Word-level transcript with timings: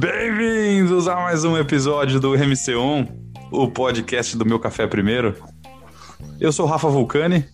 Bem-vindos 0.00 1.06
a 1.06 1.14
mais 1.14 1.44
um 1.44 1.58
episódio 1.58 2.18
do 2.18 2.30
MC1, 2.30 3.06
o 3.50 3.70
podcast 3.70 4.34
do 4.34 4.46
Meu 4.46 4.58
Café 4.58 4.86
Primeiro. 4.86 5.34
Eu 6.40 6.50
sou 6.52 6.64
o 6.64 6.68
Rafa 6.68 6.88
Vulcani 6.88 7.44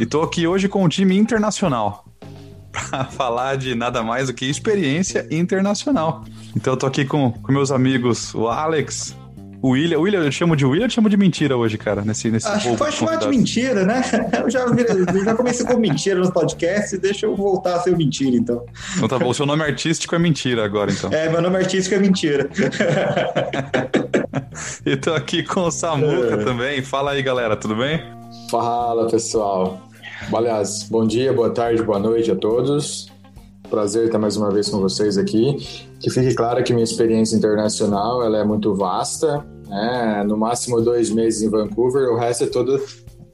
e 0.00 0.04
tô 0.04 0.20
aqui 0.20 0.44
hoje 0.44 0.68
com 0.68 0.82
o 0.82 0.88
time 0.88 1.16
internacional 1.16 2.04
para 2.72 3.04
falar 3.04 3.56
de 3.56 3.76
nada 3.76 4.02
mais 4.02 4.26
do 4.26 4.34
que 4.34 4.46
experiência 4.46 5.28
internacional. 5.30 6.24
Então 6.56 6.72
eu 6.72 6.76
tô 6.76 6.86
aqui 6.86 7.04
com, 7.04 7.30
com 7.30 7.52
meus 7.52 7.70
amigos, 7.70 8.34
o 8.34 8.48
Alex, 8.48 9.16
o 9.62 9.70
William, 9.70 10.00
William, 10.00 10.24
eu 10.24 10.32
chamo 10.32 10.56
de 10.56 10.66
William 10.66 10.86
ou 10.86 10.90
chamo 10.90 11.08
de 11.08 11.16
mentira 11.16 11.56
hoje, 11.56 11.78
cara? 11.78 12.02
Nesse, 12.04 12.32
nesse 12.32 12.48
Acho 12.48 12.72
que 12.72 12.76
pode 12.76 12.96
chamar 12.96 13.16
de 13.16 13.28
mentira, 13.28 13.86
né? 13.86 14.02
Eu 14.42 14.50
já, 14.50 14.64
eu 14.64 15.24
já 15.24 15.36
comecei 15.36 15.64
com 15.64 15.76
mentira 15.76 16.18
nos 16.18 16.30
podcasts, 16.30 16.98
deixa 16.98 17.26
eu 17.26 17.36
voltar 17.36 17.76
a 17.76 17.80
ser 17.80 17.96
mentira, 17.96 18.36
então. 18.36 18.64
Então 18.96 19.06
tá 19.06 19.18
bom, 19.18 19.28
o 19.28 19.34
seu 19.34 19.46
nome 19.46 19.62
artístico 19.62 20.16
é 20.16 20.18
mentira 20.18 20.64
agora, 20.64 20.90
então. 20.90 21.12
É, 21.12 21.28
meu 21.28 21.40
nome 21.40 21.58
artístico 21.58 21.94
é 21.94 21.98
mentira. 21.98 22.50
e 24.84 24.96
tô 24.96 25.14
aqui 25.14 25.44
com 25.44 25.60
o 25.60 25.70
Samuca 25.70 26.34
é. 26.34 26.44
também. 26.44 26.82
Fala 26.82 27.12
aí, 27.12 27.22
galera, 27.22 27.56
tudo 27.56 27.76
bem? 27.76 28.02
Fala, 28.50 29.08
pessoal. 29.08 29.80
Aliás, 30.34 30.88
bom 30.90 31.06
dia, 31.06 31.32
boa 31.32 31.50
tarde, 31.50 31.82
boa 31.82 32.00
noite 32.00 32.32
a 32.32 32.36
todos. 32.36 33.12
Prazer 33.70 34.06
estar 34.06 34.18
mais 34.18 34.36
uma 34.36 34.50
vez 34.50 34.68
com 34.68 34.80
vocês 34.80 35.16
aqui. 35.16 35.56
Que 36.00 36.10
fique 36.10 36.34
claro 36.34 36.62
que 36.64 36.72
minha 36.72 36.84
experiência 36.84 37.36
internacional 37.36 38.24
ela 38.24 38.38
é 38.38 38.44
muito 38.44 38.74
vasta. 38.74 39.51
Né? 39.72 40.24
No 40.26 40.36
máximo 40.36 40.82
dois 40.82 41.08
meses 41.08 41.40
em 41.40 41.48
Vancouver, 41.48 42.10
o 42.10 42.18
resto 42.18 42.44
é 42.44 42.46
todo 42.46 42.78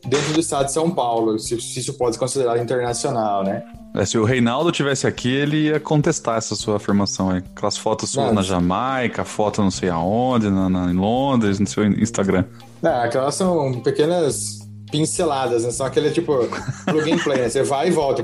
dentro 0.06 0.32
do 0.32 0.40
estado 0.40 0.66
de 0.66 0.72
São 0.72 0.88
Paulo, 0.88 1.36
se, 1.38 1.60
se 1.60 1.80
isso 1.80 1.94
pode 1.94 2.14
ser 2.14 2.20
considerado 2.20 2.58
internacional, 2.58 3.42
né? 3.42 3.64
É, 3.96 4.04
se 4.04 4.16
o 4.16 4.24
Reinaldo 4.24 4.70
tivesse 4.70 5.06
aqui, 5.06 5.28
ele 5.28 5.68
ia 5.68 5.80
contestar 5.80 6.38
essa 6.38 6.54
sua 6.54 6.76
afirmação 6.76 7.30
aí. 7.30 7.38
Aquelas 7.38 7.76
fotos 7.76 8.10
suas 8.10 8.32
na 8.32 8.42
Jamaica, 8.42 9.24
foto 9.24 9.60
não 9.60 9.70
sei 9.70 9.88
aonde, 9.88 10.48
na, 10.48 10.68
na, 10.68 10.92
em 10.92 10.94
Londres, 10.94 11.58
no 11.58 11.66
seu 11.66 11.84
Instagram. 11.84 12.44
É, 12.82 12.88
aquelas 12.88 13.34
são 13.34 13.72
pequenas 13.80 14.60
pinceladas, 14.92 15.64
né? 15.64 15.70
São 15.72 15.86
aquele 15.86 16.10
tipo 16.10 16.38
plug 16.84 17.12
and 17.12 17.18
play, 17.18 17.40
né? 17.40 17.48
Você 17.48 17.62
vai 17.64 17.88
e 17.88 17.90
volta. 17.90 18.22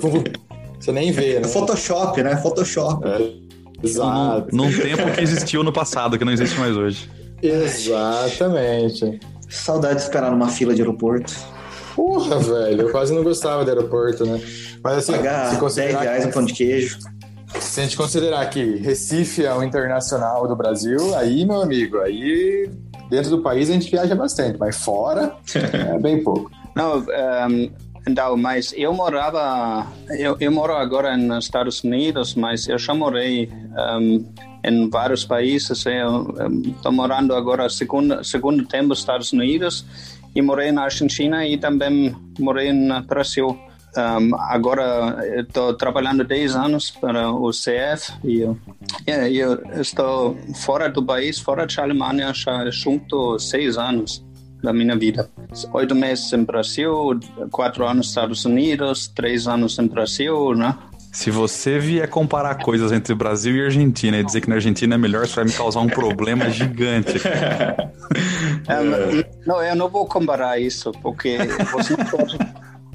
Você 0.79 0.93
nem 0.93 1.11
vê, 1.11 1.41
né? 1.41 1.49
Photoshop, 1.49 2.23
né? 2.23 2.37
Photoshop. 2.37 3.09
É, 3.09 3.35
exato. 3.83 4.55
Num, 4.55 4.67
num 4.67 4.79
tempo 4.79 5.11
que 5.13 5.21
existiu 5.21 5.65
no 5.65 5.73
passado, 5.73 6.17
que 6.19 6.25
não 6.25 6.33
existe 6.33 6.61
mais 6.61 6.77
hoje. 6.77 7.11
Exatamente. 7.43 9.21
Saudade 9.49 9.97
de 9.97 10.03
esperar 10.03 10.31
numa 10.31 10.49
fila 10.49 10.75
de 10.75 10.83
aeroporto. 10.83 11.35
Porra, 11.95 12.39
velho, 12.39 12.83
eu 12.83 12.91
quase 12.91 13.15
não 13.15 13.23
gostava 13.23 13.65
de 13.65 13.71
aeroporto, 13.71 14.27
né? 14.27 14.41
Mas 14.83 14.99
assim, 14.99 15.13
Pagar 15.13 15.51
se 15.51 15.59
considerar 15.59 16.01
10 16.01 16.03
reais 16.03 16.27
um 16.27 16.31
pão 16.31 16.45
de 16.45 16.53
queijo. 16.53 16.99
Se 17.61 17.81
a 17.81 17.85
gente 17.85 17.97
considerar 17.97 18.51
que 18.51 18.77
Recife 18.79 19.45
é 19.45 19.55
o 19.55 19.63
internacional 19.63 20.49
do 20.49 20.57
Brasil, 20.57 21.15
aí, 21.17 21.47
meu 21.47 21.63
amigo, 21.63 21.99
aí 21.99 22.69
dentro 23.09 23.31
do 23.31 23.43
país 23.43 23.71
a 23.71 23.75
gente 23.75 23.91
viaja 23.91 24.15
bastante, 24.15 24.59
mas 24.59 24.77
fora 24.77 25.37
é 25.55 25.99
bem 25.99 26.23
pouco. 26.23 26.51
Não, 26.75 26.99
um, 26.99 27.71
então, 28.07 28.37
mas 28.37 28.75
eu 28.77 28.93
morava, 28.93 29.87
eu, 30.19 30.37
eu 30.39 30.53
moro 30.53 30.75
agora 30.75 31.17
nos 31.17 31.45
Estados 31.45 31.83
Unidos, 31.83 32.35
mas 32.35 32.69
eu 32.69 32.79
já 32.79 32.93
morei 32.93 33.51
um, 33.99 34.25
em 34.65 34.89
vários 34.89 35.25
países. 35.25 35.71
Estou 35.71 36.93
morando 36.93 37.35
agora 37.35 37.69
segundo 37.69 38.25
segundo 38.25 38.67
tempo 38.67 38.89
nos 38.89 39.01
Estados 39.01 39.33
Unidos 39.33 39.85
e 40.35 40.43
morei 40.43 40.73
na 40.73 40.85
Argentina 40.85 41.47
e 41.47 41.57
também 41.59 42.15
morei 42.39 42.73
no 42.73 43.01
Brasil. 43.03 43.57
Um, 43.97 44.35
agora 44.35 45.25
estou 45.39 45.73
trabalhando 45.75 46.25
10 46.25 46.57
anos 46.57 46.91
para 46.91 47.31
o 47.31 47.51
CF 47.51 48.13
e 48.25 48.41
eu, 48.41 48.59
yeah, 49.07 49.31
eu 49.31 49.81
estou 49.81 50.37
fora 50.57 50.89
do 50.89 51.05
país, 51.05 51.39
fora 51.39 51.65
da 51.65 51.83
Alemanha 51.83 52.33
já 52.35 52.69
junto 52.71 53.39
seis 53.39 53.79
anos 53.79 54.25
da 54.65 54.73
minha 54.73 54.97
vida. 54.97 55.31
Oito 55.73 55.95
meses 55.95 56.33
em 56.33 56.43
Brasil, 56.43 57.21
quatro 57.53 57.85
anos 57.85 57.99
nos 57.99 58.09
Estados 58.09 58.45
Unidos, 58.45 59.07
três 59.07 59.47
anos 59.47 59.79
em 59.79 59.87
Brasil, 59.87 60.55
né? 60.55 60.77
Se 61.15 61.31
você 61.31 61.79
vier 61.79 62.09
comparar 62.09 62.57
coisas 62.57 62.91
entre 62.91 63.15
Brasil 63.15 63.55
e 63.55 63.65
Argentina 63.65 64.19
e 64.19 64.25
dizer 64.25 64.41
que 64.41 64.49
na 64.49 64.57
Argentina 64.57 64.97
é 64.97 64.99
melhor, 64.99 65.29
você 65.29 65.37
vai 65.37 65.45
me 65.45 65.53
causar 65.53 65.79
um 65.79 65.87
problema 65.87 66.51
gigante. 66.51 67.15
É, 68.67 69.27
não, 69.47 69.63
eu 69.63 69.77
não 69.77 69.89
vou 69.89 70.07
comparar 70.07 70.59
isso, 70.59 70.91
porque 71.03 71.37
você 71.71 71.95
não 71.97 72.05
pode 72.07 72.39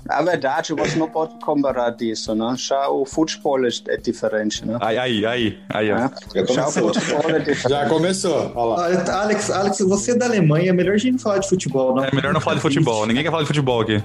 a 0.08 0.22
verdade, 0.24 0.74
você 0.74 0.98
não 0.98 1.08
pode 1.08 1.34
comparar 1.44 1.92
disso, 1.92 2.34
né? 2.34 2.56
Já 2.58 2.90
o 2.90 3.06
futebol 3.06 3.60
é 3.66 3.98
diferente, 3.98 4.66
né? 4.66 4.78
Aí, 4.82 4.98
aí, 4.98 5.26
aí, 5.26 5.60
aí, 5.70 5.92
ó. 5.92 5.98
É? 5.98 6.10
Já, 6.34 6.54
Já 6.54 6.68
o 6.68 6.72
futebol 6.72 7.30
é 7.30 7.40
diferente. 7.40 7.70
Já 7.70 7.88
começou, 7.88 8.52
olha 8.56 8.96
lá. 8.96 9.22
Alex, 9.22 9.52
Alex, 9.52 9.80
você 9.80 10.12
é 10.12 10.16
da 10.16 10.26
Alemanha, 10.26 10.70
é 10.70 10.74
melhor 10.74 10.96
a 10.96 10.98
gente 10.98 11.14
não 11.14 11.20
falar 11.20 11.38
de 11.38 11.50
futebol, 11.50 11.96
não? 11.96 12.04
É 12.04 12.16
melhor 12.16 12.34
não 12.34 12.42
falar 12.42 12.56
de 12.56 12.62
futebol, 12.62 13.06
ninguém 13.06 13.24
quer 13.24 13.30
falar 13.30 13.44
de 13.44 13.48
futebol 13.48 13.82
aqui. 13.82 14.02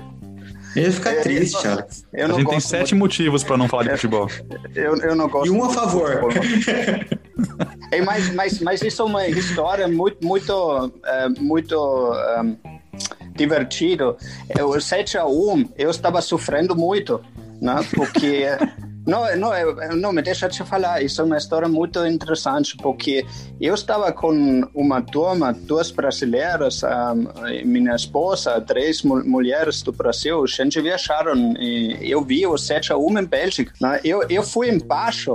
Eu 0.75 0.83
ia 0.83 0.93
ficar 0.93 1.15
triste, 1.23 1.67
Alex. 1.67 2.05
a 2.13 2.33
gente 2.33 2.47
tem 2.49 2.61
sete 2.61 2.95
muito... 2.95 3.05
motivos 3.05 3.45
para 3.45 3.57
não 3.57 3.69
falar 3.69 3.85
de 3.85 3.91
futebol. 3.91 4.29
Eu, 4.75 4.97
eu 4.97 5.15
não 5.15 5.29
gosto. 5.29 5.47
E 5.47 5.51
um 5.51 5.65
a 5.65 5.71
favor. 5.71 6.11
é, 7.93 8.01
mas, 8.03 8.35
mas, 8.35 8.61
mas 8.61 8.83
isso 8.83 9.03
é 9.03 9.05
uma 9.05 9.27
história 9.29 9.87
muito, 9.87 10.25
muito, 10.27 10.53
uh, 10.53 11.41
muito 11.41 11.77
um, 11.77 12.57
divertido. 13.37 14.17
O 14.61 14.81
7 14.81 15.19
a 15.19 15.27
1, 15.27 15.71
eu 15.79 15.91
estava 15.91 16.21
sofrendo 16.21 16.75
muito, 16.75 17.21
né? 17.61 17.77
Porque 17.95 18.47
não, 19.07 19.37
não, 19.37 19.97
não, 19.97 20.13
me 20.13 20.23
deixa 20.23 20.49
te 20.49 20.65
falar, 20.65 21.03
isso 21.03 21.21
é 21.21 21.25
uma 21.25 21.37
história 21.37 21.69
muito 21.69 22.05
interessante, 22.07 22.77
porque 22.77 23.25
eu 23.61 23.75
estava 23.75 24.11
com 24.13 24.63
uma 24.75 25.03
turma, 25.03 25.53
duas 25.53 25.91
brasileiras, 25.91 26.83
um, 26.83 27.67
minha 27.67 27.95
esposa, 27.95 28.61
três 28.61 29.03
mulheres 29.03 29.83
do 29.83 29.93
Brasil, 29.93 30.43
a 30.43 30.47
gente 30.47 30.81
viajaram, 30.81 31.55
eu 32.01 32.23
vi 32.23 32.47
o 32.47 32.57
7 32.57 32.93
a 32.93 32.97
1 32.97 33.19
em 33.19 33.25
Bélgica, 33.25 33.73
né? 33.81 34.01
eu, 34.03 34.23
eu 34.29 34.43
fui 34.43 34.71
embaixo, 34.71 35.35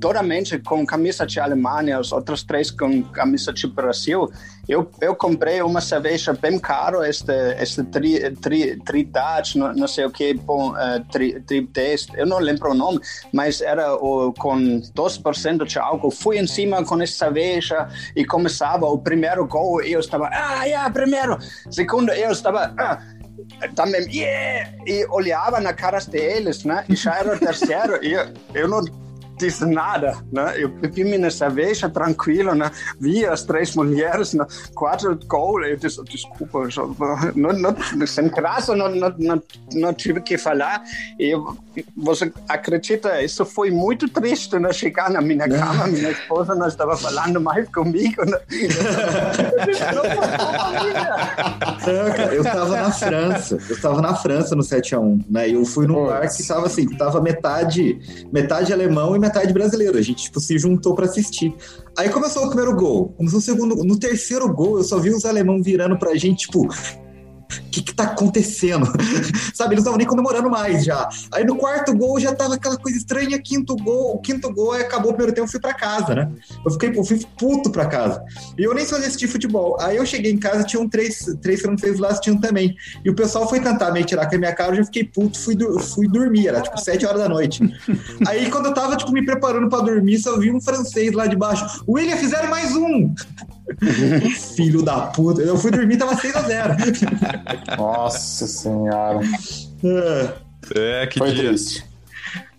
totalmente 0.00 0.58
com 0.58 0.84
camisa 0.86 1.26
de 1.26 1.40
Alemanha, 1.40 2.00
os 2.00 2.12
outros 2.12 2.42
três 2.42 2.70
com 2.70 3.02
camisa 3.04 3.52
de 3.52 3.66
Brasil. 3.66 4.30
Eu, 4.68 4.90
eu 5.00 5.14
comprei 5.14 5.62
uma 5.62 5.80
cerveja 5.80 6.32
bem 6.32 6.58
cara, 6.58 7.08
este, 7.08 7.32
este 7.58 7.82
tri, 7.84 8.30
tri, 8.36 8.78
não, 9.56 9.72
não 9.72 9.88
sei 9.88 10.04
o 10.04 10.10
que, 10.10 10.34
bom, 10.34 10.72
uh, 10.72 11.02
tri, 11.10 11.40
tri 11.40 11.68
eu 12.14 12.26
não 12.26 12.38
lembro 12.38 12.70
o 12.70 12.74
nome, 12.74 13.00
mas 13.32 13.60
era 13.60 13.94
o, 13.94 14.32
com 14.34 14.80
2% 14.80 15.64
de 15.64 15.78
álcool. 15.78 16.10
Fui 16.10 16.38
em 16.38 16.46
cima 16.46 16.84
com 16.84 17.00
essa 17.00 17.24
cerveja 17.24 17.88
e 18.14 18.24
começava 18.24 18.86
o 18.86 18.98
primeiro 18.98 19.46
gol, 19.46 19.80
eu 19.82 20.00
estava, 20.00 20.28
ah, 20.32 20.64
yeah, 20.64 20.90
primeiro. 20.90 21.38
Segundo, 21.70 22.12
eu 22.12 22.30
estava, 22.30 22.74
ah, 22.78 23.00
também, 23.74 24.02
yeah! 24.14 24.70
E 24.86 25.06
olhava 25.10 25.60
na 25.60 25.72
cara 25.72 25.98
deles, 26.00 26.64
né? 26.64 26.84
E 26.88 26.94
já 26.94 27.16
era 27.16 27.34
o 27.34 27.38
terceiro, 27.38 28.04
e 28.04 28.12
eu, 28.12 28.26
eu 28.54 28.68
não 28.68 28.84
disse 29.38 29.64
nada, 29.64 30.16
né? 30.32 30.54
Eu 30.56 30.68
bebi 30.68 31.04
minha 31.04 31.30
cerveja 31.30 31.88
tranquilo, 31.88 32.54
né? 32.54 32.70
Vi 33.00 33.24
as 33.24 33.42
três 33.42 33.74
mulheres, 33.74 34.34
né? 34.34 34.46
quatro 34.74 35.18
gols, 35.26 35.66
eu 35.66 35.76
disse, 35.76 36.02
desculpa, 36.04 36.68
não, 37.34 37.52
não, 37.52 38.06
sem 38.06 38.28
graça, 38.28 38.74
não, 38.74 38.88
não, 38.88 39.14
não, 39.18 39.42
não 39.72 39.94
tive 39.94 40.20
que 40.20 40.36
falar. 40.36 40.82
E 41.18 41.32
você 41.96 42.32
acredita, 42.48 43.22
isso 43.22 43.44
foi 43.44 43.70
muito 43.70 44.08
triste, 44.08 44.58
né? 44.58 44.72
Chegar 44.72 45.10
na 45.10 45.20
minha 45.20 45.48
cama, 45.48 45.86
minha 45.86 46.10
esposa 46.10 46.54
não 46.54 46.66
estava 46.66 46.96
falando 46.96 47.40
mais 47.40 47.68
comigo, 47.68 48.24
né? 48.24 48.38
eu 52.32 52.42
estava 52.42 52.76
na 52.76 52.92
França, 52.92 53.58
eu 53.68 53.76
estava 53.76 54.00
na 54.00 54.14
França 54.14 54.56
no 54.56 54.62
7 54.62 54.94
a 54.94 55.00
1 55.00 55.24
né? 55.28 55.48
E 55.48 55.54
eu 55.54 55.64
fui 55.64 55.86
num 55.86 56.06
bar 56.06 56.20
que 56.20 56.40
estava 56.40 56.66
assim, 56.66 56.86
tava 56.96 57.20
metade, 57.20 58.26
metade 58.32 58.72
alemão 58.72 59.14
e 59.14 59.18
metade 59.18 59.27
brasileiro. 59.52 59.98
A 59.98 60.02
gente, 60.02 60.24
tipo, 60.24 60.40
se 60.40 60.58
juntou 60.58 60.94
para 60.94 61.06
assistir. 61.06 61.54
Aí 61.96 62.08
começou 62.08 62.44
o 62.44 62.48
primeiro 62.48 62.74
gol, 62.74 63.14
começou 63.16 63.38
o 63.38 63.42
segundo. 63.42 63.76
No 63.84 63.98
terceiro 63.98 64.52
gol, 64.52 64.78
eu 64.78 64.84
só 64.84 64.98
vi 64.98 65.10
os 65.10 65.24
alemão 65.24 65.62
virando 65.62 65.98
pra 65.98 66.14
gente, 66.14 66.46
tipo, 66.46 66.68
o 67.48 67.70
que, 67.70 67.82
que 67.82 67.94
tá 67.94 68.04
acontecendo? 68.04 68.86
Sabe, 69.54 69.74
eles 69.74 69.84
não 69.84 69.92
estavam 69.92 69.98
nem 69.98 70.06
comemorando 70.06 70.50
mais 70.50 70.84
já. 70.84 71.08
Aí 71.32 71.44
no 71.44 71.56
quarto 71.56 71.96
gol 71.96 72.20
já 72.20 72.34
tava 72.34 72.54
aquela 72.54 72.76
coisa 72.76 72.98
estranha, 72.98 73.38
quinto 73.38 73.74
gol, 73.76 74.16
o 74.16 74.18
quinto 74.18 74.52
gol 74.52 74.72
aí 74.72 74.82
acabou 74.82 75.10
o 75.10 75.14
primeiro 75.14 75.34
tempo, 75.34 75.46
eu 75.46 75.50
fui 75.50 75.60
pra 75.60 75.74
casa, 75.74 76.14
né? 76.14 76.30
Eu 76.64 76.70
fiquei, 76.72 76.90
eu 76.96 77.04
fui 77.04 77.20
puto 77.38 77.70
pra 77.70 77.86
casa. 77.86 78.22
E 78.56 78.62
eu 78.62 78.74
nem 78.74 78.84
só 78.84 78.96
assisti 78.96 79.26
futebol. 79.26 79.76
Aí 79.80 79.96
eu 79.96 80.06
cheguei 80.06 80.32
em 80.32 80.38
casa, 80.38 80.64
tinham 80.64 80.88
três, 80.88 81.24
três 81.40 81.60
franceses 81.60 81.98
lá 81.98 82.08
assistindo 82.08 82.40
também. 82.40 82.74
E 83.04 83.10
o 83.10 83.14
pessoal 83.14 83.48
foi 83.48 83.60
tentar 83.60 83.90
me 83.92 84.04
tirar 84.04 84.28
com 84.28 84.36
a 84.36 84.38
minha 84.38 84.54
cara, 84.54 84.72
eu 84.72 84.76
já 84.76 84.84
fiquei 84.84 85.04
puto, 85.04 85.38
fui, 85.38 85.56
fui 85.94 86.08
dormir, 86.08 86.48
era 86.48 86.60
tipo 86.60 86.78
sete 86.78 87.06
horas 87.06 87.20
da 87.20 87.28
noite. 87.28 87.62
aí 88.26 88.50
quando 88.50 88.66
eu 88.66 88.74
tava, 88.74 88.96
tipo, 88.96 89.12
me 89.12 89.24
preparando 89.24 89.68
pra 89.68 89.80
dormir, 89.80 90.18
só 90.18 90.38
vi 90.38 90.50
um 90.50 90.60
francês 90.60 91.12
lá 91.12 91.26
de 91.26 91.36
baixo. 91.36 91.84
William, 91.88 92.16
fizeram 92.16 92.48
mais 92.48 92.74
um! 92.74 93.14
Filho 94.56 94.82
da 94.82 95.02
puta. 95.08 95.42
Eu 95.42 95.56
fui 95.56 95.70
dormir, 95.70 95.96
tava 95.96 96.16
6x0. 96.16 97.76
Nossa 97.76 98.46
senhora. 98.46 99.20
É, 100.74 101.06
que 101.06 101.18
Foi 101.18 101.32
dia. 101.32 101.48
Triste. 101.48 101.84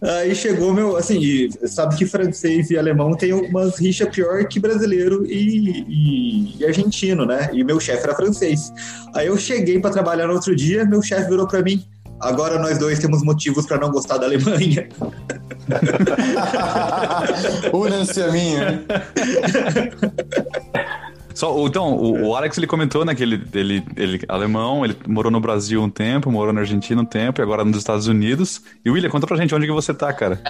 Aí 0.02 0.34
chegou 0.34 0.74
meu, 0.74 0.96
assim, 0.96 1.50
sabe 1.66 1.98
que 1.98 2.06
francês 2.06 2.72
e 2.72 2.78
alemão 2.78 3.14
tem 3.16 3.34
umas 3.34 3.78
rixas 3.78 4.08
pior 4.08 4.46
que 4.46 4.58
brasileiro 4.58 5.26
e, 5.26 5.84
e, 5.90 6.58
e 6.58 6.66
argentino, 6.66 7.26
né? 7.26 7.50
E 7.52 7.66
meu 7.66 7.82
chefe 7.82 8.04
era 8.04 8.16
francês. 8.16 8.72
Aí 9.14 9.28
eu 9.28 9.38
cheguei 9.38 9.78
para 9.80 9.92
trabalhar 9.92 10.28
no 10.28 10.36
outro 10.36 10.56
dia, 10.56 10.86
meu 10.86 11.02
chefe 11.02 11.30
virou 11.30 11.46
para 11.46 11.62
mim: 11.62 11.86
agora 12.20 12.58
nós 12.58 12.78
dois 12.78 13.00
temos 13.00 13.22
motivos 13.24 13.66
para 13.66 13.78
não 13.78 13.92
gostar 13.92 14.18
da 14.18 14.26
Alemanha. 14.26 14.88
Una-se 17.74 18.24
a 18.24 18.32
minha. 18.32 18.86
Só, 21.40 21.58
então, 21.66 21.96
o, 21.96 22.28
o, 22.28 22.36
Alex 22.36 22.58
ele 22.58 22.68
comentou, 22.68 23.06
né, 23.06 23.16
que 23.16 23.24
ele, 23.24 23.42
ele, 23.54 23.82
ele 23.96 24.20
alemão, 24.28 24.84
ele 24.84 24.94
morou 25.08 25.32
no 25.32 25.40
Brasil 25.40 25.82
um 25.82 25.90
tempo, 25.90 26.30
morou 26.30 26.52
na 26.52 26.60
Argentina 26.60 27.02
um 27.02 27.06
tempo 27.06 27.40
e 27.40 27.42
agora 27.42 27.64
nos 27.64 27.78
Estados 27.78 28.08
Unidos. 28.08 28.62
E 28.84 28.92
William, 28.92 29.10
conta 29.10 29.26
pra 29.26 29.38
gente 29.38 29.56
onde 29.56 29.66
que 29.66 29.72
você 29.72 29.94
tá, 29.94 30.12
cara. 30.12 30.42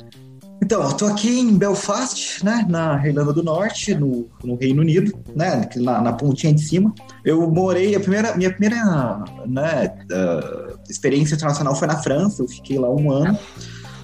Então, 0.60 0.82
eu 0.82 0.92
tô 0.94 1.06
aqui 1.06 1.42
em 1.42 1.56
Belfast, 1.56 2.44
né, 2.44 2.66
na 2.68 3.06
Irlanda 3.06 3.32
do 3.32 3.44
Norte, 3.44 3.94
no, 3.94 4.28
no 4.44 4.56
Reino 4.56 4.82
Unido, 4.82 5.14
né, 5.36 5.70
na, 5.76 6.02
na, 6.02 6.14
pontinha 6.14 6.52
de 6.52 6.62
cima. 6.62 6.92
Eu 7.24 7.48
morei, 7.52 7.94
a 7.94 8.00
primeira, 8.00 8.36
minha 8.36 8.50
primeira 8.50 9.24
né, 9.46 9.96
uh, 10.12 10.80
experiência 10.90 11.36
internacional 11.36 11.76
foi 11.76 11.88
na 11.88 12.02
França, 12.02 12.42
eu 12.42 12.48
fiquei 12.48 12.80
lá 12.80 12.90
um 12.90 13.12
ano. 13.12 13.38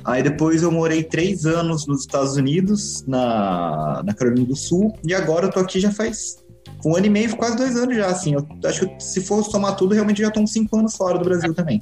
Aí 0.04 0.22
depois 0.22 0.62
eu 0.62 0.72
morei 0.72 1.02
três 1.02 1.48
anos 1.48 1.88
nos 1.88 2.02
Estados 2.02 2.36
Unidos, 2.36 3.04
na, 3.08 4.04
na 4.06 4.14
Carolina 4.14 4.46
do 4.46 4.56
Sul, 4.56 4.94
e 5.04 5.16
agora 5.16 5.48
eu 5.48 5.52
tô 5.52 5.60
aqui 5.60 5.80
já 5.80 5.92
faz 5.92 6.45
um 6.86 6.96
ano 6.96 7.08
e 7.08 7.10
meio, 7.10 7.36
quase 7.36 7.58
dois 7.58 7.76
anos 7.76 7.96
já, 7.96 8.08
assim. 8.08 8.34
Eu 8.34 8.48
acho 8.64 8.88
que 8.88 9.04
se 9.04 9.22
for 9.22 9.44
somar 9.44 9.76
tudo, 9.76 9.96
realmente 9.96 10.22
já 10.22 10.28
estão 10.28 10.46
cinco 10.46 10.78
anos 10.78 10.96
fora 10.96 11.18
do 11.18 11.26
Brasil 11.26 11.54
também. 11.54 11.82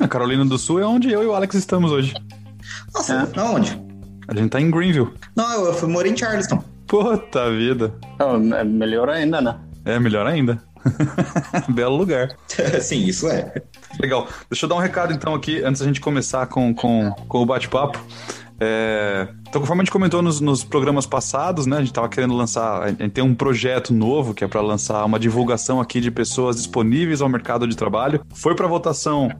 A 0.00 0.08
Carolina 0.08 0.44
do 0.44 0.58
Sul 0.58 0.80
é 0.80 0.86
onde 0.86 1.12
eu 1.12 1.22
e 1.22 1.26
o 1.26 1.34
Alex 1.34 1.54
estamos 1.54 1.92
hoje. 1.92 2.14
Nossa, 2.92 3.30
é. 3.34 3.40
aonde? 3.40 3.80
A 4.26 4.34
gente 4.34 4.50
tá 4.50 4.60
em 4.60 4.70
Greenville. 4.70 5.10
Não, 5.36 5.52
eu, 5.52 5.72
eu 5.72 5.88
morei 5.88 6.12
em 6.12 6.16
Charleston. 6.16 6.62
Puta 6.86 7.50
vida. 7.50 7.94
Oh, 8.18 8.54
é 8.54 8.64
melhor 8.64 9.08
ainda, 9.08 9.40
né? 9.40 9.56
É, 9.84 9.98
melhor 9.98 10.26
ainda. 10.26 10.60
Belo 11.70 11.96
lugar. 11.96 12.36
Sim, 12.80 13.04
isso 13.04 13.28
é. 13.28 13.52
Legal. 14.00 14.26
Deixa 14.50 14.64
eu 14.64 14.68
dar 14.68 14.74
um 14.74 14.80
recado 14.80 15.12
então 15.12 15.34
aqui, 15.34 15.62
antes 15.62 15.80
da 15.80 15.86
gente 15.86 16.00
começar 16.00 16.46
com, 16.46 16.74
com, 16.74 17.12
com 17.28 17.42
o 17.42 17.46
bate-papo. 17.46 18.00
É, 18.62 19.26
então, 19.48 19.58
conforme 19.60 19.80
a 19.80 19.84
gente 19.84 19.92
comentou 19.92 20.20
nos, 20.20 20.38
nos, 20.38 20.62
programas 20.62 21.06
passados, 21.06 21.64
né, 21.64 21.76
a 21.76 21.80
gente 21.80 21.88
estava 21.88 22.10
querendo 22.10 22.34
lançar, 22.34 22.82
a 22.82 22.88
gente 22.88 23.08
tem 23.08 23.24
um 23.24 23.34
projeto 23.34 23.94
novo 23.94 24.34
que 24.34 24.44
é 24.44 24.48
para 24.48 24.60
lançar 24.60 25.02
uma 25.06 25.18
divulgação 25.18 25.80
aqui 25.80 25.98
de 25.98 26.10
pessoas 26.10 26.56
disponíveis 26.56 27.22
ao 27.22 27.28
mercado 27.28 27.66
de 27.66 27.74
trabalho. 27.74 28.20
Foi 28.34 28.54
para 28.54 28.66
votação 28.66 29.30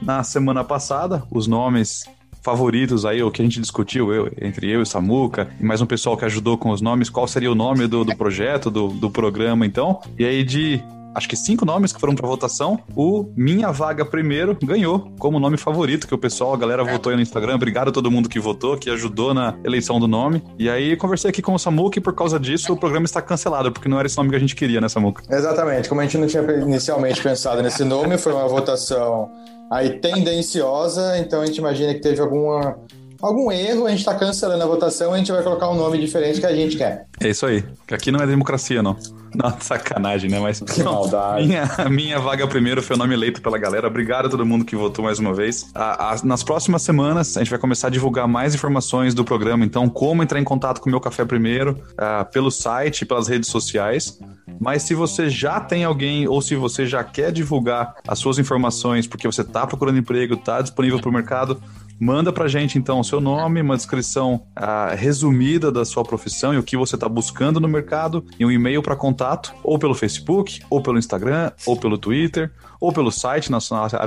na 0.00 0.22
semana 0.22 0.62
passada, 0.62 1.24
os 1.28 1.48
nomes 1.48 2.04
favoritos 2.40 3.04
aí, 3.04 3.22
o 3.22 3.30
que 3.30 3.42
a 3.42 3.44
gente 3.44 3.60
discutiu 3.60 4.12
eu, 4.12 4.30
entre 4.40 4.68
eu 4.70 4.82
e 4.82 4.86
Samuca, 4.86 5.48
e 5.60 5.64
mais 5.64 5.80
um 5.80 5.86
pessoal 5.86 6.16
que 6.16 6.24
ajudou 6.24 6.56
com 6.56 6.70
os 6.70 6.80
nomes, 6.80 7.10
qual 7.10 7.26
seria 7.26 7.50
o 7.50 7.54
nome 7.54 7.86
do, 7.86 8.04
do 8.04 8.16
projeto, 8.16 8.70
do, 8.70 8.88
do 8.88 9.10
programa, 9.10 9.66
então. 9.66 10.00
E 10.18 10.24
aí, 10.24 10.44
de 10.44 10.82
acho 11.14 11.28
que 11.28 11.36
cinco 11.36 11.64
nomes 11.64 11.92
que 11.92 12.00
foram 12.00 12.14
para 12.14 12.26
votação. 12.26 12.78
O 12.94 13.30
Minha 13.36 13.70
Vaga 13.70 14.04
Primeiro 14.04 14.56
ganhou 14.62 15.12
como 15.18 15.38
nome 15.38 15.56
favorito, 15.56 16.06
que 16.06 16.14
o 16.14 16.18
pessoal, 16.18 16.54
a 16.54 16.56
galera 16.56 16.84
votou 16.84 17.10
aí 17.10 17.16
no 17.16 17.22
Instagram. 17.22 17.54
Obrigado 17.54 17.88
a 17.88 17.92
todo 17.92 18.10
mundo 18.10 18.28
que 18.28 18.40
votou, 18.40 18.76
que 18.76 18.90
ajudou 18.90 19.34
na 19.34 19.54
eleição 19.64 19.98
do 19.98 20.08
nome. 20.08 20.42
E 20.58 20.68
aí 20.68 20.96
conversei 20.96 21.30
aqui 21.30 21.42
com 21.42 21.54
o 21.54 21.58
Samuca 21.58 21.98
e 21.98 22.02
por 22.02 22.14
causa 22.14 22.38
disso 22.38 22.72
o 22.72 22.76
programa 22.76 23.04
está 23.04 23.20
cancelado, 23.20 23.72
porque 23.72 23.88
não 23.88 23.98
era 23.98 24.06
esse 24.06 24.16
nome 24.16 24.30
que 24.30 24.36
a 24.36 24.40
gente 24.40 24.54
queria, 24.54 24.80
né, 24.80 24.88
Samuca? 24.88 25.22
Exatamente. 25.30 25.88
Como 25.88 26.00
a 26.00 26.04
gente 26.04 26.18
não 26.18 26.26
tinha 26.26 26.42
inicialmente 26.42 27.22
pensado 27.22 27.62
nesse 27.62 27.84
nome, 27.84 28.18
foi 28.18 28.32
uma 28.32 28.48
votação 28.48 29.30
aí 29.70 29.98
tendenciosa, 30.00 31.18
então 31.18 31.40
a 31.40 31.46
gente 31.46 31.58
imagina 31.58 31.94
que 31.94 32.00
teve 32.00 32.20
alguma 32.20 32.76
algum 33.22 33.52
erro, 33.52 33.86
a 33.86 33.90
gente 33.90 34.00
está 34.00 34.14
cancelando 34.14 34.64
a 34.64 34.66
votação, 34.66 35.14
a 35.14 35.16
gente 35.18 35.30
vai 35.30 35.42
colocar 35.42 35.70
um 35.70 35.76
nome 35.76 35.98
diferente 35.98 36.40
que 36.40 36.46
a 36.46 36.54
gente 36.54 36.76
quer. 36.76 37.06
É 37.20 37.28
isso 37.28 37.46
aí. 37.46 37.64
Aqui 37.90 38.10
não 38.10 38.20
é 38.20 38.26
democracia, 38.26 38.82
não. 38.82 38.96
Não, 39.42 39.58
sacanagem, 39.60 40.30
né? 40.30 40.38
Mas. 40.38 40.60
Que 40.60 40.82
não, 40.82 40.92
maldade. 40.92 41.46
Minha, 41.46 41.68
minha 41.90 42.18
vaga 42.18 42.46
primeiro 42.46 42.82
foi 42.82 42.96
o 42.96 42.98
nome 42.98 43.14
eleito 43.14 43.40
pela 43.40 43.58
galera. 43.58 43.86
Obrigado 43.86 44.26
a 44.26 44.28
todo 44.28 44.44
mundo 44.44 44.64
que 44.64 44.76
votou 44.76 45.04
mais 45.04 45.18
uma 45.18 45.32
vez. 45.32 45.70
A, 45.74 46.12
a, 46.12 46.16
nas 46.24 46.42
próximas 46.42 46.82
semanas, 46.82 47.36
a 47.36 47.40
gente 47.40 47.50
vai 47.50 47.58
começar 47.58 47.86
a 47.86 47.90
divulgar 47.90 48.28
mais 48.28 48.54
informações 48.54 49.14
do 49.14 49.24
programa. 49.24 49.64
Então, 49.64 49.88
como 49.88 50.22
entrar 50.22 50.38
em 50.38 50.44
contato 50.44 50.80
com 50.80 50.88
o 50.88 50.90
meu 50.90 51.00
café 51.00 51.24
primeiro, 51.24 51.82
uh, 51.92 52.30
pelo 52.30 52.50
site, 52.50 53.06
pelas 53.06 53.28
redes 53.28 53.48
sociais. 53.48 54.18
Mas 54.60 54.82
se 54.82 54.94
você 54.94 55.28
já 55.28 55.60
tem 55.60 55.84
alguém 55.84 56.28
ou 56.28 56.40
se 56.40 56.54
você 56.54 56.86
já 56.86 57.02
quer 57.02 57.32
divulgar 57.32 57.94
as 58.06 58.18
suas 58.18 58.38
informações 58.38 59.06
porque 59.06 59.26
você 59.26 59.40
está 59.42 59.66
procurando 59.66 59.98
emprego, 59.98 60.34
está 60.34 60.60
disponível 60.60 61.00
para 61.00 61.08
o 61.08 61.12
mercado, 61.12 61.60
Manda 62.04 62.32
pra 62.32 62.48
gente 62.48 62.76
então 62.76 62.98
o 62.98 63.04
seu 63.04 63.20
nome, 63.20 63.60
uma 63.60 63.76
descrição 63.76 64.42
uh, 64.58 64.96
resumida 64.96 65.70
da 65.70 65.84
sua 65.84 66.02
profissão 66.02 66.52
e 66.52 66.58
o 66.58 66.62
que 66.64 66.76
você 66.76 66.96
está 66.96 67.08
buscando 67.08 67.60
no 67.60 67.68
mercado 67.68 68.24
e 68.40 68.44
um 68.44 68.50
e-mail 68.50 68.82
para 68.82 68.96
contato, 68.96 69.54
ou 69.62 69.78
pelo 69.78 69.94
Facebook, 69.94 70.60
ou 70.68 70.82
pelo 70.82 70.98
Instagram, 70.98 71.52
ou 71.64 71.76
pelo 71.76 71.96
Twitter, 71.96 72.50
ou 72.80 72.92
pelo 72.92 73.12
site 73.12 73.52
na 73.52 73.60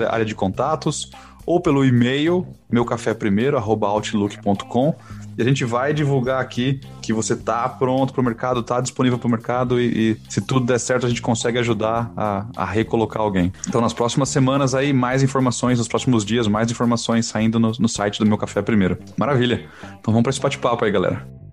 área 0.09 0.25
de 0.25 0.35
contatos, 0.35 1.09
ou 1.45 1.61
pelo 1.61 1.85
e-mail 1.85 2.45
meucaféprimeiro@outlook.com 2.69 4.95
e 5.37 5.41
a 5.41 5.45
gente 5.45 5.65
vai 5.65 5.93
divulgar 5.93 6.41
aqui 6.41 6.79
que 7.01 7.13
você 7.13 7.35
tá 7.35 7.67
pronto 7.67 8.13
para 8.13 8.21
o 8.21 8.23
mercado, 8.23 8.63
tá 8.63 8.79
disponível 8.81 9.17
para 9.17 9.27
o 9.27 9.31
mercado 9.31 9.79
e, 9.79 10.11
e, 10.11 10.17
se 10.29 10.41
tudo 10.41 10.65
der 10.65 10.79
certo 10.79 11.05
a 11.05 11.09
gente 11.09 11.21
consegue 11.21 11.57
ajudar 11.59 12.11
a, 12.15 12.45
a, 12.55 12.65
recolocar 12.65 13.21
alguém. 13.21 13.51
Então 13.67 13.81
nas 13.81 13.93
próximas 13.93 14.29
semanas 14.29 14.73
aí 14.73 14.93
mais 14.93 15.23
informações, 15.23 15.77
nos 15.77 15.87
próximos 15.87 16.25
dias 16.25 16.47
mais 16.47 16.71
informações 16.71 17.25
saindo 17.25 17.59
no, 17.59 17.71
no 17.79 17.87
site 17.87 18.19
do 18.19 18.25
Meu 18.25 18.37
Café 18.37 18.61
Primeiro. 18.61 18.97
Maravilha. 19.17 19.65
Então 19.99 20.13
vamos 20.13 20.23
para 20.23 20.29
esse 20.29 20.41
bate-papo 20.41 20.85
aí, 20.85 20.91
galera. 20.91 21.44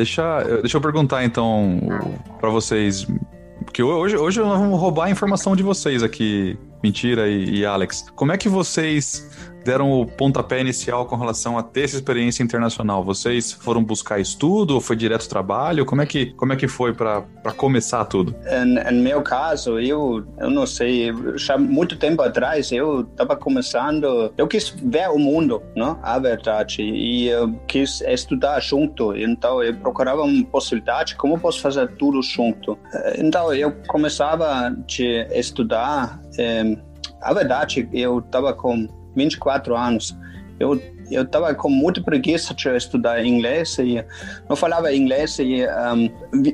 Deixa, 0.00 0.42
deixa 0.62 0.78
eu 0.78 0.80
perguntar 0.80 1.22
então 1.24 1.78
para 2.40 2.48
vocês, 2.48 3.06
porque 3.66 3.82
hoje, 3.82 4.16
hoje 4.16 4.40
nós 4.40 4.58
vamos 4.58 4.80
roubar 4.80 5.04
a 5.08 5.10
informação 5.10 5.54
de 5.54 5.62
vocês 5.62 6.02
aqui, 6.02 6.58
Mentira 6.82 7.28
e, 7.28 7.58
e 7.58 7.66
Alex. 7.66 8.06
Como 8.16 8.32
é 8.32 8.38
que 8.38 8.48
vocês 8.48 9.30
deram 9.64 9.90
o 9.90 10.06
pontapé 10.06 10.60
inicial 10.60 11.06
com 11.06 11.16
relação 11.16 11.58
a 11.58 11.62
ter 11.62 11.84
essa 11.84 11.96
experiência 11.96 12.42
internacional? 12.42 13.04
Vocês 13.04 13.52
foram 13.52 13.82
buscar 13.82 14.18
estudo 14.20 14.74
ou 14.74 14.80
foi 14.80 14.96
direto 14.96 15.28
trabalho? 15.28 15.84
Como 15.84 16.02
é 16.02 16.06
que, 16.06 16.26
como 16.34 16.52
é 16.52 16.56
que 16.56 16.68
foi 16.68 16.92
para 16.92 17.22
começar 17.56 18.04
tudo? 18.04 18.34
No 18.90 19.02
meu 19.02 19.22
caso, 19.22 19.78
eu, 19.78 20.24
eu 20.38 20.50
não 20.50 20.66
sei, 20.66 21.12
já 21.36 21.56
muito 21.56 21.96
tempo 21.96 22.22
atrás 22.22 22.72
eu 22.72 23.02
estava 23.02 23.36
começando, 23.36 24.32
eu 24.36 24.46
quis 24.46 24.70
ver 24.70 25.08
o 25.08 25.18
mundo, 25.18 25.62
não? 25.74 25.98
a 26.02 26.18
verdade, 26.18 26.82
e 26.82 27.28
eu 27.28 27.52
quis 27.66 28.00
estudar 28.02 28.60
junto, 28.60 29.16
então 29.16 29.62
eu 29.62 29.74
procurava 29.76 30.22
uma 30.22 30.44
possibilidade, 30.46 31.16
como 31.16 31.38
posso 31.38 31.60
fazer 31.60 31.88
tudo 31.96 32.22
junto? 32.22 32.78
Então 33.18 33.52
eu 33.54 33.72
começava 33.88 34.68
a 34.68 34.72
estudar, 35.32 36.20
eh, 36.38 36.76
a 37.22 37.34
verdade, 37.34 37.88
eu 37.92 38.18
estava 38.18 38.52
com 38.52 38.88
24 39.14 39.76
anos. 39.76 40.16
Eu 40.58 40.78
eu 41.10 41.22
estava 41.22 41.52
com 41.54 41.68
muita 41.68 42.00
preguiça 42.00 42.54
de 42.54 42.68
estudar 42.76 43.24
inglês 43.24 43.76
e 43.78 44.04
não 44.48 44.54
falava 44.54 44.94
inglês 44.94 45.38
e 45.38 45.64
um, 45.66 46.08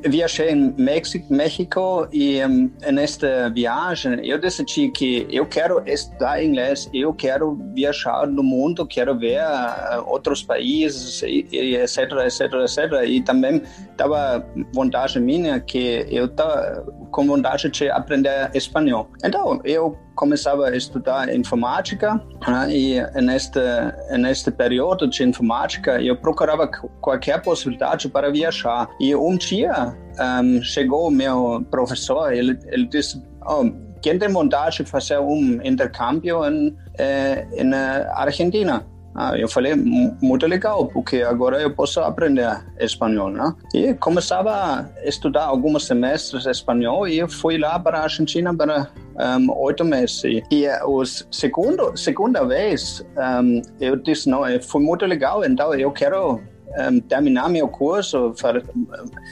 viajei 0.09 0.51
em 0.51 0.75
México, 0.79 1.33
México 1.33 2.09
e 2.13 2.43
um, 2.45 2.71
nesta 2.91 3.51
viagem 3.51 4.27
eu 4.27 4.39
decidi 4.41 4.91
que 4.91 5.27
eu 5.31 5.45
quero 5.47 5.83
estudar 5.87 6.43
inglês, 6.43 6.89
eu 6.95 7.13
quero 7.13 7.59
viajar 7.75 8.27
no 8.27 8.43
mundo, 8.43 8.87
quero 8.87 9.17
ver 9.19 9.41
uh, 9.43 10.03
outros 10.07 10.43
países, 10.43 11.23
e, 11.23 11.47
e 11.53 11.77
etc, 11.77 12.13
etc, 12.25 12.41
etc. 12.41 12.79
E 13.07 13.21
também 13.21 13.63
estava 13.91 14.45
vontade 14.73 15.21
minha 15.21 15.61
que 15.61 16.07
eu 16.11 16.29
tava, 16.29 16.87
com 17.17 17.27
vontade 17.27 17.71
de 17.71 17.89
aprender 17.89 18.51
espanhol. 18.53 19.09
Então, 19.25 19.59
eu 19.65 19.97
começava 20.15 20.67
a 20.67 20.77
estudar 20.77 21.35
informática 21.35 22.23
né, 22.47 22.69
e 22.71 23.01
neste, 23.23 23.59
neste 24.19 24.51
período 24.51 25.09
de 25.09 25.25
informática 25.25 25.99
eu 26.03 26.15
procurava 26.15 26.69
qualquer 27.01 27.41
possibilidade 27.41 28.07
para 28.11 28.31
viajar. 28.31 28.91
E 29.01 29.17
um 29.17 29.35
dia 29.35 29.97
um, 30.45 30.63
chegou 30.63 31.11
meu 31.11 31.67
professor, 31.71 32.35
ele, 32.35 32.59
ele 32.67 32.87
disse, 32.87 33.23
oh, 33.47 33.65
quem 34.03 34.19
tem 34.19 34.29
vontade 34.29 34.85
de 34.85 34.91
fazer 34.91 35.19
um 35.19 35.59
intercâmbio 35.65 36.45
em, 36.45 36.77
eh, 36.99 37.65
na 37.65 38.13
Argentina? 38.15 38.85
Ah, 39.19 39.35
eu 39.35 39.49
falei, 39.49 39.75
muito 39.75 40.47
legal, 40.47 40.89
porque 40.89 41.23
agora 41.23 41.59
eu 41.63 41.71
posso 41.71 42.01
aprender 42.01 42.63
espanhol, 42.79 43.31
né? 43.31 43.55
E 43.73 43.95
começava 43.95 44.53
a 44.53 45.09
estudar 45.09 45.45
alguns 45.45 45.87
semestres 45.87 46.45
espanhol 46.45 47.09
e 47.09 47.27
fui 47.27 47.57
lá 47.57 47.79
para 47.79 48.01
a 48.01 48.03
Argentina 48.03 48.55
para 48.55 48.91
um, 49.41 49.51
oito 49.59 49.87
meses. 49.87 50.23
E 50.51 50.69
a 50.69 50.87
uh, 50.87 51.03
segundo, 51.31 51.97
segunda 51.97 52.45
vez, 52.45 53.03
um, 53.43 53.63
eu 53.81 53.97
disse, 53.97 54.29
não, 54.29 54.43
foi 54.61 54.83
muito 54.83 55.07
legal, 55.07 55.43
então 55.43 55.73
eu 55.73 55.91
quero 55.91 56.39
um, 56.79 57.01
terminar 57.01 57.49
meu 57.49 57.69
curso, 57.69 58.35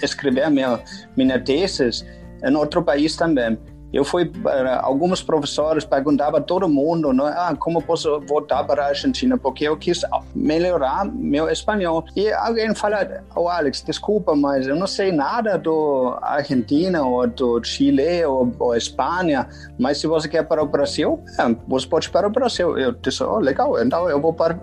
escrever 0.02 0.50
minha, 0.50 0.80
minha 1.14 1.38
tese 1.38 2.06
em 2.42 2.56
outro 2.56 2.82
país 2.82 3.16
também. 3.16 3.58
Eu 3.94 4.04
fui 4.04 4.24
para 4.24 4.80
alguns 4.80 5.22
professores, 5.22 5.84
perguntava 5.84 6.38
a 6.38 6.40
todo 6.40 6.68
mundo, 6.68 7.12
né, 7.12 7.32
ah, 7.36 7.54
como 7.56 7.80
posso 7.80 8.20
voltar 8.22 8.64
para 8.64 8.86
a 8.86 8.88
Argentina, 8.88 9.38
porque 9.38 9.68
eu 9.68 9.76
quis 9.76 10.02
melhorar 10.34 11.04
meu 11.04 11.48
espanhol. 11.48 12.04
E 12.16 12.28
alguém 12.32 12.74
fala, 12.74 13.22
oh 13.36 13.48
Alex, 13.48 13.82
desculpa, 13.82 14.34
mas 14.34 14.66
eu 14.66 14.74
não 14.74 14.88
sei 14.88 15.12
nada 15.12 15.56
do 15.56 16.18
Argentina 16.20 17.04
ou 17.04 17.24
do 17.28 17.62
Chile 17.62 18.24
ou, 18.24 18.52
ou 18.58 18.74
Espanha, 18.74 19.48
mas 19.78 19.98
se 19.98 20.08
você 20.08 20.28
quer 20.28 20.42
para 20.42 20.60
o 20.60 20.66
Brasil, 20.66 21.22
é, 21.38 21.54
você 21.68 21.86
pode 21.86 22.10
para 22.10 22.26
o 22.26 22.30
Brasil. 22.30 22.76
Eu 22.76 22.92
disse, 22.92 23.22
oh, 23.22 23.38
legal, 23.38 23.80
então 23.80 24.10
eu 24.10 24.20
vou 24.20 24.32
para, 24.32 24.58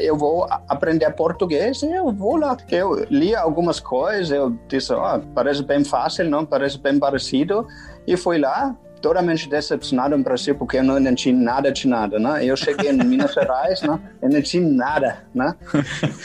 eu 0.00 0.16
vou 0.16 0.46
aprender 0.68 1.10
português 1.10 1.82
e 1.82 1.90
eu 1.90 2.12
vou 2.12 2.36
lá. 2.36 2.56
Eu 2.70 3.04
li 3.10 3.34
algumas 3.34 3.80
coisas, 3.80 4.30
eu 4.30 4.56
disse, 4.68 4.92
oh, 4.92 5.20
parece 5.34 5.64
bem 5.64 5.84
fácil, 5.84 6.30
não? 6.30 6.46
Parece 6.46 6.78
bem 6.78 7.00
parecido. 7.00 7.66
E 8.06 8.16
fui 8.16 8.38
lá, 8.38 8.75
totalmente 9.00 9.48
decepcionado 9.48 10.16
no 10.16 10.22
Brasil, 10.22 10.54
porque 10.54 10.78
eu 10.78 10.84
não 10.84 10.98
entendi 10.98 11.32
nada 11.32 11.70
de 11.70 11.86
nada, 11.86 12.18
né? 12.18 12.44
Eu 12.44 12.56
cheguei 12.56 12.90
em 12.90 13.04
Minas 13.04 13.32
Gerais, 13.32 13.82
né? 13.82 14.00
Eu 14.22 14.28
não 14.28 14.38
entendi 14.38 14.60
nada, 14.60 15.24
né? 15.34 15.54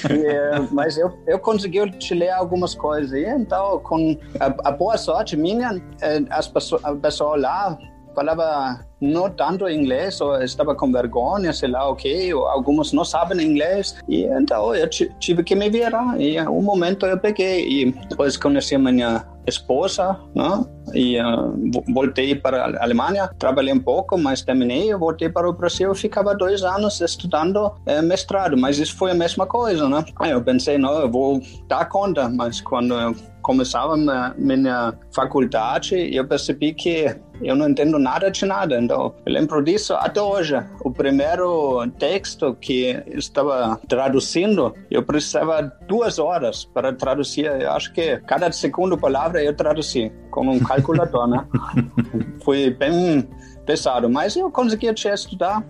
E, 0.09 0.25
eh, 0.25 0.67
mas 0.71 0.97
eu, 0.97 1.11
eu 1.27 1.39
consegui 1.39 1.79
ler 2.11 2.29
algumas 2.31 2.73
coisas. 2.73 3.11
E 3.11 3.25
então, 3.25 3.79
com 3.79 4.17
a, 4.39 4.69
a 4.69 4.71
boa 4.71 4.97
sorte 4.97 5.35
minha, 5.37 5.81
eh, 6.01 6.21
as 6.29 6.47
pessoas, 6.47 7.41
lá 7.41 7.77
falava 8.15 8.85
não 9.01 9.29
tanto 9.29 9.67
inglês, 9.67 10.21
ou 10.21 10.41
estava 10.43 10.75
com 10.75 10.91
vergonha, 10.91 11.51
sei 11.51 11.69
lá 11.69 11.87
o 11.87 11.93
okay, 11.93 12.33
ou 12.33 12.45
alguns 12.47 12.93
não 12.93 13.03
sabem 13.03 13.41
inglês, 13.41 13.95
e 14.07 14.23
então 14.25 14.75
eu 14.75 14.87
tive 14.87 15.43
que 15.43 15.55
me 15.55 15.69
virar, 15.69 16.19
e 16.21 16.39
um 16.41 16.61
momento 16.61 17.05
eu 17.05 17.17
peguei, 17.17 17.67
e 17.67 17.91
depois 18.09 18.37
conheci 18.37 18.77
minha 18.77 19.25
esposa, 19.47 20.19
né? 20.35 20.65
E 20.93 21.19
uh, 21.19 21.83
voltei 21.93 22.35
para 22.35 22.65
a 22.65 22.83
Alemanha, 22.83 23.29
trabalhei 23.39 23.73
um 23.73 23.79
pouco, 23.79 24.17
mas 24.17 24.41
terminei, 24.41 24.93
voltei 24.93 25.29
para 25.29 25.49
o 25.49 25.53
Brasil, 25.53 25.93
ficava 25.95 26.35
dois 26.35 26.63
anos 26.63 27.01
estudando 27.01 27.73
eh, 27.85 28.01
mestrado, 28.01 28.57
mas 28.57 28.77
isso 28.77 28.95
foi 28.95 29.11
a 29.11 29.15
mesma 29.15 29.45
coisa, 29.47 29.89
né? 29.89 30.03
Eu 30.25 30.43
pensei, 30.43 30.77
não, 30.77 30.99
eu 30.99 31.09
vou 31.09 31.41
dar 31.67 31.85
conta, 31.85 32.29
mas 32.29 32.61
quando 32.61 32.93
eu 32.93 33.15
começava 33.41 33.97
minha, 33.97 34.33
minha 34.37 34.93
faculdade, 35.13 35.95
eu 36.15 36.25
percebi 36.27 36.73
que 36.73 37.15
eu 37.41 37.55
não 37.55 37.69
entendo 37.69 37.97
nada 37.97 38.29
de 38.29 38.45
nada. 38.45 38.79
Então, 38.79 39.15
eu 39.25 39.33
lembro 39.33 39.63
disso 39.63 39.93
até 39.95 40.21
hoje. 40.21 40.55
O 40.81 40.91
primeiro 40.91 41.87
texto 41.97 42.55
que 42.55 43.01
estava 43.07 43.79
traduzindo, 43.87 44.73
eu 44.89 45.03
precisava 45.03 45.63
duas 45.87 46.19
horas 46.19 46.65
para 46.65 46.93
traduzir. 46.93 47.45
Eu 47.45 47.71
acho 47.71 47.91
que 47.93 48.17
cada 48.27 48.51
segunda 48.51 48.95
palavra 48.95 49.43
eu 49.43 49.55
traduzi 49.55 50.11
com 50.29 50.47
um 50.47 50.59
calculador, 50.59 51.27
né? 51.27 51.45
Foi 52.43 52.69
bem 52.69 53.27
pesado, 53.65 54.09
mas 54.09 54.35
eu 54.35 54.51
conseguia 54.51 54.93
estudar 55.13 55.63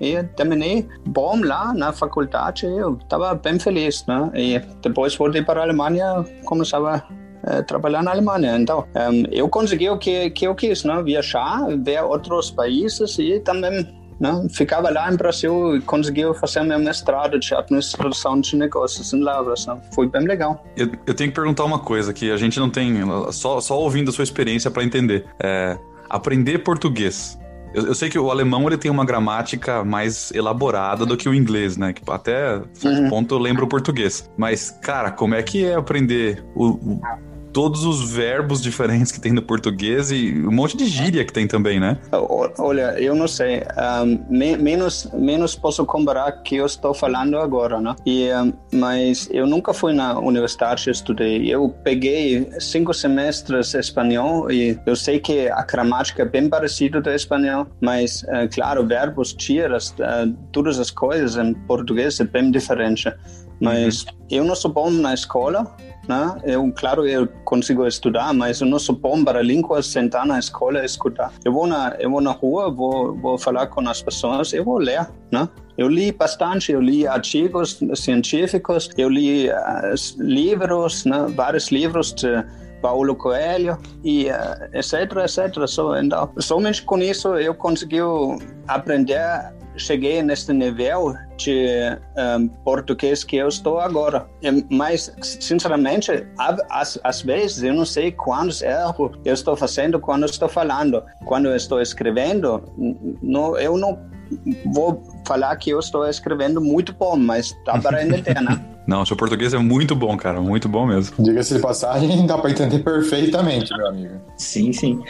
e 0.00 0.22
terminei 0.36 0.86
bom 1.06 1.40
lá 1.42 1.72
na 1.74 1.92
faculdade. 1.92 2.66
Eu 2.66 2.98
estava 3.02 3.34
bem 3.34 3.58
feliz, 3.58 4.04
né? 4.06 4.30
E 4.34 4.60
depois 4.82 5.14
voltei 5.16 5.42
para 5.42 5.60
a 5.60 5.62
Alemanha, 5.64 6.24
começava 6.44 7.04
é, 7.44 7.62
trabalhar 7.62 8.02
na 8.02 8.10
Alemanha. 8.10 8.56
Então, 8.56 8.86
um, 8.94 9.24
eu 9.30 9.48
consegui 9.48 9.88
o 9.88 9.98
que, 9.98 10.30
que 10.30 10.46
eu 10.46 10.54
quis, 10.54 10.84
né? 10.84 11.02
viajar, 11.02 11.66
ver 11.82 12.02
outros 12.02 12.50
países 12.50 13.18
e 13.18 13.40
também 13.40 13.98
né? 14.20 14.46
Ficava 14.50 14.90
lá 14.90 15.12
em 15.12 15.16
Brasil 15.16 15.76
e 15.76 15.80
conseguiu 15.80 16.34
fazer 16.34 16.62
meu 16.62 16.78
mestrado 16.78 17.38
de 17.38 17.54
administração 17.54 18.40
de 18.40 18.56
negócios 18.56 19.12
em 19.12 19.20
Lavras. 19.20 19.66
Né? 19.66 19.78
Foi 19.94 20.08
bem 20.08 20.26
legal. 20.26 20.64
Eu, 20.76 20.90
eu, 21.06 21.14
tenho 21.14 21.30
que 21.30 21.36
perguntar 21.36 21.64
uma 21.64 21.78
coisa 21.78 22.12
que 22.12 22.30
a 22.30 22.36
gente 22.36 22.58
não 22.58 22.68
tem, 22.68 22.96
só, 23.30 23.60
só 23.60 23.78
ouvindo 23.78 24.10
a 24.10 24.12
sua 24.12 24.24
experiência 24.24 24.70
para 24.70 24.82
entender. 24.82 25.24
É, 25.40 25.78
aprender 26.10 26.58
português. 26.58 27.38
Eu, 27.74 27.86
eu, 27.86 27.94
sei 27.94 28.08
que 28.08 28.18
o 28.18 28.30
alemão 28.30 28.66
ele 28.66 28.78
tem 28.78 28.90
uma 28.90 29.04
gramática 29.04 29.84
mais 29.84 30.30
elaborada 30.32 31.04
do 31.04 31.16
que 31.16 31.28
o 31.28 31.34
inglês, 31.34 31.76
né? 31.76 31.92
Que 31.92 32.02
até 32.10 32.62
certo 32.72 33.02
uhum. 33.02 33.08
ponto 33.08 33.34
eu 33.34 33.38
lembro 33.38 33.64
o 33.64 33.68
português. 33.68 34.30
Mas, 34.36 34.70
cara, 34.82 35.10
como 35.10 35.34
é 35.34 35.42
que 35.42 35.64
é 35.64 35.74
aprender 35.74 36.44
o, 36.54 36.70
o 36.70 37.00
todos 37.58 37.84
os 37.84 38.12
verbos 38.12 38.62
diferentes 38.62 39.10
que 39.10 39.20
tem 39.20 39.32
no 39.32 39.42
português 39.42 40.12
e 40.12 40.32
um 40.46 40.52
monte 40.52 40.76
de 40.76 40.86
gíria 40.86 41.24
que 41.24 41.32
tem 41.32 41.44
também, 41.44 41.80
né? 41.80 41.98
Olha, 42.56 42.94
eu 43.00 43.16
não 43.16 43.26
sei. 43.26 43.64
Um, 43.76 44.24
me, 44.30 44.56
menos, 44.56 45.08
menos 45.12 45.56
posso 45.56 45.84
comparar 45.84 46.30
que 46.44 46.54
eu 46.54 46.66
estou 46.66 46.94
falando 46.94 47.36
agora, 47.36 47.80
né? 47.80 47.96
E, 48.06 48.32
um, 48.32 48.52
mas 48.72 49.28
eu 49.32 49.44
nunca 49.44 49.74
fui 49.74 49.92
na 49.92 50.16
universidade 50.20 50.88
estudei. 50.88 51.52
Eu 51.52 51.68
peguei 51.82 52.48
cinco 52.60 52.94
semestres 52.94 53.74
espanhol 53.74 54.52
e 54.52 54.78
eu 54.86 54.94
sei 54.94 55.18
que 55.18 55.48
a 55.48 55.64
gramática 55.64 56.22
é 56.22 56.26
bem 56.26 56.48
parecida 56.48 57.00
do 57.00 57.10
espanhol, 57.10 57.66
mas, 57.80 58.22
uh, 58.22 58.48
claro, 58.54 58.86
verbos, 58.86 59.32
tiras, 59.32 59.90
uh, 59.98 60.32
todas 60.52 60.78
as 60.78 60.92
coisas 60.92 61.36
em 61.36 61.54
português 61.54 62.20
é 62.20 62.24
bem 62.24 62.52
diferente. 62.52 63.12
Mas 63.60 64.02
uhum. 64.02 64.12
eu 64.30 64.44
não 64.44 64.54
sou 64.54 64.72
bom 64.72 64.90
na 64.90 65.12
escola, 65.12 65.74
né? 66.08 66.40
Eu, 66.42 66.72
claro, 66.74 67.06
eu 67.06 67.28
consigo 67.44 67.86
estudar, 67.86 68.32
mas 68.32 68.60
eu 68.60 68.66
não 68.66 68.78
sou 68.78 68.96
bom 68.96 69.22
para 69.22 69.42
línguas, 69.42 69.86
sentar 69.86 70.26
na 70.26 70.38
escola 70.38 70.80
e 70.80 70.86
escutar. 70.86 71.30
Eu 71.44 71.52
vou 71.52 71.66
na, 71.66 71.94
eu 72.00 72.10
vou 72.10 72.22
na 72.22 72.32
rua, 72.32 72.70
vou, 72.70 73.14
vou 73.14 73.38
falar 73.38 73.66
com 73.66 73.86
as 73.86 74.00
pessoas, 74.00 74.52
eu 74.54 74.64
vou 74.64 74.78
ler, 74.78 75.06
né? 75.30 75.46
Eu 75.76 75.88
li 75.88 76.10
bastante, 76.10 76.72
eu 76.72 76.80
li 76.80 77.06
artigos 77.06 77.78
científicos, 77.94 78.90
eu 78.96 79.08
li 79.08 79.48
uh, 79.48 79.52
livros, 80.18 81.04
né? 81.04 81.26
vários 81.36 81.68
livros 81.68 82.12
de 82.14 82.44
Paulo 82.82 83.14
Coelho 83.14 83.78
e 84.02 84.26
uh, 84.26 84.76
etc, 84.76 84.94
etc. 85.22 85.68
So, 85.68 85.94
então, 85.94 86.32
somente 86.38 86.82
com 86.82 86.98
isso 86.98 87.36
eu 87.36 87.54
consegui 87.54 87.98
aprender 88.66 89.52
cheguei 89.78 90.22
nesse 90.22 90.52
nível 90.52 91.14
de 91.36 91.66
um, 92.16 92.48
português 92.48 93.24
que 93.24 93.36
eu 93.36 93.48
estou 93.48 93.78
agora. 93.78 94.26
Mas, 94.70 95.12
sinceramente, 95.20 96.26
às, 96.68 97.22
vezes 97.22 97.62
eu 97.62 97.74
não 97.74 97.84
sei 97.84 98.12
quantos 98.12 98.62
erros 98.62 99.12
eu 99.24 99.34
estou 99.34 99.56
fazendo 99.56 100.00
quando 100.00 100.24
estou 100.26 100.48
falando. 100.48 101.02
Quando 101.24 101.54
estou 101.54 101.80
escrevendo, 101.80 102.62
não, 103.22 103.56
eu 103.58 103.76
não 103.76 103.98
vou 104.72 105.02
falar 105.26 105.54
que 105.56 105.70
eu 105.70 105.78
estou 105.78 106.06
escrevendo 106.06 106.60
muito 106.60 106.92
bom, 106.92 107.16
mas 107.16 107.56
dá 107.64 107.78
para 107.78 108.04
entender, 108.04 108.40
né? 108.40 108.64
Não, 108.88 109.04
seu 109.04 109.14
português 109.18 109.52
é 109.52 109.58
muito 109.58 109.94
bom, 109.94 110.16
cara, 110.16 110.40
muito 110.40 110.66
bom 110.66 110.86
mesmo. 110.86 111.14
Diga-se 111.22 111.54
de 111.54 111.60
passagem, 111.60 112.26
dá 112.26 112.38
para 112.38 112.50
entender 112.50 112.78
perfeitamente, 112.78 113.76
meu 113.76 113.86
amigo. 113.86 114.14
Sim, 114.34 114.72
sim. 114.72 115.02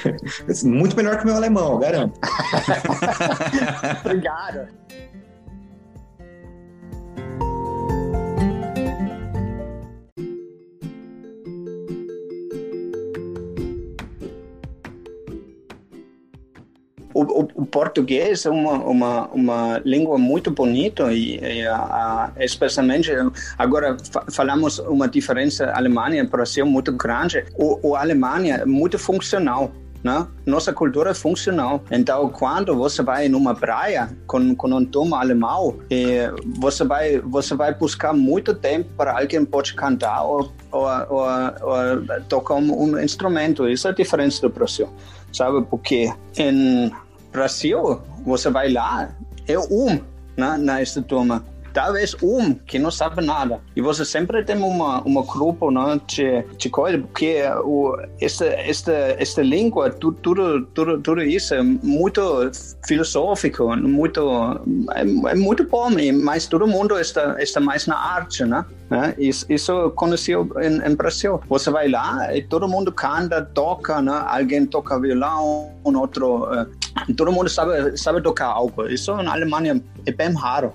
Muito 0.65 0.97
melhor 0.97 1.17
que 1.17 1.23
o 1.23 1.27
meu 1.27 1.37
alemão, 1.37 1.79
garanto. 1.79 2.19
Obrigado. 4.05 4.67
O, 17.23 17.49
o, 17.63 17.67
português 17.67 18.47
é 18.47 18.51
uma, 18.51 18.75
uma, 18.75 19.27
uma 19.29 19.83
língua 19.85 20.19
muito 20.19 20.51
bonita 20.51 21.13
e, 21.13 21.39
e 21.39 21.67
a, 21.67 21.77
a, 21.77 22.33
especialmente 22.45 23.11
agora 23.57 23.97
falamos 24.31 24.79
uma 24.79 25.09
diferença 25.09 25.73
Alemanha 25.73 26.25
Brasil 26.25 26.67
muito 26.67 26.93
grande. 26.93 27.45
O, 27.57 27.91
o 27.91 27.97
Alemanha 27.97 28.57
é 28.57 28.65
muito 28.67 28.99
funcional 28.99 29.73
né? 30.03 30.27
Nossa 30.47 30.73
cultura 30.73 31.11
é 31.11 31.15
funcional. 31.15 31.83
Então, 31.91 32.29
quando 32.31 32.75
você 32.75 33.03
vai 33.03 33.29
numa 33.29 33.55
praia 33.55 34.09
com, 34.27 34.55
com 34.55 34.69
um 34.69 34.85
tom 34.85 35.15
alemão, 35.15 35.79
você 36.59 36.85
vai 36.85 37.19
você 37.19 37.55
vai 37.55 37.75
buscar 37.75 38.13
muito 38.13 38.55
tempo 38.55 38.89
para 38.97 39.19
alguém 39.19 39.45
pode 39.45 39.75
cantar 39.75 40.23
ou, 40.23 40.53
ou, 40.71 40.87
ou, 41.11 41.21
ou 41.21 42.21
tocar 42.29 42.55
um, 42.55 42.83
um, 42.83 43.01
instrumento. 43.01 43.69
Isso 43.69 43.89
é 43.89 43.91
a 43.91 43.95
diferença 43.95 44.41
do 44.43 44.49
Brasil, 44.49 44.89
sabe? 45.33 45.65
Porque 45.69 46.13
em 46.37 46.93
Brasil 47.33 48.01
você 48.25 48.51
vai 48.51 48.71
lá 48.73 49.11
é 49.47 49.59
um 49.59 50.01
né, 50.37 50.57
nessa 50.59 51.03
turma 51.03 51.45
talvez 51.73 52.17
um 52.23 52.55
que 52.55 52.79
não 52.79 52.91
sabe 52.91 53.25
nada. 53.25 53.61
E 53.77 53.81
você 53.81 54.05
sempre 54.05 54.43
tem 54.45 54.57
uma, 54.57 55.01
uma 55.03 55.23
grupo 55.23 55.71
né, 55.71 56.01
de, 56.07 56.43
de 56.57 56.69
coisa, 56.69 56.99
porque 56.99 57.43
o, 57.65 57.97
essa, 58.21 58.47
esta, 58.47 58.93
esta 58.93 59.43
língua, 59.43 59.91
tudo, 59.91 60.67
tudo, 60.67 61.01
tudo, 61.01 61.23
isso 61.23 61.55
é 61.55 61.63
muito 61.63 62.51
filosófico, 62.87 63.77
muito, 63.77 64.21
é, 64.95 65.03
é 65.31 65.35
muito 65.35 65.65
bom, 65.65 65.89
mas 66.23 66.47
todo 66.47 66.67
mundo 66.67 66.99
está, 66.99 67.41
está 67.43 67.61
mais 67.61 67.87
na 67.87 67.97
arte, 67.97 68.45
né? 68.45 68.65
né? 68.91 69.15
Isso, 69.19 69.45
isso 69.49 69.91
conheceu 69.91 70.49
em, 70.61 70.91
em 70.91 70.95
Brasil. 70.95 71.41
Você 71.49 71.71
vai 71.71 71.89
lá 71.89 72.35
e 72.35 72.43
todo 72.43 72.69
mundo 72.69 72.91
canta, 72.93 73.43
toca, 73.43 74.01
né? 74.01 74.25
Alguém 74.27 74.67
toca 74.67 74.99
violão, 74.99 75.73
um 75.85 75.99
outro... 75.99 76.45
Uh, 76.45 77.15
todo 77.15 77.33
mundo 77.33 77.49
sabe, 77.49 77.97
sabe 77.97 78.23
tocar 78.23 78.47
algo. 78.47 78.87
Isso 78.87 79.15
na 79.17 79.33
Alemanha 79.33 79.83
é 80.07 80.13
bem 80.13 80.33
raro. 80.35 80.73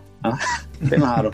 Bem 0.82 1.00
raro. 1.00 1.32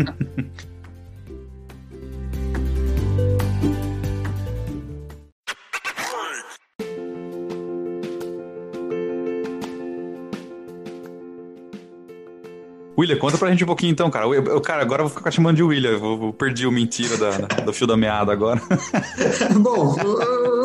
William, 12.99 13.17
conta 13.17 13.37
pra 13.37 13.49
gente 13.49 13.63
um 13.63 13.67
pouquinho 13.67 13.91
então, 13.91 14.09
cara. 14.09 14.25
Eu, 14.25 14.33
eu 14.33 14.59
cara, 14.59 14.81
agora 14.81 15.03
eu 15.03 15.07
vou 15.07 15.17
ficar 15.17 15.31
chamando 15.31 15.55
de 15.55 15.63
William. 15.63 15.91
Eu, 15.91 16.17
vou, 16.17 16.33
perdi 16.33 16.67
o 16.67 16.71
mentira 16.71 17.15
da, 17.15 17.61
do 17.61 17.71
fio 17.71 17.87
da 17.87 17.95
meada 17.95 18.33
agora. 18.33 18.61
Bom, 19.57 19.95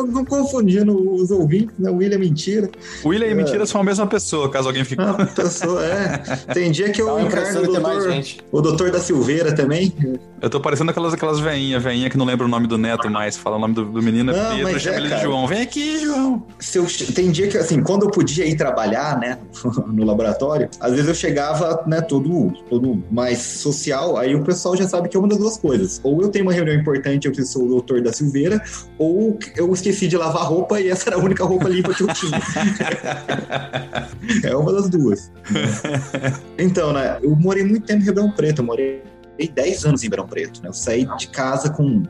não 0.07 0.25
confundindo 0.25 1.13
os 1.13 1.31
ouvintes, 1.31 1.77
né? 1.77 1.89
William 1.89 2.15
é 2.15 2.19
mentira. 2.19 2.69
William 3.03 3.27
é. 3.27 3.31
e 3.31 3.35
mentira 3.35 3.65
são 3.65 3.81
a 3.81 3.83
mesma 3.83 4.07
pessoa, 4.07 4.49
caso 4.49 4.67
alguém 4.67 4.83
fique. 4.83 5.01
Pessoa, 5.35 5.83
é. 5.85 6.17
Tem 6.53 6.71
dia 6.71 6.89
que 6.89 7.01
eu 7.01 7.19
encarno 7.19 7.61
o 7.61 7.65
doutor, 7.65 8.23
o 8.51 8.61
doutor 8.61 8.91
da 8.91 8.99
Silveira 8.99 9.53
também. 9.53 9.93
Eu 10.41 10.49
tô 10.49 10.59
parecendo 10.59 10.91
aquelas, 10.91 11.13
aquelas 11.13 11.39
veinhas, 11.39 11.81
veinha 11.81 12.09
que 12.09 12.17
não 12.17 12.25
lembra 12.25 12.45
o 12.45 12.49
nome 12.49 12.67
do 12.67 12.77
neto 12.77 13.09
mais, 13.09 13.37
fala 13.37 13.55
o 13.55 13.59
nome 13.59 13.73
do, 13.73 13.85
do 13.85 14.01
menino 14.01 14.31
é 14.31 14.49
Pedro, 14.49 14.71
mas 14.73 14.81
chama 14.81 14.95
é, 14.95 14.99
ele 14.99 15.15
de 15.15 15.21
João. 15.21 15.47
Vem 15.47 15.61
aqui, 15.61 15.99
João. 15.99 16.43
Se 16.59 16.77
eu, 16.77 16.85
tem 17.13 17.31
dia 17.31 17.47
que, 17.47 17.57
assim, 17.57 17.81
quando 17.81 18.03
eu 18.03 18.11
podia 18.11 18.45
ir 18.45 18.55
trabalhar, 18.55 19.17
né, 19.19 19.39
no 19.87 20.03
laboratório, 20.03 20.69
às 20.79 20.91
vezes 20.91 21.07
eu 21.07 21.15
chegava, 21.15 21.83
né, 21.87 22.01
todo, 22.01 22.51
todo 22.69 23.01
mais 23.09 23.39
social, 23.39 24.17
aí 24.17 24.35
o 24.35 24.43
pessoal 24.43 24.75
já 24.75 24.87
sabe 24.87 25.09
que 25.09 25.15
é 25.15 25.19
uma 25.19 25.29
das 25.29 25.37
duas 25.37 25.57
coisas. 25.57 26.01
Ou 26.03 26.21
eu 26.21 26.29
tenho 26.29 26.45
uma 26.45 26.53
reunião 26.53 26.75
importante, 26.75 27.27
eu 27.27 27.31
que 27.31 27.43
sou 27.43 27.63
o 27.63 27.67
doutor 27.67 28.01
da 28.01 28.11
Silveira, 28.11 28.61
ou 28.97 29.39
eu 29.55 29.73
esqueci 29.73 29.94
de 29.95 30.17
lavar 30.17 30.43
roupa 30.43 30.79
e 30.79 30.89
essa 30.89 31.09
era 31.09 31.17
a 31.17 31.19
única 31.19 31.43
roupa 31.43 31.69
limpa 31.69 31.93
que 31.93 32.03
eu 32.03 32.13
tinha. 32.13 32.39
é 34.43 34.55
uma 34.55 34.73
das 34.73 34.89
duas. 34.89 35.31
Então, 36.57 36.93
né, 36.93 37.19
eu 37.21 37.35
morei 37.35 37.63
muito 37.63 37.85
tempo 37.85 38.01
em 38.01 38.05
Ribeirão 38.05 38.31
Preto, 38.31 38.61
eu 38.61 38.65
morei 38.65 39.03
10 39.37 39.85
anos 39.85 40.01
em 40.01 40.05
Ribeirão 40.05 40.27
Preto. 40.27 40.61
Né? 40.61 40.69
Eu 40.69 40.73
saí 40.73 41.05
de 41.17 41.27
casa 41.27 41.69
com 41.69 42.03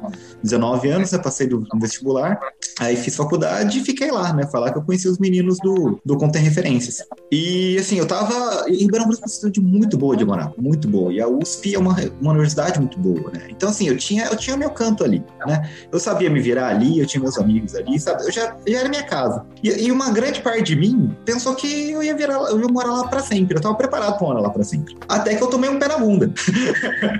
19 0.43 0.89
anos, 0.89 1.11
né? 1.11 1.17
passei 1.17 1.47
do 1.47 1.65
vestibular, 1.79 2.39
aí 2.79 2.95
fiz 2.95 3.15
faculdade 3.15 3.79
e 3.79 3.83
fiquei 3.83 4.11
lá, 4.11 4.33
né? 4.33 4.47
Lá 4.53 4.71
que 4.71 4.77
eu 4.77 4.83
conheci 4.83 5.07
os 5.07 5.17
meninos 5.17 5.57
do, 5.59 5.99
do 6.05 6.17
Contem 6.17 6.41
Referências. 6.41 7.03
E 7.31 7.77
assim, 7.77 7.97
eu 7.97 8.07
tava. 8.07 8.69
Em 8.69 8.77
Ribeirão 8.77 9.07
Preto 9.07 9.19
é 9.19 9.23
uma 9.23 9.27
cidade 9.27 9.59
muito 9.59 9.97
boa 9.97 10.15
de 10.15 10.23
morar, 10.23 10.53
muito 10.57 10.87
boa. 10.87 11.11
E 11.11 11.19
a 11.19 11.27
USP 11.27 11.75
é 11.75 11.79
uma, 11.79 11.95
uma 12.21 12.31
universidade 12.31 12.79
muito 12.79 12.97
boa, 12.99 13.31
né? 13.31 13.47
Então, 13.49 13.69
assim, 13.69 13.87
eu 13.87 13.97
tinha, 13.97 14.25
eu 14.25 14.37
tinha 14.37 14.55
meu 14.55 14.69
canto 14.69 15.03
ali, 15.03 15.23
né? 15.45 15.69
Eu 15.91 15.99
sabia 15.99 16.29
me 16.29 16.39
virar 16.39 16.69
ali, 16.69 16.99
eu 16.99 17.05
tinha 17.05 17.21
meus 17.21 17.37
amigos 17.37 17.75
ali, 17.75 17.99
sabe? 17.99 18.23
Eu 18.23 18.31
já, 18.31 18.55
já 18.67 18.79
era 18.79 18.89
minha 18.89 19.03
casa. 19.03 19.45
E, 19.63 19.69
e 19.69 19.91
uma 19.91 20.11
grande 20.11 20.41
parte 20.41 20.63
de 20.63 20.75
mim 20.75 21.15
pensou 21.25 21.55
que 21.55 21.91
eu 21.91 22.01
ia 22.01 22.15
virar, 22.15 22.35
eu 22.49 22.59
ia 22.59 22.67
morar 22.67 22.91
lá 22.91 23.07
para 23.07 23.21
sempre. 23.21 23.57
Eu 23.57 23.61
tava 23.61 23.75
preparado 23.75 24.17
para 24.17 24.27
morar 24.27 24.39
lá 24.39 24.49
para 24.49 24.63
sempre. 24.63 24.95
Até 25.07 25.35
que 25.35 25.43
eu 25.43 25.47
tomei 25.47 25.69
um 25.69 25.79
pé 25.79 25.87
na 25.87 25.97
bunda. 25.97 26.31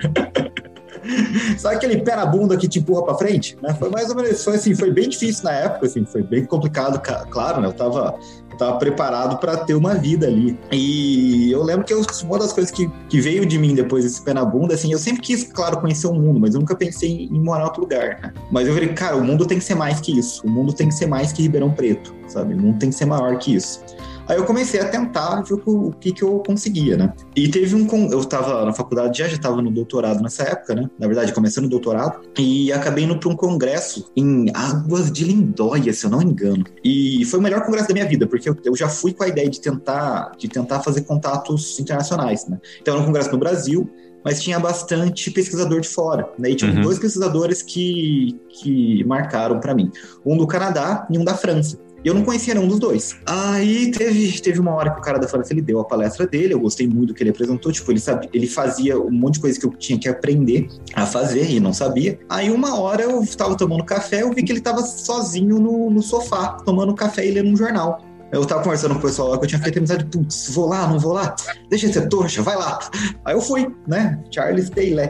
Sabe 1.58 1.75
aquele 1.75 1.98
pé 2.02 2.16
na 2.16 2.25
bunda 2.25 2.58
que 2.58 2.68
te 2.68 2.80
empurra 2.80 3.04
para 3.04 3.16
frente? 3.16 3.58
Né? 3.62 3.74
Foi 3.78 3.90
mais 3.90 4.10
ou 4.10 4.16
menos, 4.16 4.44
foi 4.44 4.56
assim, 4.56 4.75
foi 4.75 4.92
bem 4.92 5.10
difícil 5.10 5.44
na 5.44 5.51
época, 5.51 5.86
assim, 5.86 6.05
foi 6.05 6.24
bem 6.24 6.46
complicado, 6.46 7.00
claro, 7.29 7.62
né? 7.62 7.68
Eu 7.68 7.74
tava, 7.74 8.16
eu 8.51 8.58
tava 8.58 8.77
preparado 8.77 9.38
para 9.38 9.58
ter 9.58 9.75
uma 9.75 9.94
vida 9.96 10.27
ali. 10.27 10.58
E 10.72 11.51
eu 11.51 11.64
lembro 11.64 11.86
que 11.86 11.94
eu, 11.94 12.01
uma 12.24 12.40
das 12.40 12.53
coisas 12.53 12.72
que, 12.72 12.90
que 13.10 13.22
veio 13.22 13.46
de 13.46 13.58
mim 13.58 13.75
depois 13.75 14.03
desse 14.03 14.22
pé 14.24 14.34
na 14.34 14.44
bunda, 14.44 14.74
assim, 14.74 14.92
eu 14.92 15.00
sempre 15.00 15.22
quis, 15.22 15.44
claro, 15.44 15.79
conhecer 15.79 16.08
o 16.08 16.14
mundo, 16.14 16.40
mas 16.40 16.55
eu 16.55 16.60
nunca 16.60 16.75
pensei 16.75 17.25
em 17.31 17.40
morar 17.40 17.62
em 17.62 17.66
outro 17.66 17.81
lugar. 17.81 18.20
Né? 18.22 18.34
Mas 18.51 18.68
eu 18.68 18.74
falei, 18.74 18.90
cara, 18.90 19.16
o 19.16 19.24
mundo 19.24 19.46
tem 19.46 19.60
que 19.60 19.64
ser 19.64 19.75
mais 19.75 20.00
que 20.00 20.18
isso. 20.18 20.46
O 20.46 20.50
mundo 20.50 20.74
tem 20.74 20.88
que 20.88 20.96
ser 20.96 21.05
mais 21.05 21.31
que 21.31 21.44
Ribeirão 21.44 21.72
Preto, 21.72 22.16
sabe? 22.27 22.53
O 22.53 22.58
mundo 22.58 22.79
tem 22.79 22.90
que 22.90 22.96
ser 22.96 23.05
maior 23.05 23.38
que 23.38 23.55
isso. 23.55 23.81
Aí 24.27 24.38
eu 24.38 24.46
comecei 24.46 24.79
a 24.79 24.90
tentar 24.90 25.42
ver 25.42 25.53
o, 25.66 25.92
que, 25.92 26.11
que 26.11 26.24
eu 26.24 26.40
conseguia, 26.40 26.98
né? 26.98 27.14
E 27.35 27.48
teve 27.48 27.75
um. 27.75 28.11
Eu 28.11 28.20
estava 28.20 28.66
na 28.66 28.74
faculdade 28.74 29.18
já, 29.18 29.27
já 29.27 29.35
estava 29.35 29.61
no 29.61 29.72
doutorado 29.72 30.22
nessa 30.22 30.44
época, 30.44 30.75
né? 30.75 30.90
Na 31.00 31.07
verdade, 31.07 31.33
começando 31.33 31.66
o 31.66 31.70
doutorado. 31.70 32.22
E 32.38 32.72
acabei 32.72 33.03
indo 33.03 33.18
para 33.18 33.29
um 33.29 33.35
congresso 33.35 34.11
em 34.16 34.48
Águas 34.53 35.11
de 35.11 35.24
Lindóia, 35.24 35.94
se 35.94 36.05
eu 36.05 36.09
não 36.09 36.20
me 36.20 36.25
engano. 36.25 36.64
E 36.83 37.24
foi 37.25 37.40
o 37.40 37.44
melhor 37.44 37.64
congresso 37.64 37.88
da 37.88 37.94
minha 37.94 38.07
vida, 38.07 38.25
porque 38.27 38.50
eu, 38.50 38.57
eu 38.64 38.75
já 38.75 38.90
fui 38.90 39.14
com 39.14 39.24
a 39.24 39.27
ideia 39.27 39.50
de 39.50 39.61
tentar, 39.61 40.31
de 40.38 40.48
tentar 40.48 40.81
fazer 40.81 41.01
contatos 41.01 41.79
internacionais, 41.79 42.48
né? 42.48 42.59
Então, 42.81 42.96
era 42.96 43.03
um 43.03 43.05
congresso 43.05 43.31
no 43.31 43.38
Brasil, 43.38 43.90
mas 44.25 44.42
tinha 44.42 44.59
bastante 44.59 45.29
pesquisador 45.29 45.79
de 45.79 45.88
fora. 45.88 46.27
Né? 46.40 46.50
E 46.50 46.55
tinha 46.55 46.72
uhum. 46.72 46.81
dois 46.81 46.98
pesquisadores 46.98 47.61
que, 47.61 48.40
que 48.50 49.03
marcaram 49.03 49.59
para 49.59 49.75
mim: 49.75 49.92
um 50.25 50.35
do 50.35 50.48
Canadá 50.48 51.05
e 51.11 51.18
um 51.18 51.24
da 51.24 51.35
França. 51.35 51.77
E 52.05 52.07
eu 52.07 52.13
não 52.13 52.24
conhecia 52.24 52.53
nenhum 52.53 52.68
dos 52.68 52.77
dois. 52.77 53.18
Aí 53.25 53.89
teve, 53.89 54.39
teve 54.39 54.59
uma 54.59 54.72
hora 54.75 54.91
que 54.91 55.00
o 55.00 55.01
cara 55.01 55.18
da 55.18 55.27
França 55.27 55.51
ele 55.51 55.61
deu 55.61 55.79
a 55.79 55.83
palestra 55.83 56.27
dele, 56.27 56.53
eu 56.53 56.59
gostei 56.59 56.87
muito 56.87 57.07
do 57.07 57.13
que 57.15 57.24
ele 57.24 57.31
apresentou. 57.31 57.72
Tipo, 57.72 57.91
ele, 57.91 58.00
sabia, 58.00 58.29
ele 58.31 58.46
fazia 58.46 58.96
um 59.00 59.09
monte 59.09 59.33
de 59.33 59.39
coisa 59.39 59.59
que 59.59 59.65
eu 59.65 59.72
tinha 59.72 59.98
que 59.98 60.07
aprender 60.07 60.70
a 60.94 61.07
fazer 61.07 61.50
e 61.50 61.59
não 61.59 61.74
sabia. 61.74 62.20
Aí 62.29 62.51
uma 62.51 62.79
hora 62.79 63.01
eu 63.01 63.24
estava 63.24 63.57
tomando 63.57 63.83
café, 63.83 64.22
eu 64.22 64.31
vi 64.31 64.44
que 64.44 64.51
ele 64.51 64.59
estava 64.59 64.83
sozinho 64.83 65.57
no, 65.57 65.89
no 65.89 66.03
sofá, 66.03 66.50
tomando 66.63 66.94
café 66.94 67.25
e 67.25 67.31
lendo 67.31 67.50
um 67.50 67.57
jornal. 67.57 68.00
Eu 68.31 68.46
tava 68.46 68.61
conversando 68.61 68.94
com 68.94 69.00
o 69.00 69.01
pessoal 69.01 69.29
lá 69.29 69.37
que 69.39 69.46
eu 69.46 69.48
tinha 69.48 69.61
feito 69.61 69.79
amizade, 69.79 70.05
putz, 70.05 70.50
vou 70.53 70.68
lá, 70.68 70.87
não 70.87 71.00
vou 71.00 71.13
lá, 71.13 71.35
deixa 71.70 71.87
de 71.87 71.94
ser 71.94 72.07
torcha, 72.07 72.41
vai 72.44 72.55
lá. 72.55 72.79
Aí 73.24 73.33
eu 73.33 73.41
fui, 73.41 73.74
né? 73.87 74.22
Charles 74.29 74.70
Taylor 74.70 75.09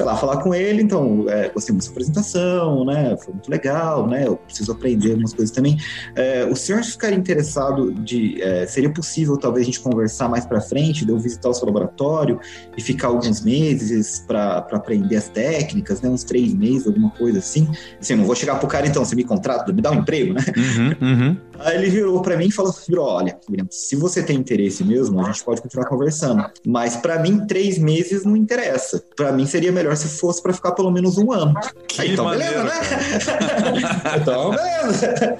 foi 0.00 0.06
lá 0.06 0.16
falar 0.16 0.38
com 0.38 0.54
ele, 0.54 0.82
então, 0.82 1.26
é, 1.28 1.50
gostei 1.50 1.74
muito 1.74 1.84
da 1.84 1.90
apresentação, 1.90 2.84
né? 2.86 3.16
Foi 3.22 3.34
muito 3.34 3.50
legal, 3.50 4.06
né? 4.06 4.26
Eu 4.26 4.36
preciso 4.36 4.72
aprender 4.72 5.10
algumas 5.10 5.34
coisas 5.34 5.54
também. 5.54 5.76
É, 6.16 6.44
o 6.46 6.56
senhor 6.56 6.82
ficaria 6.82 7.18
interessado 7.18 7.92
de. 7.92 8.40
É, 8.42 8.66
seria 8.66 8.90
possível, 8.90 9.36
talvez, 9.36 9.64
a 9.64 9.66
gente 9.66 9.80
conversar 9.80 10.28
mais 10.28 10.46
para 10.46 10.60
frente, 10.60 11.04
de 11.04 11.12
eu 11.12 11.18
visitar 11.18 11.50
o 11.50 11.54
seu 11.54 11.66
laboratório 11.66 12.40
e 12.76 12.82
ficar 12.82 13.08
alguns 13.08 13.42
meses 13.42 14.24
para 14.26 14.58
aprender 14.72 15.16
as 15.16 15.28
técnicas, 15.28 16.00
né? 16.00 16.08
Uns 16.08 16.24
três 16.24 16.54
meses, 16.54 16.86
alguma 16.86 17.10
coisa 17.10 17.38
assim. 17.38 17.68
Assim, 18.00 18.14
não 18.14 18.24
vou 18.24 18.34
chegar 18.34 18.58
pro 18.58 18.68
cara, 18.68 18.86
então, 18.86 19.04
você 19.04 19.14
me 19.14 19.24
contrata, 19.24 19.70
me 19.70 19.82
dá 19.82 19.90
um 19.90 19.96
emprego, 19.96 20.32
né? 20.32 20.40
Uhum, 20.56 21.08
uhum. 21.08 21.36
Aí 21.60 21.76
ele 21.76 21.90
virou 21.90 22.20
para 22.22 22.36
mim 22.36 22.46
e 22.46 22.52
falou: 22.52 22.74
virou, 22.88 23.06
olha, 23.06 23.38
se 23.70 23.96
você 23.96 24.22
tem 24.22 24.36
interesse 24.36 24.84
mesmo, 24.84 25.20
a 25.20 25.24
gente 25.24 25.44
pode 25.44 25.60
continuar 25.60 25.86
conversando. 25.86 26.44
Mas 26.66 26.96
para 26.96 27.18
mim, 27.18 27.46
três 27.46 27.78
meses 27.78 28.24
não 28.24 28.36
interessa. 28.36 29.02
Para 29.16 29.32
mim 29.32 29.46
seria 29.46 29.72
melhor 29.72 29.96
se 29.96 30.08
fosse 30.08 30.42
para 30.42 30.52
ficar 30.52 30.72
pelo 30.72 30.90
menos 30.90 31.18
um 31.18 31.32
ano. 31.32 31.54
Aí, 31.98 32.12
então, 32.12 32.24
maneiro, 32.24 32.62
beleza, 32.62 32.70
né? 32.70 34.16
então, 34.20 34.50
beleza. 34.50 35.36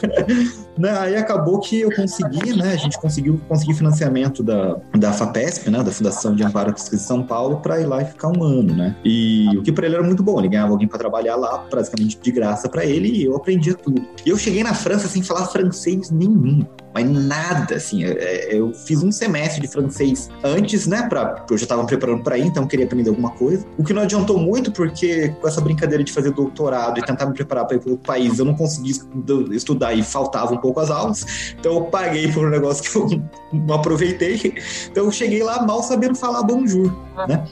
né? 0.78 0.98
Aí 0.98 1.16
acabou 1.16 1.60
que 1.60 1.80
eu 1.80 1.94
consegui, 1.94 2.54
né? 2.56 2.72
A 2.72 2.76
gente 2.76 2.98
conseguiu 2.98 3.40
conseguir 3.48 3.74
financiamento 3.74 4.42
da, 4.42 4.76
da 4.96 5.12
FAPESP, 5.12 5.70
né? 5.70 5.82
Da 5.82 5.90
Fundação 5.90 6.34
de 6.34 6.44
Amparo 6.44 6.70
à 6.70 6.72
Pesquisa 6.72 6.96
de 6.96 7.02
São 7.02 7.22
Paulo, 7.22 7.60
para 7.60 7.80
ir 7.80 7.86
lá 7.86 8.02
e 8.02 8.04
ficar 8.04 8.28
um 8.28 8.42
ano, 8.42 8.74
né? 8.74 8.96
E 9.04 9.48
o 9.56 9.62
que 9.62 9.72
para 9.72 9.86
ele 9.86 9.94
era 9.94 10.04
muito 10.04 10.22
bom. 10.22 10.38
Ele 10.38 10.48
ganhava 10.48 10.72
alguém 10.72 10.88
para 10.88 10.98
trabalhar 10.98 11.36
lá, 11.36 11.58
praticamente 11.58 12.18
de 12.20 12.30
graça 12.30 12.68
para 12.68 12.84
ele, 12.84 13.08
e 13.08 13.24
eu 13.24 13.36
aprendia 13.36 13.74
tudo. 13.74 14.04
E 14.24 14.28
eu 14.28 14.36
cheguei 14.36 14.62
na 14.62 14.74
França 14.74 15.08
sem 15.08 15.22
falar 15.22 15.46
francês 15.46 16.09
nenhum. 16.12 16.66
Mas 16.92 17.08
nada, 17.08 17.76
assim. 17.76 18.04
É, 18.04 18.10
é, 18.10 18.58
eu 18.58 18.72
fiz 18.72 19.02
um 19.02 19.12
semestre 19.12 19.60
de 19.60 19.68
francês 19.68 20.28
antes, 20.42 20.86
né, 20.86 21.06
pra, 21.08 21.44
eu 21.50 21.56
já 21.56 21.64
estava 21.64 21.84
preparando 21.84 22.22
para 22.22 22.38
ir, 22.38 22.46
então 22.46 22.66
queria 22.66 22.84
aprender 22.84 23.10
alguma 23.10 23.30
coisa. 23.30 23.64
O 23.78 23.84
que 23.84 23.92
não 23.92 24.02
adiantou 24.02 24.38
muito, 24.38 24.72
porque 24.72 25.28
com 25.40 25.48
essa 25.48 25.60
brincadeira 25.60 26.02
de 26.02 26.12
fazer 26.12 26.30
doutorado 26.32 26.98
e 26.98 27.02
tentar 27.02 27.26
me 27.26 27.34
preparar 27.34 27.66
para 27.66 27.76
ir 27.76 27.80
para 27.80 27.96
país, 27.96 28.38
eu 28.38 28.44
não 28.44 28.54
consegui 28.54 28.92
estudar 29.52 29.94
e 29.94 30.02
faltava 30.02 30.52
um 30.52 30.58
pouco 30.58 30.80
as 30.80 30.90
aulas, 30.90 31.54
então 31.58 31.74
eu 31.74 31.82
paguei 31.82 32.30
por 32.32 32.46
um 32.46 32.50
negócio 32.50 32.82
que 32.82 32.96
eu 32.96 33.22
não 33.52 33.76
aproveitei. 33.76 34.54
Então 34.90 35.04
eu 35.04 35.12
cheguei 35.12 35.42
lá 35.42 35.62
mal 35.62 35.82
sabendo 35.82 36.14
falar 36.14 36.42
bonjour, 36.42 36.92
né? 37.28 37.46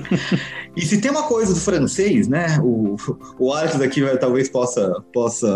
e 0.76 0.82
se 0.82 1.00
tem 1.00 1.10
uma 1.10 1.22
coisa 1.22 1.54
do 1.54 1.60
francês, 1.60 2.28
né, 2.28 2.58
o, 2.62 2.96
o 3.38 3.52
Alex 3.52 3.80
aqui 3.80 4.02
talvez 4.18 4.48
possa, 4.48 5.02
possa 5.12 5.48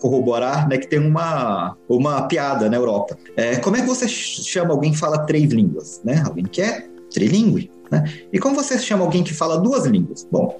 corroborar, 0.00 0.68
né, 0.68 0.78
que 0.78 0.86
tem 0.86 0.98
uma, 0.98 1.76
uma 1.88 2.26
piada 2.34 2.68
na 2.68 2.76
Europa. 2.76 3.16
É, 3.36 3.56
como 3.56 3.76
é 3.76 3.80
que 3.80 3.86
você 3.86 4.08
chama 4.08 4.72
alguém 4.72 4.90
que 4.90 4.98
fala 4.98 5.18
três 5.18 5.52
línguas? 5.52 6.00
Né? 6.04 6.20
Alguém 6.26 6.44
que 6.44 6.60
é 6.60 6.84
trilingue. 7.12 7.70
Né? 7.90 8.12
E 8.32 8.40
como 8.40 8.56
você 8.56 8.76
chama 8.76 9.04
alguém 9.04 9.22
que 9.22 9.32
fala 9.32 9.56
duas 9.56 9.86
línguas? 9.86 10.26
Bom, 10.30 10.58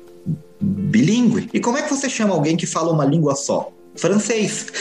bilíngue. 0.60 1.50
E 1.52 1.58
como 1.58 1.76
é 1.76 1.82
que 1.82 1.90
você 1.90 2.08
chama 2.08 2.32
alguém 2.32 2.56
que 2.56 2.66
fala 2.66 2.92
uma 2.92 3.04
língua 3.04 3.34
só? 3.34 3.72
Francês. 3.96 4.66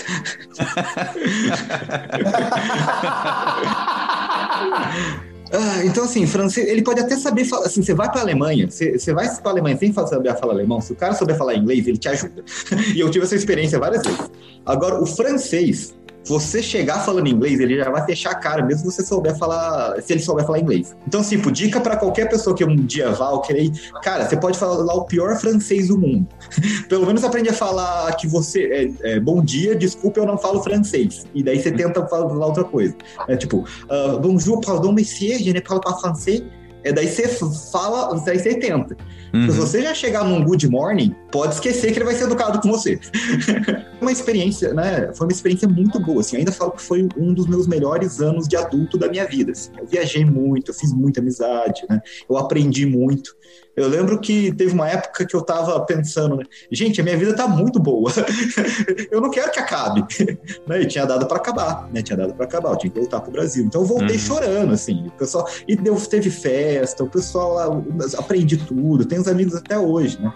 Ah, 5.55 5.85
então, 5.85 6.05
assim, 6.05 6.25
francês, 6.25 6.67
ele 6.67 6.81
pode 6.81 6.99
até 6.99 7.15
saber 7.15 7.45
falar. 7.45 7.67
Assim, 7.67 7.83
você 7.83 7.93
vai 7.93 8.09
para 8.09 8.21
a 8.21 8.23
Alemanha, 8.23 8.67
você, 8.67 8.97
você 8.97 9.13
vai 9.13 9.29
para 9.35 9.51
a 9.51 9.53
Alemanha 9.53 9.77
sem 9.77 9.93
saber 9.93 10.35
falar 10.35 10.53
alemão. 10.53 10.81
Se 10.81 10.93
o 10.93 10.95
cara 10.95 11.13
souber 11.13 11.37
falar 11.37 11.53
inglês, 11.53 11.85
ele 11.85 11.97
te 11.97 12.09
ajuda. 12.09 12.43
e 12.95 12.99
eu 12.99 13.11
tive 13.11 13.23
essa 13.23 13.35
experiência 13.35 13.77
várias 13.77 14.01
vezes. 14.01 14.31
Agora, 14.65 14.99
o 14.99 15.05
francês, 15.05 15.93
você 16.25 16.63
chegar 16.63 16.99
falando 16.99 17.27
inglês, 17.27 17.59
ele 17.59 17.77
já 17.77 17.89
vai 17.89 18.05
fechar 18.05 18.31
a 18.31 18.35
cara, 18.35 18.63
mesmo 18.63 18.89
você 18.89 19.03
souber 19.03 19.35
falar, 19.37 20.01
se 20.01 20.13
ele 20.13 20.21
souber 20.21 20.45
falar 20.45 20.59
inglês. 20.59 20.95
Então, 21.07 21.21
tipo, 21.21 21.51
dica 21.51 21.81
para 21.81 21.97
qualquer 21.97 22.29
pessoa 22.29 22.55
que 22.55 22.63
um 22.63 22.75
dia 22.75 23.11
vá 23.11 23.29
ou 23.29 23.41
querer 23.41 23.71
cara, 24.01 24.27
você 24.27 24.37
pode 24.37 24.57
falar 24.57 24.93
o 24.93 25.05
pior 25.05 25.35
francês 25.37 25.87
do 25.89 25.97
mundo. 25.97 26.27
Pelo 26.87 27.05
menos 27.05 27.23
aprende 27.23 27.49
a 27.49 27.53
falar 27.53 28.13
que 28.15 28.27
você 28.27 28.93
é, 29.03 29.13
é, 29.13 29.19
bom 29.19 29.41
dia, 29.43 29.75
desculpe, 29.75 30.19
eu 30.19 30.25
não 30.25 30.37
falo 30.37 30.63
francês. 30.63 31.25
E 31.33 31.43
daí 31.43 31.61
você 31.61 31.71
tenta 31.71 32.05
falar 32.07 32.45
outra 32.45 32.63
coisa. 32.63 32.95
É 33.27 33.35
tipo, 33.35 33.59
uh, 33.59 34.19
bonjour, 34.19 34.61
pardon, 34.61 34.91
monsieur, 34.91 35.37
je 35.39 35.51
ne 35.51 35.61
parle 35.61 35.81
pas 35.81 35.99
français. 35.99 36.43
É 36.83 36.91
daí 36.91 37.07
você 37.07 37.27
fala, 37.71 38.13
daí 38.25 38.39
você 38.39 38.55
tenta. 38.55 38.95
Uhum. 39.33 39.49
Se 39.49 39.57
você 39.57 39.81
já 39.81 39.95
chegar 39.95 40.23
num 40.23 40.43
good 40.43 40.69
morning, 40.69 41.15
pode 41.31 41.55
esquecer 41.55 41.91
que 41.91 41.97
ele 41.97 42.05
vai 42.05 42.13
ser 42.13 42.25
educado 42.25 42.61
com 42.61 42.69
você. 42.69 42.99
uma 43.99 44.11
experiência, 44.11 44.73
né? 44.73 45.11
Foi 45.13 45.25
uma 45.25 45.31
experiência 45.33 45.67
muito 45.67 45.99
boa. 45.99 46.21
Assim, 46.21 46.37
ainda 46.37 46.51
falo 46.51 46.71
que 46.71 46.81
foi 46.81 47.07
um 47.17 47.33
dos 47.33 47.47
meus 47.47 47.65
melhores 47.65 48.21
anos 48.21 48.47
de 48.47 48.55
adulto 48.55 48.97
da 48.97 49.09
minha 49.09 49.25
vida. 49.25 49.51
Assim. 49.51 49.71
Eu 49.77 49.87
viajei 49.87 50.23
muito, 50.23 50.69
eu 50.69 50.75
fiz 50.75 50.93
muita 50.93 51.19
amizade, 51.19 51.81
né? 51.89 51.99
Eu 52.29 52.37
aprendi 52.37 52.85
muito. 52.85 53.35
Eu 53.75 53.87
lembro 53.87 54.19
que 54.19 54.53
teve 54.53 54.73
uma 54.73 54.87
época 54.87 55.25
que 55.25 55.35
eu 55.35 55.41
tava 55.41 55.79
pensando, 55.85 56.35
né? 56.37 56.43
gente, 56.71 57.01
a 57.01 57.03
minha 57.03 57.17
vida 57.17 57.35
tá 57.35 57.47
muito 57.47 57.79
boa. 57.79 58.11
eu 59.11 59.19
não 59.19 59.31
quero 59.31 59.51
que 59.51 59.59
acabe. 59.59 60.05
né? 60.67 60.81
E 60.81 60.85
tinha 60.85 61.05
dado 61.05 61.25
para 61.25 61.37
acabar, 61.37 61.89
né? 61.91 62.01
Tinha 62.01 62.17
dado 62.17 62.35
para 62.35 62.45
acabar, 62.45 62.71
eu 62.71 62.77
tinha 62.77 62.91
que 62.91 62.99
voltar 62.99 63.21
pro 63.21 63.31
Brasil. 63.31 63.65
Então 63.65 63.81
eu 63.81 63.87
voltei 63.87 64.15
uhum. 64.15 64.21
chorando, 64.21 64.73
assim. 64.73 65.07
O 65.07 65.11
pessoal 65.11 65.47
e 65.67 65.75
deu, 65.75 65.95
teve 65.95 66.29
festa, 66.29 67.03
o 67.03 67.09
pessoal 67.09 67.53
lá, 67.53 67.83
aprendi 68.17 68.57
tudo, 68.57 69.05
tenho 69.05 69.21
os 69.21 69.27
amigos 69.27 69.55
até 69.55 69.77
hoje, 69.77 70.21
né? 70.21 70.31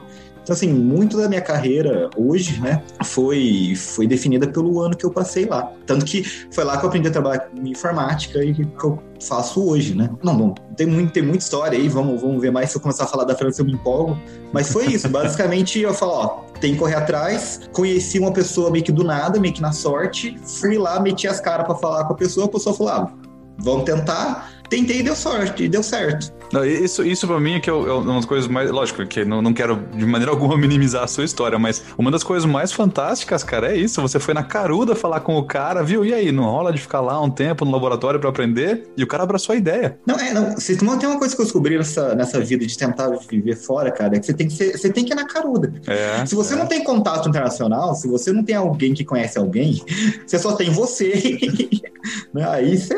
Então, 0.48 0.56
assim, 0.56 0.72
muito 0.72 1.18
da 1.18 1.28
minha 1.28 1.42
carreira 1.42 2.10
hoje, 2.16 2.62
né, 2.62 2.82
foi, 3.04 3.74
foi 3.76 4.08
definida 4.08 4.48
pelo 4.48 4.80
ano 4.80 4.96
que 4.96 5.06
eu 5.06 5.12
passei 5.12 5.46
lá. 5.46 5.74
Tanto 5.86 6.06
que 6.06 6.24
foi 6.24 6.64
lá 6.64 6.78
que 6.78 6.86
eu 6.86 6.88
aprendi 6.88 7.10
a 7.10 7.12
trabalhar 7.12 7.40
com 7.40 7.68
informática 7.68 8.42
e 8.42 8.54
que 8.54 8.64
eu 8.82 8.98
faço 9.22 9.62
hoje, 9.62 9.94
né? 9.94 10.10
Não, 10.24 10.38
não 10.38 10.56
tem, 10.78 10.88
muito, 10.88 11.12
tem 11.12 11.22
muita 11.22 11.40
história 11.40 11.78
aí, 11.78 11.90
vamos, 11.90 12.22
vamos 12.22 12.40
ver 12.40 12.50
mais. 12.50 12.70
Se 12.70 12.78
eu 12.78 12.82
começar 12.82 13.04
a 13.04 13.08
falar 13.08 13.26
da 13.26 13.36
França, 13.36 13.62
eu 13.62 13.66
me 13.66 13.74
empolgo. 13.74 14.18
Mas 14.54 14.72
foi 14.72 14.86
isso, 14.86 15.10
basicamente 15.10 15.82
eu 15.82 15.94
falo, 15.94 16.14
ó, 16.14 16.28
tem 16.62 16.76
que 16.76 16.80
correr 16.80 16.96
atrás. 16.96 17.60
Conheci 17.74 18.18
uma 18.18 18.32
pessoa 18.32 18.72
meio 18.72 18.86
que 18.86 18.92
do 18.94 19.04
nada, 19.04 19.38
meio 19.42 19.54
que 19.54 19.62
na 19.62 19.74
sorte. 19.74 20.40
Fui 20.46 20.78
lá, 20.78 20.98
meti 20.98 21.28
as 21.28 21.42
caras 21.42 21.66
para 21.66 21.76
falar 21.76 22.06
com 22.06 22.14
a 22.14 22.16
pessoa, 22.16 22.46
a 22.46 22.50
pessoa 22.50 22.74
falou, 22.74 22.94
ah, 22.94 23.14
vamos 23.58 23.84
tentar. 23.84 24.50
Tentei 24.70 25.00
e 25.00 25.04
deu 25.04 25.16
sorte, 25.16 25.64
e 25.64 25.70
deu 25.70 25.84
certo. 25.84 26.34
Não, 26.52 26.66
isso, 26.66 27.04
isso 27.04 27.28
pra 27.28 27.40
mim 27.40 27.56
é 27.56 27.60
que 27.60 27.70
é, 27.70 27.74
uma 27.74 28.16
das 28.16 28.26
coisas 28.26 28.48
mais. 28.48 28.70
Lógico, 28.72 29.06
que 29.06 29.26
não, 29.26 29.42
não 29.42 29.54
quero 29.54 29.76
de 29.94 30.06
maneira 30.06 30.32
alguma 30.32 30.58
minimizar 30.58 31.04
a 31.04 31.08
sua 31.08 31.26
história, 31.26 31.60
mas 31.60 31.84
uma 31.98 32.10
das 32.12 32.24
coisas 32.24 32.50
mais 32.50 32.72
fantásticas, 32.72 33.44
cara, 33.44 33.72
é 33.72 33.78
isso. 33.78 34.02
Você 34.02 34.20
foi 34.20 34.34
na 34.34 34.44
caruda 34.44 34.96
falar 34.96 35.20
com 35.22 35.38
o 35.38 35.44
cara, 35.44 35.84
viu? 35.84 36.06
E 36.06 36.14
aí, 36.14 36.32
não 36.32 36.46
rola 36.46 36.72
de 36.72 36.80
ficar 36.80 37.02
lá 37.02 37.22
um 37.22 37.30
tempo 37.30 37.66
no 37.66 37.72
laboratório 37.72 38.20
para 38.20 38.30
aprender? 38.30 38.88
E 38.96 39.04
o 39.04 39.08
cara 39.08 39.24
abraçou 39.24 39.54
a 39.54 39.58
ideia. 39.58 39.98
Não, 40.06 40.16
é, 40.16 40.34
não. 40.34 40.58
Se, 40.58 40.78
tem 40.78 40.88
uma 40.88 41.20
coisa 41.20 41.36
que 41.36 41.42
eu 41.42 41.46
descobri 41.46 41.78
nessa, 41.78 42.16
nessa 42.16 42.40
vida 42.40 42.66
de 42.66 42.78
tentar 42.78 43.10
viver 43.30 43.56
fora, 43.56 43.92
cara, 43.92 44.16
é 44.16 44.20
que 44.20 44.26
você 44.26 44.34
tem 44.34 44.48
que, 44.48 44.54
ser, 44.54 44.78
você 44.78 44.90
tem 44.90 45.04
que 45.04 45.14
ir 45.14 45.16
na 45.16 45.26
caruda. 45.26 45.74
É, 45.86 46.26
se 46.26 46.36
você 46.36 46.54
é. 46.54 46.58
não 46.58 46.66
tem 46.66 46.84
contato 46.84 47.28
internacional, 47.28 47.96
se 47.96 48.08
você 48.08 48.32
não 48.32 48.44
tem 48.44 48.56
alguém 48.56 48.94
que 48.94 49.04
conhece 49.04 49.38
alguém, 49.38 49.82
você 50.26 50.40
só 50.40 50.54
tem 50.54 50.70
você. 50.70 51.38
Né? 52.34 52.48
aí 52.48 52.78
você 52.78 52.96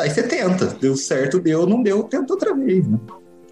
Aí 0.00 0.10
você 0.10 0.22
tenta. 0.22 0.66
Deu 0.66 0.96
certo, 0.96 1.38
deu, 1.38 1.66
não 1.66 1.82
deu, 1.82 2.02
tenta 2.04 2.32
outra 2.32 2.54
vez, 2.54 2.86
né? 2.86 2.98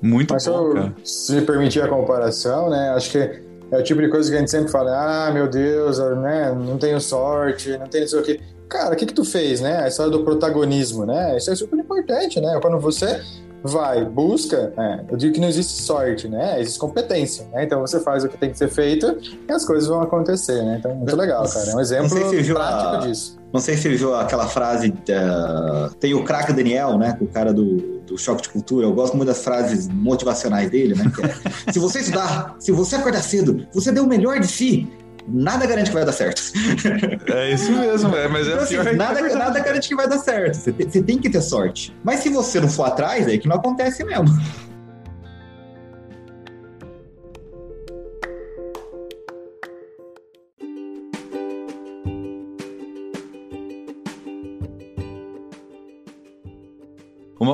Muito 0.01 0.35
Mas 0.35 0.47
bom, 0.47 0.77
eu, 0.77 0.93
Se 1.05 1.35
me 1.35 1.43
permitir 1.43 1.83
a 1.83 1.89
comparação, 1.89 2.71
né? 2.71 2.91
Acho 2.91 3.11
que 3.11 3.19
é 3.19 3.79
o 3.79 3.83
tipo 3.83 4.01
de 4.01 4.09
coisa 4.09 4.31
que 4.31 4.37
a 4.37 4.41
gente 4.41 4.51
sempre 4.51 4.71
fala, 4.71 5.27
ah, 5.27 5.33
meu 5.33 5.49
Deus, 5.49 5.99
né? 5.99 6.53
Não 6.53 6.79
tenho 6.79 7.01
sorte, 7.01 7.77
não 7.77 7.87
tenho 7.87 8.05
isso 8.05 8.19
aqui. 8.19 8.41
Cara, 8.69 8.95
o 8.95 8.97
que 8.97 9.07
que 9.07 9.15
tu 9.15 9.25
fez, 9.25 9.61
né? 9.61 9.85
A 9.85 9.89
história 9.89 10.11
do 10.11 10.25
protagonismo, 10.25 11.07
né? 11.07 11.37
Isso 11.37 11.51
é 11.51 11.55
super 11.55 11.79
importante, 11.79 12.41
né? 12.41 12.59
Quando 12.61 12.79
você 12.79 13.21
vai, 13.63 14.05
busca, 14.05 14.73
né? 14.77 15.05
eu 15.11 15.17
digo 15.17 15.35
que 15.35 15.41
não 15.41 15.49
existe 15.49 15.83
sorte, 15.83 16.29
né? 16.29 16.61
Existe 16.61 16.79
competência, 16.79 17.47
né? 17.53 17.65
Então 17.65 17.81
você 17.81 18.01
faz 18.01 18.25
o 18.25 18.29
que 18.29 18.37
tem 18.37 18.51
que 18.51 18.59
ser 18.59 18.69
feito 18.69 19.19
e 19.49 19.53
as 19.53 19.65
coisas 19.65 19.89
vão 19.89 20.01
acontecer, 20.01 20.63
né? 20.63 20.77
Então, 20.79 20.95
muito 20.95 21.17
legal, 21.17 21.49
cara. 21.49 21.71
É 21.71 21.75
um 21.75 21.81
exemplo 21.81 22.17
prático 22.55 22.95
a... 22.95 22.97
disso. 22.99 23.37
Não 23.53 23.61
sei 23.61 23.77
se 23.77 23.83
você 23.83 23.95
viu 23.95 24.15
aquela 24.15 24.47
frase, 24.47 24.89
uh, 24.89 25.95
tem 25.95 26.15
o 26.15 26.25
craque 26.25 26.53
Daniel, 26.53 26.99
né? 26.99 27.17
O 27.21 27.27
cara 27.27 27.55
do, 27.55 28.01
do 28.01 28.19
Choque 28.19 28.43
de 28.43 28.49
Cultura. 28.51 28.87
Eu 28.87 28.93
gosto 28.93 29.17
muito 29.17 29.29
das 29.29 29.43
frases 29.43 29.89
motivacionais 29.89 30.71
dele, 30.71 30.95
né? 30.95 31.05
É, 31.67 31.73
se 31.73 31.79
você 31.79 32.01
estudar, 32.01 32.57
se 32.59 32.73
você 32.73 32.97
acordar 32.97 33.23
cedo, 33.23 33.67
você 33.73 33.93
deu 33.93 34.05
o 34.05 34.07
melhor 34.07 34.41
de 34.41 34.47
si, 34.47 34.89
nada 35.29 35.67
garante 35.67 35.91
que 35.91 35.95
vai 35.95 36.05
dar 36.05 36.13
certo. 36.13 36.43
É 37.27 37.53
isso 37.53 37.73
mesmo, 37.73 38.15
é, 38.17 38.29
mas 38.29 38.47
é 38.47 38.53
então, 38.53 38.63
assim, 38.63 38.97
nada, 38.97 39.21
é 39.21 39.35
nada 39.35 39.61
garante 39.61 39.89
que 39.89 39.95
vai 39.95 40.09
dar 40.09 40.19
certo. 40.19 40.55
Você 40.55 40.73
tem, 40.73 40.89
você 40.89 41.03
tem 41.03 41.19
que 41.19 41.31
ter 41.31 41.41
sorte. 41.41 41.95
Mas 42.05 42.21
se 42.21 42.29
você 42.29 42.61
não 42.61 42.69
for 42.69 42.85
atrás, 42.85 43.27
é 43.27 43.39
que 43.39 43.49
não 43.49 43.57
acontece 43.57 44.05
mesmo. 44.05 44.27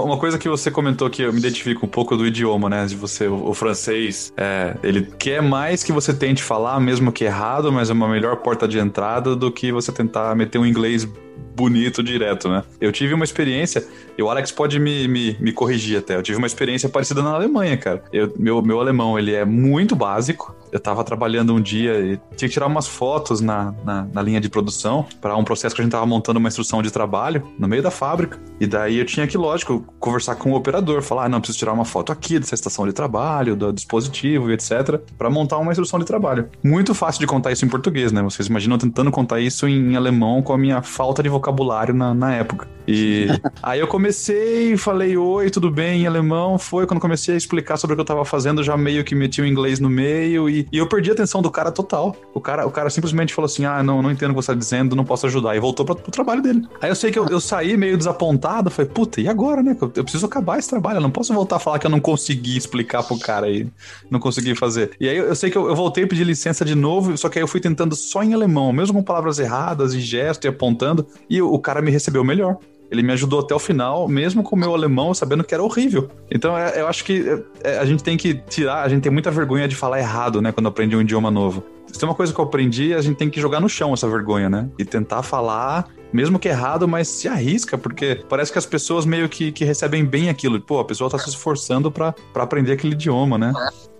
Uma, 0.02 0.16
coisa 0.16 0.38
que 0.38 0.48
você 0.48 0.70
comentou 0.70 1.08
que 1.08 1.22
eu 1.22 1.32
me 1.32 1.38
identifico 1.38 1.86
um 1.86 1.88
pouco 1.88 2.16
do 2.16 2.26
idioma, 2.26 2.68
né? 2.68 2.86
De 2.86 2.96
você, 2.96 3.26
o, 3.26 3.50
o, 3.50 3.54
francês, 3.54 4.32
é, 4.36 4.76
ele 4.82 5.02
quer 5.18 5.42
mais 5.42 5.82
que 5.82 5.92
você 5.92 6.12
tente 6.12 6.42
falar, 6.42 6.78
mesmo 6.80 7.12
que 7.12 7.24
errado, 7.24 7.72
mas 7.72 7.90
é 7.90 7.92
uma 7.92 8.08
melhor 8.08 8.36
porta 8.36 8.66
de 8.66 8.78
entrada 8.78 9.36
do 9.36 9.50
que 9.50 9.72
você 9.72 9.92
tentar 9.92 10.34
meter 10.34 10.58
um 10.58 10.66
inglês 10.66 11.08
bonito 11.54 12.02
direto, 12.02 12.48
né? 12.48 12.62
Eu 12.80 12.90
tive 12.92 13.14
uma 13.14 13.24
experiência, 13.24 13.86
e 14.16 14.22
o 14.22 14.30
Alex 14.30 14.50
pode 14.50 14.78
me, 14.78 15.06
me, 15.06 15.36
me 15.38 15.52
corrigir 15.52 15.98
até, 15.98 16.16
eu 16.16 16.22
tive 16.22 16.38
uma 16.38 16.46
experiência 16.46 16.88
parecida 16.88 17.22
na 17.22 17.30
Alemanha, 17.30 17.76
cara. 17.76 18.02
Eu, 18.12 18.32
meu, 18.38 18.62
meu 18.62 18.80
alemão, 18.80 19.18
ele 19.18 19.32
é 19.34 19.44
muito 19.44 19.94
básico, 19.94 20.54
eu 20.72 20.80
tava 20.80 21.04
trabalhando 21.04 21.54
um 21.54 21.60
dia 21.60 22.00
e 22.00 22.18
tinha 22.34 22.48
que 22.48 22.54
tirar 22.54 22.66
umas 22.66 22.88
fotos 22.88 23.42
na, 23.42 23.74
na, 23.84 24.08
na 24.12 24.22
linha 24.22 24.40
de 24.40 24.48
produção 24.48 25.06
para 25.20 25.36
um 25.36 25.44
processo 25.44 25.74
que 25.74 25.82
a 25.82 25.84
gente 25.84 25.92
tava 25.92 26.06
montando 26.06 26.38
uma 26.38 26.48
instrução 26.48 26.82
de 26.82 26.90
trabalho 26.90 27.46
no 27.58 27.68
meio 27.68 27.82
da 27.82 27.90
fábrica. 27.90 28.40
E 28.58 28.66
daí 28.66 28.98
eu 28.98 29.04
tinha 29.04 29.26
que, 29.26 29.36
lógico, 29.36 29.84
conversar 30.00 30.36
com 30.36 30.52
o 30.52 30.54
operador, 30.54 31.02
falar, 31.02 31.26
ah, 31.26 31.28
não, 31.28 31.40
preciso 31.40 31.58
tirar 31.58 31.72
uma 31.74 31.84
foto 31.84 32.10
aqui 32.10 32.38
dessa 32.38 32.54
estação 32.54 32.86
de 32.86 32.92
trabalho, 32.92 33.54
do 33.54 33.70
dispositivo 33.72 34.50
e 34.50 34.54
etc, 34.54 34.98
para 35.18 35.28
montar 35.28 35.58
uma 35.58 35.72
instrução 35.72 35.98
de 35.98 36.06
trabalho. 36.06 36.48
Muito 36.64 36.94
fácil 36.94 37.20
de 37.20 37.26
contar 37.26 37.52
isso 37.52 37.64
em 37.66 37.68
português, 37.68 38.10
né? 38.10 38.22
Vocês 38.22 38.48
imaginam 38.48 38.78
tentando 38.78 39.10
contar 39.10 39.40
isso 39.40 39.68
em 39.68 39.94
alemão 39.94 40.40
com 40.42 40.54
a 40.54 40.58
minha 40.58 40.80
falta 40.80 41.22
de 41.22 41.28
vocabulário 41.28 41.92
na, 41.92 42.14
na 42.14 42.34
época. 42.34 42.66
E 42.86 43.26
aí 43.62 43.80
eu 43.80 43.86
comecei, 43.86 44.76
falei 44.76 45.16
oi, 45.16 45.50
tudo 45.50 45.70
bem, 45.70 46.02
em 46.02 46.06
alemão. 46.06 46.58
Foi 46.58 46.86
quando 46.86 47.00
comecei 47.00 47.34
a 47.34 47.38
explicar 47.38 47.76
sobre 47.76 47.94
o 47.94 47.96
que 47.96 48.00
eu 48.00 48.06
tava 48.06 48.24
fazendo, 48.24 48.62
já 48.62 48.76
meio 48.76 49.04
que 49.04 49.14
meti 49.14 49.40
o 49.40 49.46
inglês 49.46 49.80
no 49.80 49.88
meio 49.88 50.48
e, 50.48 50.66
e 50.72 50.78
eu 50.78 50.88
perdi 50.88 51.10
a 51.10 51.12
atenção 51.12 51.42
do 51.42 51.50
cara 51.50 51.70
total. 51.70 52.16
O 52.34 52.40
cara, 52.40 52.66
o 52.66 52.70
cara 52.70 52.90
simplesmente 52.90 53.34
falou 53.34 53.46
assim: 53.46 53.64
ah, 53.64 53.82
não, 53.82 54.02
não 54.02 54.10
entendo 54.10 54.30
o 54.30 54.34
que 54.34 54.42
você 54.42 54.52
tá 54.52 54.58
dizendo, 54.58 54.96
não 54.96 55.04
posso 55.04 55.26
ajudar. 55.26 55.56
E 55.56 55.60
voltou 55.60 55.84
pra, 55.84 55.94
pro 55.94 56.10
trabalho 56.10 56.42
dele. 56.42 56.66
Aí 56.80 56.90
eu 56.90 56.94
sei 56.94 57.10
que 57.10 57.18
eu, 57.18 57.26
eu 57.26 57.40
saí 57.40 57.76
meio 57.76 57.96
desapontado, 57.96 58.70
falei, 58.70 58.90
puta, 58.90 59.20
e 59.20 59.28
agora, 59.28 59.62
né? 59.62 59.76
Eu, 59.80 59.92
eu 59.94 60.02
preciso 60.04 60.26
acabar 60.26 60.58
esse 60.58 60.68
trabalho, 60.68 60.98
eu 60.98 61.02
não 61.02 61.10
posso 61.10 61.32
voltar 61.32 61.56
a 61.56 61.58
falar 61.58 61.78
que 61.78 61.86
eu 61.86 61.90
não 61.90 62.00
consegui 62.00 62.56
explicar 62.56 63.02
pro 63.02 63.18
cara 63.18 63.46
aí, 63.46 63.66
não 64.10 64.20
consegui 64.20 64.54
fazer. 64.54 64.90
E 65.00 65.08
aí 65.08 65.16
eu, 65.16 65.26
eu 65.26 65.34
sei 65.34 65.50
que 65.50 65.56
eu, 65.56 65.68
eu 65.68 65.74
voltei 65.74 66.04
a 66.04 66.06
pedir 66.06 66.24
licença 66.24 66.64
de 66.64 66.74
novo, 66.74 67.16
só 67.16 67.28
que 67.28 67.38
aí 67.38 67.42
eu 67.42 67.48
fui 67.48 67.60
tentando 67.60 67.94
só 67.94 68.22
em 68.22 68.34
alemão, 68.34 68.72
mesmo 68.72 68.94
com 68.94 69.02
palavras 69.02 69.38
erradas 69.38 69.94
e 69.94 70.00
gestos 70.00 70.44
e 70.44 70.48
apontando, 70.48 71.06
e 71.28 71.40
o, 71.40 71.52
o 71.52 71.58
cara 71.58 71.80
me 71.80 71.90
recebeu 71.90 72.24
melhor. 72.24 72.58
Ele 72.92 73.02
me 73.02 73.10
ajudou 73.12 73.40
até 73.40 73.54
o 73.54 73.58
final, 73.58 74.06
mesmo 74.06 74.42
com 74.42 74.54
o 74.54 74.58
meu 74.58 74.74
alemão, 74.74 75.14
sabendo 75.14 75.42
que 75.42 75.54
era 75.54 75.62
horrível. 75.62 76.10
Então 76.30 76.56
é, 76.56 76.78
eu 76.78 76.86
acho 76.86 77.02
que 77.04 77.42
é, 77.64 77.78
a 77.78 77.86
gente 77.86 78.04
tem 78.04 78.18
que 78.18 78.34
tirar, 78.34 78.82
a 78.82 78.88
gente 78.88 79.02
tem 79.02 79.10
muita 79.10 79.30
vergonha 79.30 79.66
de 79.66 79.74
falar 79.74 79.98
errado, 79.98 80.42
né, 80.42 80.52
quando 80.52 80.66
aprende 80.66 80.94
um 80.94 81.00
idioma 81.00 81.30
novo. 81.30 81.64
Se 81.92 82.00
tem 82.00 82.08
uma 82.08 82.14
coisa 82.14 82.32
que 82.32 82.40
eu 82.40 82.44
aprendi, 82.44 82.94
a 82.94 83.02
gente 83.02 83.16
tem 83.16 83.28
que 83.30 83.40
jogar 83.40 83.60
no 83.60 83.68
chão 83.68 83.92
essa 83.92 84.08
vergonha, 84.08 84.48
né? 84.48 84.68
E 84.78 84.84
tentar 84.84 85.22
falar 85.22 85.88
mesmo 86.12 86.38
que 86.38 86.48
errado, 86.48 86.86
mas 86.86 87.08
se 87.08 87.26
arrisca, 87.26 87.78
porque 87.78 88.22
parece 88.28 88.52
que 88.52 88.58
as 88.58 88.66
pessoas 88.66 89.06
meio 89.06 89.28
que, 89.28 89.50
que 89.50 89.64
recebem 89.64 90.04
bem 90.04 90.28
aquilo. 90.28 90.60
Pô, 90.60 90.78
a 90.78 90.84
pessoa 90.84 91.08
tá 91.08 91.18
se 91.18 91.30
esforçando 91.30 91.90
para 91.90 92.14
aprender 92.34 92.72
aquele 92.72 92.92
idioma, 92.92 93.38
né? 93.38 93.52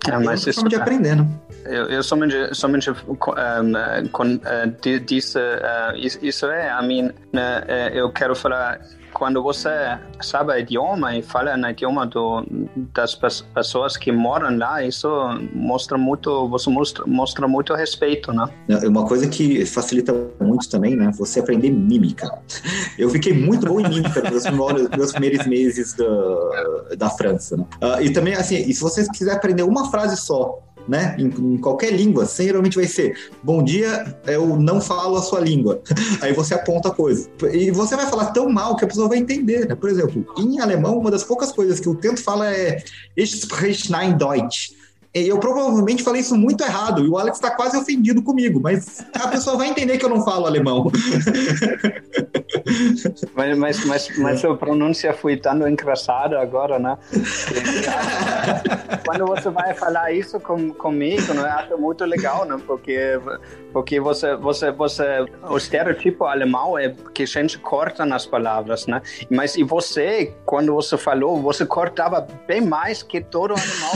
É, 0.07 0.17
mas 0.19 0.45
é 0.45 0.51
isso, 0.51 0.67
de 0.67 0.75
aprender, 0.75 1.15
né? 1.15 1.27
Eu, 1.65 1.85
eu 1.85 2.03
somente, 2.03 2.35
somente 2.53 2.91
um, 2.91 3.15
com, 4.11 4.33
uh, 4.35 4.99
disse 5.05 5.39
uh, 5.39 5.95
isso 6.21 6.45
é, 6.47 6.69
I 6.69 6.85
mean, 6.85 7.07
uh, 7.07 7.93
eu 7.93 8.11
quero 8.11 8.35
falar 8.35 8.79
quando 9.13 9.41
você 9.41 9.69
sabe 10.21 10.59
idioma 10.59 11.15
e 11.15 11.21
fala 11.21 11.55
no 11.55 11.69
idioma 11.69 12.05
do, 12.05 12.45
das 12.93 13.15
pessoas 13.15 13.95
que 13.95 14.11
moram 14.11 14.57
lá, 14.57 14.83
isso 14.83 15.07
mostra 15.53 15.97
muito, 15.97 16.49
você 16.49 16.69
mostra, 16.69 17.05
mostra 17.05 17.47
muito 17.47 17.73
respeito, 17.73 18.33
né? 18.33 18.45
É 18.69 18.87
uma 18.87 19.05
coisa 19.05 19.27
que 19.27 19.65
facilita 19.65 20.13
muito 20.41 20.69
também, 20.69 20.95
né? 20.95 21.11
Você 21.17 21.39
aprender 21.39 21.69
mímica. 21.69 22.29
Eu 22.97 23.09
fiquei 23.09 23.33
muito 23.33 23.65
bom 23.67 23.79
em 23.79 23.87
mímica 23.87 24.29
nos 24.29 24.43
meus, 24.97 25.11
primeiros 25.11 25.45
meses 25.45 25.93
da, 25.93 26.95
da 26.97 27.09
França. 27.09 27.57
Né? 27.57 27.65
Uh, 27.81 28.01
e 28.01 28.11
também, 28.11 28.33
assim, 28.33 28.55
e 28.55 28.73
se 28.73 28.81
você 28.81 29.05
quiser 29.11 29.33
aprender 29.33 29.63
uma 29.63 29.89
frase 29.89 30.17
só, 30.17 30.59
né? 30.87 31.15
Em, 31.17 31.25
em, 31.25 31.57
qualquer 31.57 31.91
língua, 31.91 32.25
geralmente 32.25 32.75
vai 32.75 32.87
ser 32.87 33.17
bom 33.41 33.63
dia, 33.63 34.17
eu 34.25 34.57
não 34.57 34.81
falo 34.81 35.17
a 35.17 35.21
sua 35.21 35.39
língua. 35.39 35.81
Aí 36.21 36.33
você 36.33 36.53
aponta 36.53 36.89
a 36.89 36.91
coisa. 36.91 37.29
E 37.51 37.71
você 37.71 37.95
vai 37.95 38.07
falar 38.07 38.27
tão 38.31 38.49
mal 38.49 38.75
que 38.75 38.85
a 38.85 38.87
pessoa 38.87 39.07
vai 39.07 39.17
entender, 39.17 39.67
né? 39.67 39.75
Por 39.75 39.89
exemplo, 39.89 40.25
em 40.37 40.59
alemão, 40.59 40.97
uma 40.97 41.11
das 41.11 41.23
poucas 41.23 41.51
coisas 41.51 41.79
que 41.79 41.87
eu 41.87 41.95
tento 41.95 42.21
falar 42.21 42.51
é 42.53 42.83
Ich 43.15 43.35
spreche 43.37 43.91
nein 43.91 44.17
Deutsch. 44.17 44.82
Eu 45.13 45.39
provavelmente 45.39 46.01
falei 46.01 46.21
isso 46.21 46.35
muito 46.35 46.63
errado 46.63 47.05
e 47.05 47.09
o 47.09 47.19
Alex 47.19 47.37
está 47.37 47.51
quase 47.51 47.77
ofendido 47.77 48.23
comigo, 48.23 48.59
mas 48.59 49.05
a 49.13 49.27
pessoa 49.27 49.55
vai 49.55 49.67
entender 49.67 49.99
que 49.99 50.05
eu 50.05 50.09
não 50.09 50.25
falo 50.25 50.47
alemão. 50.47 50.91
Mas, 53.35 53.57
mas, 53.57 53.85
mas, 53.85 54.17
mas 54.17 54.45
a 54.45 54.53
pronúncia 54.55 55.13
foi 55.13 55.35
tão 55.35 55.67
engraçada 55.67 56.39
agora, 56.39 56.79
né? 56.79 56.97
Quando 59.05 59.25
você 59.25 59.49
vai 59.49 59.73
falar 59.73 60.11
isso 60.13 60.39
com, 60.39 60.71
comigo, 60.73 61.33
né? 61.33 61.41
acho 61.43 61.77
muito 61.77 62.05
legal, 62.05 62.45
né? 62.45 62.57
Porque, 62.65 63.19
porque 63.73 63.99
você, 63.99 64.35
você, 64.35 64.71
você, 64.71 65.25
o 65.49 65.57
estereotipo 65.57 66.25
alemão 66.25 66.77
é 66.77 66.93
que 67.13 67.23
a 67.23 67.25
gente 67.25 67.57
corta 67.57 68.05
nas 68.05 68.25
palavras, 68.25 68.85
né? 68.85 69.01
Mas 69.29 69.55
e 69.57 69.63
você, 69.63 70.33
quando 70.45 70.73
você 70.73 70.95
falou, 70.97 71.41
você 71.41 71.65
cortava 71.65 72.27
bem 72.47 72.61
mais 72.61 73.01
que 73.01 73.19
todo 73.19 73.55
alemão. 73.55 73.91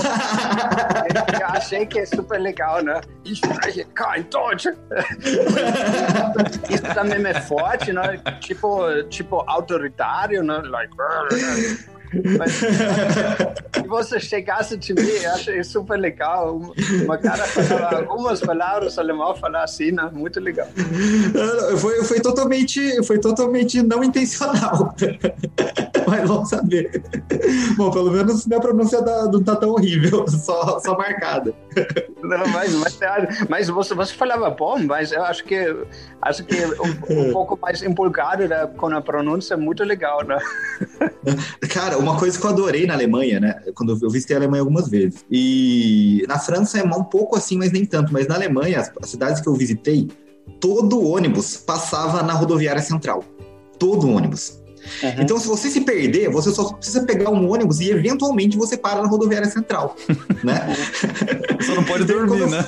eu 1.40 1.48
achei 1.48 1.86
que 1.86 2.00
é 2.00 2.06
super 2.06 2.40
legal, 2.40 2.84
né? 2.84 3.00
Ich 3.24 3.42
spreche 3.46 3.86
kein 3.96 4.24
Deutsch. 4.24 4.66
Isso 6.70 6.84
também 6.94 7.26
é 7.26 7.42
forte, 7.42 7.94
né? 7.94 8.20
Tipo, 8.40 9.04
tipo 9.10 9.44
autoritário, 9.48 10.44
né? 10.44 10.62
Like, 10.66 10.96
mas 12.38 12.52
se 12.54 13.88
você 13.88 14.20
chegasse 14.20 14.78
de 14.78 14.93
mim, 14.93 15.10
eu 15.24 15.32
achei 15.32 15.63
super 15.63 15.98
legal. 15.98 16.62
Uma 17.04 17.17
cara 17.17 17.43
falava 17.46 17.98
algumas 17.98 18.39
palavras 18.39 18.98
alemão 18.98 19.36
falar 19.36 19.63
assim, 19.63 19.91
né? 19.91 20.10
Muito 20.13 20.39
legal. 20.39 20.67
Foi, 21.80 22.04
foi, 22.04 22.20
totalmente, 22.20 23.04
foi 23.04 23.20
totalmente 23.20 23.82
não 23.82 24.04
intencional. 24.04 24.96
Mas 26.08 26.28
vamos 26.28 26.50
saber. 26.50 27.04
Bom, 27.76 27.91
pelo 27.91 28.12
menos 28.12 28.46
minha 28.46 28.60
pronúncia 28.60 29.02
não 29.02 29.43
tá 29.43 29.56
tão 29.56 29.72
horrível, 29.72 30.26
só, 30.28 30.80
só 30.80 30.98
marcada. 30.98 31.54
Não, 32.22 32.48
mas, 32.48 32.74
mas, 32.74 33.00
mas 33.50 33.67
você, 33.67 33.93
você 33.93 34.13
falava 34.13 34.50
bom, 34.50 34.80
mas 34.80 35.12
eu 35.12 35.24
acho 35.24 35.43
que 35.43 35.76
acho 36.22 36.43
que 36.43 36.56
um, 36.65 37.30
um 37.30 37.32
pouco 37.32 37.58
mais 37.62 37.84
empolgado 37.84 38.48
né, 38.48 38.67
com 38.78 38.88
a 38.88 39.02
pronúncia 39.02 39.54
é 39.54 39.58
muito 39.58 39.84
legal, 39.84 40.24
né? 40.24 40.38
Cara, 41.70 41.97
uma 41.98 42.18
coisa 42.18 42.40
que 42.40 42.46
eu 42.46 42.50
adorei 42.50 42.86
na 42.86 42.94
Alemanha, 42.94 43.40
né? 43.40 43.62
Quando 43.74 43.98
eu 44.02 44.10
visitei 44.10 44.36
a 44.36 44.40
Alemanha 44.40 44.62
algumas 44.62 44.88
vezes. 44.88 45.26
E 45.30 46.24
na 46.28 46.40
França 46.40 46.80
é 46.80 46.84
um 46.84 47.04
pouco 47.04 47.36
assim, 47.36 47.58
mas 47.58 47.72
nem 47.72 47.86
tanto. 47.86 48.12
Mas 48.14 48.28
na 48.28 48.36
Alemanha, 48.36 48.80
as, 48.80 48.92
as 49.02 49.10
cidades 49.10 49.42
que 49.42 49.48
eu 49.48 49.54
visitei, 49.54 50.08
todo 50.60 51.06
ônibus 51.06 51.58
passava 51.58 52.24
na 52.24 52.34
rodoviária 52.34 52.82
central. 52.82 53.24
Todo 53.78 54.10
ônibus. 54.10 54.62
Uhum. 55.04 55.16
Então, 55.20 55.38
se 55.38 55.48
você 55.48 55.70
se 55.70 55.82
perder, 55.82 56.30
você 56.30 56.52
só 56.52 56.72
precisa 56.74 57.04
pegar 57.04 57.30
um 57.30 57.52
ônibus 57.52 57.80
e 57.80 57.90
eventualmente 57.90 58.58
você 58.58 58.78
para 58.78 59.02
na 59.02 59.08
rodoviária 59.08 59.50
central, 59.50 59.96
né? 60.44 60.76
Você 61.60 61.74
não 61.76 61.84
pode 61.84 62.06
dormir, 62.06 62.40
quando 62.40 62.52
né? 62.52 62.66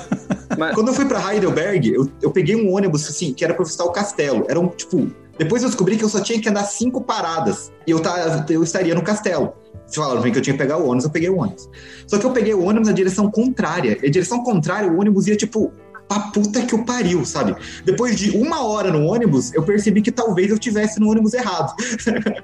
Eu, 0.50 0.74
quando 0.74 0.88
eu 0.88 0.94
fui 0.94 1.06
para 1.06 1.32
Heidelberg, 1.32 1.94
eu, 1.94 2.10
eu 2.20 2.30
peguei 2.30 2.56
um 2.56 2.74
ônibus 2.74 3.08
assim 3.08 3.32
que 3.32 3.44
era 3.44 3.54
para 3.54 3.64
visitar 3.64 3.84
o 3.84 3.90
castelo. 3.90 4.44
Era 4.48 4.60
um 4.60 4.68
tipo 4.68 5.10
depois 5.40 5.62
eu 5.62 5.70
descobri 5.70 5.96
que 5.96 6.04
eu 6.04 6.08
só 6.10 6.20
tinha 6.20 6.38
que 6.38 6.46
andar 6.50 6.64
cinco 6.64 7.00
paradas 7.00 7.72
e 7.86 7.92
eu, 7.92 7.98
tá, 7.98 8.44
eu 8.50 8.62
estaria 8.62 8.94
no 8.94 9.00
castelo. 9.00 9.54
Se 9.86 9.96
falaram 9.96 10.20
que 10.20 10.36
eu 10.36 10.42
tinha 10.42 10.52
que 10.52 10.62
pegar 10.62 10.76
o 10.76 10.84
ônibus, 10.84 11.04
eu 11.04 11.10
peguei 11.10 11.30
o 11.30 11.38
ônibus. 11.38 11.66
Só 12.06 12.18
que 12.18 12.26
eu 12.26 12.30
peguei 12.30 12.52
o 12.52 12.62
ônibus 12.62 12.88
na 12.88 12.94
direção 12.94 13.30
contrária. 13.30 13.98
E 14.02 14.10
direção 14.10 14.44
contrária, 14.44 14.92
o 14.92 15.00
ônibus 15.00 15.28
ia 15.28 15.34
tipo 15.34 15.72
pra 16.06 16.20
puta 16.20 16.60
que 16.60 16.74
o 16.74 16.84
pariu, 16.84 17.24
sabe? 17.24 17.56
Depois 17.86 18.18
de 18.18 18.36
uma 18.36 18.62
hora 18.62 18.90
no 18.90 19.06
ônibus, 19.06 19.50
eu 19.54 19.62
percebi 19.62 20.02
que 20.02 20.12
talvez 20.12 20.50
eu 20.50 20.58
tivesse 20.58 21.00
no 21.00 21.08
ônibus 21.10 21.32
errado. 21.32 21.74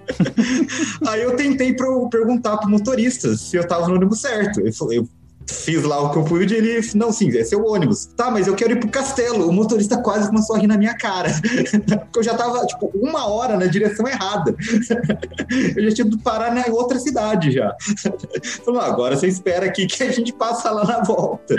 Aí 1.06 1.20
eu 1.20 1.36
tentei 1.36 1.74
pro, 1.74 2.08
perguntar 2.08 2.56
pro 2.56 2.70
motorista 2.70 3.36
se 3.36 3.56
eu 3.56 3.68
tava 3.68 3.88
no 3.88 3.96
ônibus 3.96 4.22
certo. 4.22 4.60
Eu, 4.60 4.72
eu 4.92 5.06
fiz 5.48 5.82
lá 5.82 6.00
o 6.00 6.10
que 6.10 6.18
eu 6.18 6.24
pude 6.24 6.54
ele, 6.54 6.80
não, 6.94 7.12
sim, 7.12 7.28
esse 7.28 7.54
é 7.54 7.58
o 7.58 7.64
ônibus. 7.64 8.06
Tá, 8.06 8.30
mas 8.30 8.46
eu 8.46 8.54
quero 8.54 8.72
ir 8.72 8.80
pro 8.80 8.88
castelo. 8.88 9.48
O 9.48 9.52
motorista 9.52 9.98
quase 9.98 10.28
começou 10.28 10.56
a 10.56 10.58
rir 10.58 10.66
na 10.66 10.76
minha 10.76 10.94
cara. 10.94 11.30
Porque 11.86 12.18
eu 12.18 12.22
já 12.22 12.34
tava, 12.34 12.64
tipo, 12.66 12.90
uma 12.94 13.28
hora 13.28 13.56
na 13.56 13.66
direção 13.66 14.06
errada. 14.06 14.54
eu 15.76 15.84
já 15.84 15.94
tinha 15.94 16.06
ido 16.06 16.18
parar 16.18 16.54
na 16.54 16.64
outra 16.68 16.98
cidade 16.98 17.52
já. 17.52 17.74
Falou, 18.64 18.80
agora 18.80 19.16
você 19.16 19.26
espera 19.26 19.66
aqui 19.66 19.86
que 19.86 20.02
a 20.02 20.12
gente 20.12 20.32
passa 20.32 20.70
lá 20.70 20.84
na 20.84 21.02
volta. 21.02 21.54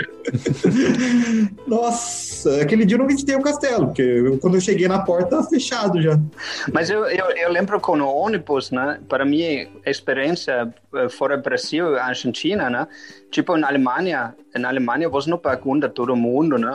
Nossa, 1.66 2.62
aquele 2.62 2.84
dia 2.84 2.96
eu 2.96 3.00
não 3.00 3.06
visitei 3.06 3.36
o 3.36 3.42
castelo, 3.42 3.86
porque 3.86 4.02
eu, 4.02 4.38
quando 4.38 4.54
eu 4.54 4.60
cheguei 4.60 4.88
na 4.88 5.00
porta, 5.00 5.30
tava 5.30 5.48
fechado 5.48 6.00
já. 6.00 6.18
Mas 6.72 6.90
eu, 6.90 7.04
eu, 7.06 7.26
eu 7.26 7.50
lembro 7.50 7.80
com 7.80 7.98
o 7.98 8.16
ônibus, 8.16 8.70
né? 8.70 9.00
Para 9.08 9.24
mim, 9.24 9.68
a 9.84 9.90
experiência 9.90 10.72
eh, 10.94 11.08
fora 11.08 11.36
Brasil, 11.36 11.98
Argentina, 11.98 12.70
né? 12.70 12.86
Tipo, 13.30 13.56
na 13.56 13.68
Alemanha, 13.68 14.34
na 14.56 14.68
Alemanha 14.68 15.08
você 15.08 15.28
não 15.28 15.36
pergunta 15.36 15.88
todo 15.88 16.16
mundo, 16.16 16.56
né? 16.56 16.70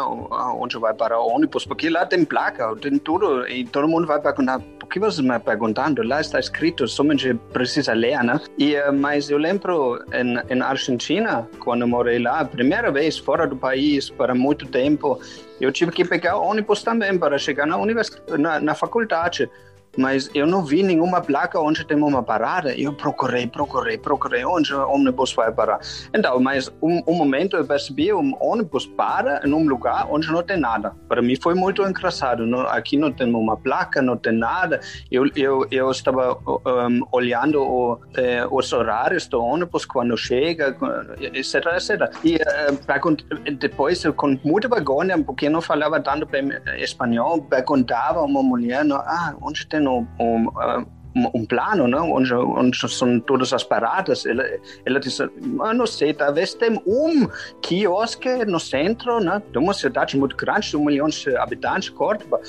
Onde 0.59 0.77
vai 0.77 0.93
para 0.93 1.19
o 1.19 1.27
ônibus, 1.27 1.65
porque 1.65 1.89
lá 1.89 2.05
tem 2.05 2.23
placa, 2.23 2.75
tem 2.75 2.97
tudo, 2.99 3.47
e 3.47 3.65
todo 3.65 3.87
mundo 3.87 4.05
vai 4.05 4.21
perguntar, 4.21 4.59
por 4.79 4.87
que 4.87 4.99
você 4.99 5.21
me 5.21 5.39
perguntando? 5.39 6.03
Lá 6.03 6.21
está 6.21 6.39
escrito, 6.39 6.87
somente 6.87 7.33
precisa 7.51 7.93
ler, 7.93 8.23
né? 8.23 8.39
E, 8.57 8.75
eh, 8.75 8.91
mas 8.91 9.29
eu 9.29 9.37
lembro, 9.37 9.99
em, 10.13 10.37
em 10.53 10.61
Argentina, 10.61 11.47
quando 11.59 11.87
morei 11.87 12.19
lá, 12.19 12.41
a 12.41 12.45
primeira 12.45 12.91
vez 12.91 13.17
fora 13.17 13.47
do 13.47 13.55
país, 13.55 14.09
para 14.09 14.35
muito 14.35 14.67
tempo, 14.67 15.19
eu 15.59 15.71
tive 15.71 15.91
que 15.91 16.05
pegar 16.05 16.37
ônibus 16.37 16.83
também 16.83 17.17
para 17.17 17.37
chegar 17.37 17.65
na, 17.65 17.77
univers... 17.77 18.11
na, 18.37 18.59
na 18.59 18.75
faculdade 18.75 19.49
mas 19.97 20.29
eu 20.33 20.47
não 20.47 20.63
vi 20.63 20.83
nenhuma 20.83 21.21
placa 21.21 21.59
onde 21.59 21.85
tem 21.85 21.97
uma 21.97 22.23
parada. 22.23 22.73
Eu 22.75 22.93
procurei, 22.93 23.47
procurei, 23.47 23.97
procurei 23.97 24.45
onde 24.45 24.73
o 24.73 24.89
ônibus 24.89 25.33
vai 25.33 25.51
parar. 25.51 25.79
Então, 26.13 26.39
mas 26.39 26.69
um, 26.81 27.01
um 27.07 27.13
momento 27.13 27.55
eu 27.55 27.65
percebi 27.65 28.13
um 28.13 28.35
ônibus 28.39 28.85
para 28.85 29.41
em 29.45 29.53
um 29.53 29.67
lugar 29.67 30.07
onde 30.09 30.31
não 30.31 30.43
tem 30.43 30.57
nada. 30.57 30.95
Para 31.07 31.21
mim 31.21 31.35
foi 31.41 31.53
muito 31.53 31.81
engraçado. 31.83 32.45
Não, 32.45 32.61
aqui 32.61 32.97
não 32.97 33.11
tem 33.11 33.33
uma 33.33 33.57
placa, 33.57 34.01
não 34.01 34.17
tem 34.17 34.33
nada. 34.33 34.79
Eu 35.11 35.23
eu, 35.35 35.67
eu 35.71 35.91
estava 35.91 36.37
um, 36.45 37.05
olhando 37.11 37.61
o, 37.61 37.99
eh, 38.15 38.45
os 38.49 38.71
horários 38.73 39.27
do 39.27 39.41
ônibus 39.41 39.85
quando 39.85 40.15
chega, 40.17 40.75
etc, 41.19 41.65
etc. 41.75 42.11
E 42.23 42.35
uh, 42.35 43.55
depois 43.57 44.03
eu 44.03 44.13
com 44.13 44.37
muita 44.43 44.67
vergonha, 44.67 45.21
porque 45.23 45.49
não 45.49 45.61
falava 45.61 45.99
tanto 45.99 46.25
bem 46.25 46.49
espanhol, 46.77 47.41
perguntava 47.41 48.19
a 48.19 48.23
uma 48.23 48.43
mulher, 48.43 48.85
ah, 48.91 49.35
onde 49.41 49.65
tem 49.67 49.82
um, 49.89 50.47
uh, 50.47 50.85
um 51.33 51.45
plano, 51.45 51.87
não? 51.87 52.11
Onde, 52.11 52.33
onde 52.33 52.77
são 52.89 53.19
todas 53.19 53.53
as 53.53 53.63
paradas. 53.63 54.25
Ela, 54.25 54.43
ela 54.85 54.99
disse, 54.99 55.23
ah, 55.61 55.73
não 55.73 55.85
sei, 55.85 56.13
talvez 56.13 56.53
tem 56.53 56.81
um 56.85 57.27
quiosque 57.61 58.45
no 58.45 58.59
centro, 58.59 59.19
né? 59.19 59.41
De 59.51 59.57
uma 59.57 59.73
cidade 59.73 60.17
muito 60.17 60.35
grande, 60.35 60.69
de 60.69 60.77
um 60.77 60.85
milhão 60.85 61.07
de 61.07 61.35
habitantes, 61.37 61.89
Córdoba. 61.89 62.41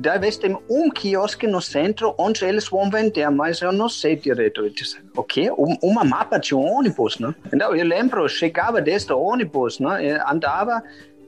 Talvez 0.00 0.38
tem 0.38 0.56
um 0.70 0.90
quiosque 0.90 1.46
no 1.46 1.60
centro 1.60 2.14
onde 2.16 2.44
eles 2.44 2.66
vão 2.66 2.88
vender, 2.88 3.28
mas 3.30 3.60
eu 3.60 3.72
não 3.72 3.88
sei 3.88 4.16
direito. 4.16 4.64
Eu 4.64 4.70
disse, 4.70 4.98
o 5.14 5.22
quê? 5.22 5.50
Um, 5.50 5.76
uma 5.82 6.04
mapa 6.04 6.38
de 6.38 6.54
um 6.54 6.64
ônibus, 6.64 7.18
né? 7.18 7.34
Então, 7.52 7.74
eu 7.74 7.84
lembro, 7.84 8.26
chegava 8.28 8.80
deste 8.80 9.12
ônibus, 9.12 9.78
né? 9.78 10.18
andava 10.26 10.82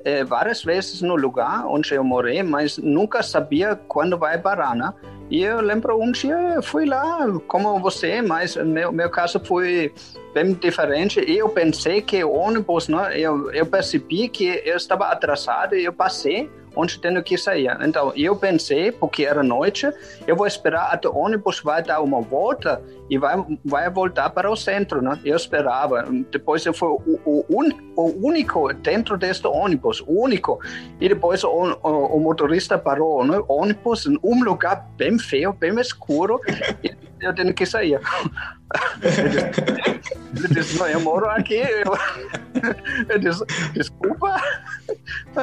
é, 0.04 0.22
várias 0.22 0.62
vezes 0.62 1.00
no 1.00 1.16
lugar 1.16 1.66
onde 1.66 1.94
eu 1.94 2.04
morei, 2.04 2.42
mas 2.42 2.78
nunca 2.78 3.22
sabia 3.22 3.74
quando 3.74 4.18
vai 4.18 4.38
parar, 4.38 4.76
né? 4.76 4.92
E 5.30 5.42
eu 5.42 5.60
lembro 5.60 5.98
um 5.98 6.12
dia 6.12 6.34
eu 6.34 6.62
fui 6.62 6.84
lá, 6.84 7.26
como 7.48 7.80
você, 7.80 8.20
mas 8.20 8.56
meu, 8.56 8.92
meu 8.92 9.08
caso 9.08 9.40
foi 9.40 9.92
bem 10.34 10.52
diferente. 10.52 11.24
Eu 11.26 11.48
pensei 11.48 12.02
que 12.02 12.22
o 12.22 12.32
ônibus, 12.32 12.88
né? 12.88 13.18
Eu, 13.18 13.50
eu 13.52 13.64
percebi 13.64 14.28
que 14.28 14.62
eu 14.64 14.76
estava 14.76 15.06
atrasado 15.06 15.74
e 15.74 15.84
eu 15.84 15.92
passei 15.92 16.50
onde 16.74 16.98
tenho 16.98 17.22
que 17.22 17.36
sair. 17.36 17.76
Então, 17.80 18.12
eu 18.16 18.36
pensei, 18.36 18.92
porque 18.92 19.24
era 19.24 19.42
noite, 19.42 19.90
eu 20.26 20.36
vou 20.36 20.46
esperar 20.46 20.92
até 20.92 21.08
o 21.08 21.16
ônibus 21.16 21.60
vai 21.60 21.82
dar 21.82 22.00
uma 22.00 22.20
volta 22.20 22.82
e 23.08 23.18
vai, 23.18 23.36
vai 23.64 23.90
voltar 23.90 24.30
para 24.30 24.50
o 24.50 24.56
centro, 24.56 25.02
né? 25.02 25.18
Eu 25.24 25.36
esperava. 25.36 26.06
Depois 26.30 26.64
eu 26.64 26.72
fui 26.72 26.88
o, 26.88 27.20
o, 27.24 27.44
o 27.96 28.26
único 28.26 28.72
dentro 28.72 29.16
deste 29.16 29.46
ônibus, 29.46 30.00
o 30.06 30.22
único. 30.22 30.58
E 31.00 31.08
depois 31.08 31.44
o, 31.44 31.48
o, 31.48 32.16
o 32.16 32.20
motorista 32.20 32.78
parou 32.78 33.24
no 33.24 33.34
né? 33.34 33.44
ônibus 33.48 34.06
em 34.06 34.18
um 34.22 34.42
lugar 34.42 34.88
bem 34.96 35.18
feio, 35.18 35.52
bem 35.52 35.78
escuro, 35.78 36.40
eu 37.20 37.34
tenho 37.34 37.54
que 37.54 37.66
sair. 37.66 38.00
Ele 40.36 40.48
disse, 40.48 40.78
não, 40.78 40.86
eu 40.86 41.00
moro 41.00 41.28
aqui. 41.30 41.62
Eu 43.08 43.18
disse, 43.18 43.44
desculpa. 43.72 44.36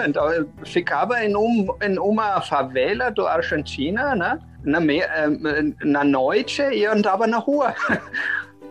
Então, 0.07 0.31
eu 0.31 0.49
ficava 0.65 1.23
em, 1.23 1.35
um, 1.35 1.67
em 1.81 1.99
uma 1.99 2.41
favela 2.41 3.11
do 3.11 3.27
Argentina, 3.27 4.15
né? 4.15 4.39
Na, 4.63 4.79
eh, 4.81 5.73
na 5.83 6.03
noite 6.03 6.61
e 6.61 6.83
eu 6.83 6.93
andava 6.93 7.27
na 7.27 7.37
rua. 7.37 7.75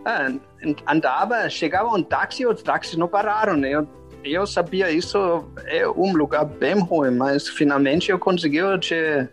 Ah, 0.04 0.32
andava, 0.86 1.48
chegava 1.50 1.90
um 1.90 2.02
táxi, 2.02 2.46
os 2.46 2.62
táxis 2.62 2.96
não 2.96 3.06
pararam. 3.06 3.56
Né? 3.56 3.70
Eu, 3.70 3.86
eu 4.24 4.46
sabia 4.46 4.90
isso 4.90 5.44
é 5.66 5.86
um 5.88 6.12
lugar 6.12 6.44
bem 6.44 6.78
ruim, 6.78 7.10
mas 7.10 7.48
finalmente 7.48 8.10
eu 8.10 8.18
consegui 8.18 8.60
te, 8.78 9.28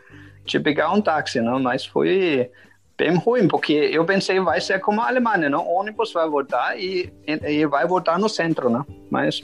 te 0.45 0.60
pegar 0.60 0.91
um 0.91 1.01
táxi, 1.01 1.39
não? 1.39 1.60
Mas 1.60 1.86
foi 1.86 2.51
bem 2.97 3.15
ruim, 3.15 3.47
porque 3.47 3.73
eu 3.73 4.03
pensei 4.05 4.39
vai 4.39 4.60
ser 4.60 4.79
como 4.79 5.01
a 5.01 5.07
Alemanha, 5.07 5.49
não? 5.49 5.65
O 5.65 5.79
ônibus 5.79 6.12
vai 6.12 6.27
voltar 6.27 6.79
e, 6.79 7.12
e 7.27 7.65
vai 7.67 7.86
voltar 7.86 8.17
no 8.17 8.27
centro, 8.27 8.69
né? 8.69 8.83
Mas 9.10 9.43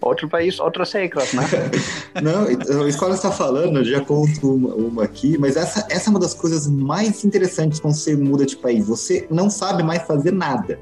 outro 0.00 0.28
país, 0.28 0.60
outras 0.60 0.92
regras, 0.92 1.32
né? 1.32 1.42
não, 2.22 2.44
a 2.46 2.88
escola 2.88 3.14
está 3.14 3.32
falando, 3.32 3.84
já 3.84 4.00
conto 4.00 4.54
uma, 4.54 4.74
uma, 4.74 5.04
aqui, 5.04 5.36
mas 5.38 5.56
essa, 5.56 5.86
essa 5.90 6.08
é 6.08 6.10
uma 6.10 6.20
das 6.20 6.34
coisas 6.34 6.68
mais 6.68 7.24
interessantes 7.24 7.80
quando 7.80 7.94
você 7.94 8.14
muda 8.14 8.46
de 8.46 8.56
país. 8.56 8.86
Você 8.86 9.26
não 9.30 9.50
sabe 9.50 9.82
mais 9.82 10.02
fazer 10.02 10.32
nada. 10.32 10.78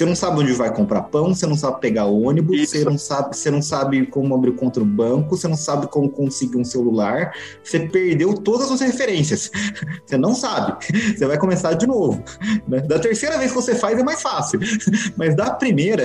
Você 0.00 0.06
não 0.06 0.16
sabe 0.16 0.40
onde 0.40 0.54
vai 0.54 0.74
comprar 0.74 1.02
pão, 1.02 1.34
você 1.34 1.46
não 1.46 1.54
sabe 1.54 1.78
pegar 1.78 2.06
ônibus, 2.06 2.58
Isso. 2.58 2.72
você 2.72 2.84
não 2.86 2.96
sabe, 2.96 3.36
você 3.36 3.50
não 3.50 3.60
sabe 3.60 4.06
como 4.06 4.34
abrir 4.34 4.52
conta 4.52 4.80
no 4.80 4.86
banco, 4.86 5.36
você 5.36 5.46
não 5.46 5.58
sabe 5.58 5.88
como 5.88 6.08
conseguir 6.08 6.56
um 6.56 6.64
celular. 6.64 7.34
Você 7.62 7.80
perdeu 7.80 8.32
todas 8.32 8.70
as 8.70 8.80
referências. 8.80 9.50
Você 10.06 10.16
não 10.16 10.34
sabe. 10.34 10.86
Você 11.14 11.26
vai 11.26 11.36
começar 11.38 11.74
de 11.74 11.86
novo. 11.86 12.24
Né? 12.66 12.80
Da 12.80 12.98
terceira 12.98 13.36
vez 13.36 13.52
que 13.52 13.56
você 13.56 13.74
faz 13.74 13.98
é 13.98 14.02
mais 14.02 14.22
fácil, 14.22 14.58
mas 15.16 15.36
da 15.36 15.50
primeira, 15.50 16.04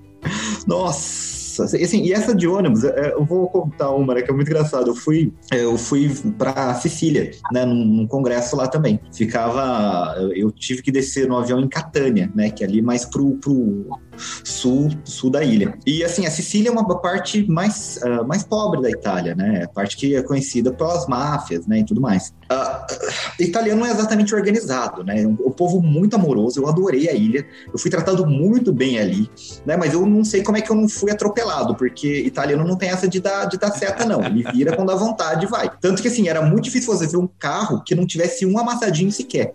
nossa 0.66 1.35
nossa, 1.62 1.76
assim, 1.76 2.02
e 2.02 2.12
essa 2.12 2.34
de 2.34 2.46
ônibus, 2.46 2.84
é, 2.84 3.12
eu 3.12 3.24
vou 3.24 3.48
contar 3.48 3.90
uma, 3.90 4.14
né, 4.14 4.22
que 4.22 4.30
é 4.30 4.34
muito 4.34 4.48
engraçado. 4.48 4.90
Eu 4.90 4.94
fui, 4.94 5.32
eu 5.52 5.76
fui 5.78 6.14
pra 6.38 6.74
Sicília, 6.74 7.30
né, 7.52 7.64
num, 7.64 8.06
congresso 8.06 8.56
lá 8.56 8.68
também. 8.68 9.00
Ficava, 9.12 10.16
eu 10.34 10.50
tive 10.50 10.82
que 10.82 10.92
descer 10.92 11.26
no 11.28 11.36
avião 11.36 11.60
em 11.60 11.68
Catânia, 11.68 12.30
né, 12.34 12.50
que 12.50 12.62
é 12.62 12.66
ali 12.66 12.82
mais 12.82 13.04
pro, 13.04 13.36
pro 13.36 13.98
sul, 14.16 14.90
sul 15.04 15.30
da 15.30 15.44
ilha. 15.44 15.76
E 15.86 16.04
assim, 16.04 16.26
a 16.26 16.30
Sicília 16.30 16.68
é 16.68 16.72
uma 16.72 16.86
parte 17.00 17.48
mais, 17.50 17.98
uh, 18.02 18.26
mais 18.26 18.42
pobre 18.42 18.80
da 18.80 18.90
Itália, 18.90 19.34
né? 19.34 19.64
A 19.64 19.68
parte 19.68 19.96
que 19.96 20.14
é 20.14 20.22
conhecida 20.22 20.72
pelas 20.72 21.06
máfias, 21.06 21.66
né, 21.66 21.80
e 21.80 21.84
tudo 21.84 22.00
mais. 22.00 22.34
Uh, 22.50 23.42
italiano 23.42 23.80
não 23.80 23.86
é 23.86 23.90
exatamente 23.90 24.34
organizado, 24.34 25.04
né? 25.04 25.26
O 25.40 25.50
povo 25.50 25.80
muito 25.80 26.16
amoroso, 26.16 26.60
eu 26.60 26.68
adorei 26.68 27.08
a 27.08 27.12
ilha, 27.12 27.46
eu 27.72 27.78
fui 27.78 27.90
tratado 27.90 28.26
muito 28.26 28.72
bem 28.72 28.98
ali, 28.98 29.28
né? 29.64 29.76
Mas 29.76 29.92
eu 29.92 30.06
não 30.06 30.24
sei 30.24 30.42
como 30.42 30.56
é 30.56 30.60
que 30.60 30.70
eu 30.70 30.76
não 30.76 30.88
fui 30.88 31.10
atropelado, 31.10 31.45
porque 31.74 32.20
italiano 32.20 32.64
não 32.64 32.76
tem 32.76 32.88
essa 32.88 33.08
de 33.08 33.20
dar, 33.20 33.46
de 33.46 33.58
dar 33.58 33.70
seta, 33.70 34.04
não. 34.04 34.22
Ele 34.24 34.44
vira 34.52 34.74
quando 34.76 34.90
a 34.90 34.96
vontade 34.96 35.46
vai. 35.46 35.70
Tanto 35.80 36.02
que 36.02 36.08
assim, 36.08 36.28
era 36.28 36.42
muito 36.42 36.64
difícil 36.64 36.92
você 36.92 37.06
ver 37.06 37.16
um 37.16 37.28
carro 37.38 37.82
que 37.84 37.94
não 37.94 38.06
tivesse 38.06 38.46
um 38.46 38.58
amassadinho 38.58 39.10
sequer. 39.12 39.52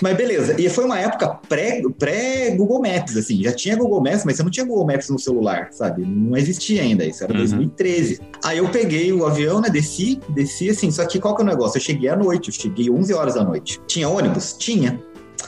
Mas 0.00 0.16
beleza, 0.16 0.60
e 0.60 0.68
foi 0.68 0.84
uma 0.84 0.98
época 0.98 1.38
pré-Google 1.48 2.80
pré 2.80 2.96
Maps, 2.96 3.16
assim, 3.16 3.42
já 3.42 3.52
tinha 3.52 3.76
Google 3.76 4.02
Maps, 4.02 4.24
mas 4.24 4.36
você 4.36 4.42
não 4.42 4.50
tinha 4.50 4.66
Google 4.66 4.86
Maps 4.86 5.08
no 5.08 5.18
celular, 5.18 5.68
sabe? 5.70 6.04
Não 6.04 6.36
existia 6.36 6.82
ainda, 6.82 7.04
isso 7.04 7.22
era 7.22 7.32
uhum. 7.32 7.38
2013. 7.38 8.20
Aí 8.42 8.58
eu 8.58 8.68
peguei 8.70 9.12
o 9.12 9.24
avião, 9.24 9.60
né, 9.60 9.70
desci, 9.70 10.20
desci 10.30 10.70
assim, 10.70 10.90
só 10.90 11.04
que 11.04 11.20
qual 11.20 11.36
que 11.36 11.42
é 11.42 11.44
o 11.44 11.48
negócio? 11.48 11.78
Eu 11.78 11.82
cheguei 11.82 12.08
à 12.08 12.16
noite, 12.16 12.48
eu 12.48 12.54
cheguei 12.54 12.90
11 12.90 13.14
horas 13.14 13.34
da 13.34 13.44
noite. 13.44 13.80
Tinha 13.86 14.08
ônibus? 14.08 14.54
Tinha. 14.58 15.00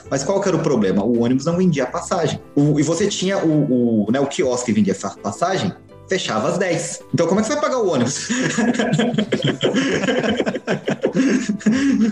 Mas 0.09 0.23
qual 0.23 0.41
que 0.41 0.47
era 0.47 0.57
o 0.57 0.61
problema? 0.61 1.03
O 1.03 1.23
ônibus 1.23 1.45
não 1.45 1.57
vendia 1.57 1.85
passagem. 1.85 2.39
O, 2.55 2.79
e 2.79 2.83
você 2.83 3.07
tinha 3.07 3.37
o, 3.37 4.05
o, 4.05 4.11
né, 4.11 4.19
o 4.19 4.27
quiosque 4.27 4.67
que 4.67 4.73
vendia 4.73 4.95
passagem, 5.21 5.73
fechava 6.07 6.49
às 6.49 6.57
10. 6.57 7.03
Então 7.13 7.27
como 7.27 7.39
é 7.39 7.43
que 7.43 7.49
você 7.49 7.53
vai 7.53 7.63
pagar 7.63 7.79
o 7.79 7.89
ônibus? 7.89 8.29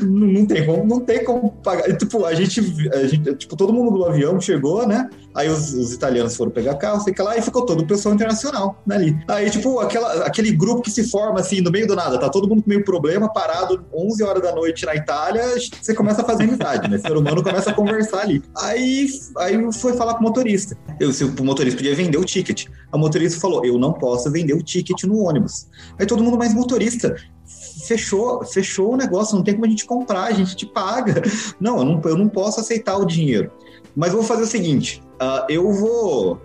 não, 0.03 0.45
tem 0.45 0.65
como, 0.65 0.85
não 0.85 0.99
tem 0.99 1.23
como 1.23 1.51
pagar. 1.63 1.95
Tipo, 1.97 2.25
a 2.25 2.33
gente, 2.33 2.59
a 2.93 3.07
gente, 3.07 3.35
tipo, 3.35 3.55
todo 3.55 3.73
mundo 3.73 3.91
do 3.91 4.05
avião 4.05 4.39
chegou, 4.39 4.87
né? 4.87 5.09
Aí 5.33 5.49
os, 5.49 5.73
os 5.73 5.91
italianos 5.93 6.35
foram 6.35 6.51
pegar 6.51 6.75
carro, 6.75 7.01
sei 7.01 7.13
que 7.13 7.21
lá, 7.21 7.37
e 7.37 7.41
ficou 7.41 7.65
todo 7.65 7.81
o 7.81 7.87
pessoal 7.87 8.15
internacional 8.15 8.81
né, 8.85 8.95
ali. 8.95 9.17
Aí, 9.27 9.49
tipo, 9.49 9.79
aquela, 9.79 10.25
aquele 10.25 10.51
grupo 10.51 10.81
que 10.81 10.91
se 10.91 11.09
forma 11.09 11.39
assim, 11.39 11.61
no 11.61 11.71
meio 11.71 11.87
do 11.87 11.95
nada, 11.95 12.17
tá 12.17 12.29
todo 12.29 12.47
mundo 12.47 12.63
com 12.63 12.69
meio 12.69 12.85
problema, 12.85 13.31
parado 13.31 13.85
11 13.93 14.23
horas 14.23 14.41
da 14.41 14.55
noite 14.55 14.85
na 14.85 14.95
Itália, 14.95 15.43
você 15.81 15.93
começa 15.93 16.21
a 16.21 16.25
fazer 16.25 16.43
amizade, 16.43 16.89
né? 16.89 16.97
O 16.97 17.01
ser 17.01 17.17
humano 17.17 17.43
começa 17.43 17.69
a 17.69 17.73
conversar 17.73 18.21
ali. 18.21 18.41
Aí, 18.57 19.07
aí 19.37 19.73
foi 19.73 19.93
falar 19.93 20.13
com 20.13 20.21
o 20.21 20.23
motorista. 20.23 20.77
Eu, 20.99 21.11
se 21.11 21.23
o 21.23 21.43
motorista 21.43 21.77
podia 21.77 21.95
vender 21.95 22.17
o 22.17 22.23
ticket. 22.23 22.67
A 22.91 22.97
motorista 22.97 23.39
falou: 23.39 23.65
Eu 23.65 23.77
não 23.77 23.84
posso 23.93 24.31
vender 24.31 24.53
o 24.53 24.63
ticket 24.63 25.03
no 25.03 25.19
ônibus. 25.19 25.67
Aí 25.99 26.05
todo 26.05 26.23
mundo, 26.23 26.37
mais 26.37 26.53
motorista, 26.53 27.15
fechou, 27.85 28.43
fechou 28.45 28.93
o 28.93 28.97
negócio, 28.97 29.35
não 29.35 29.43
tem 29.43 29.53
como 29.53 29.65
a 29.65 29.69
gente 29.69 29.85
comprar, 29.85 30.25
a 30.25 30.33
gente 30.33 30.55
te 30.55 30.65
paga. 30.65 31.21
Não, 31.59 31.77
eu 31.79 31.85
não, 31.85 32.01
eu 32.03 32.17
não 32.17 32.27
posso 32.27 32.59
aceitar 32.59 32.97
o 32.97 33.05
dinheiro. 33.05 33.51
Mas 33.95 34.11
vou 34.11 34.23
fazer 34.23 34.43
o 34.43 34.47
seguinte: 34.47 35.01
uh, 35.15 35.45
eu 35.49 35.71
vou. 35.71 36.41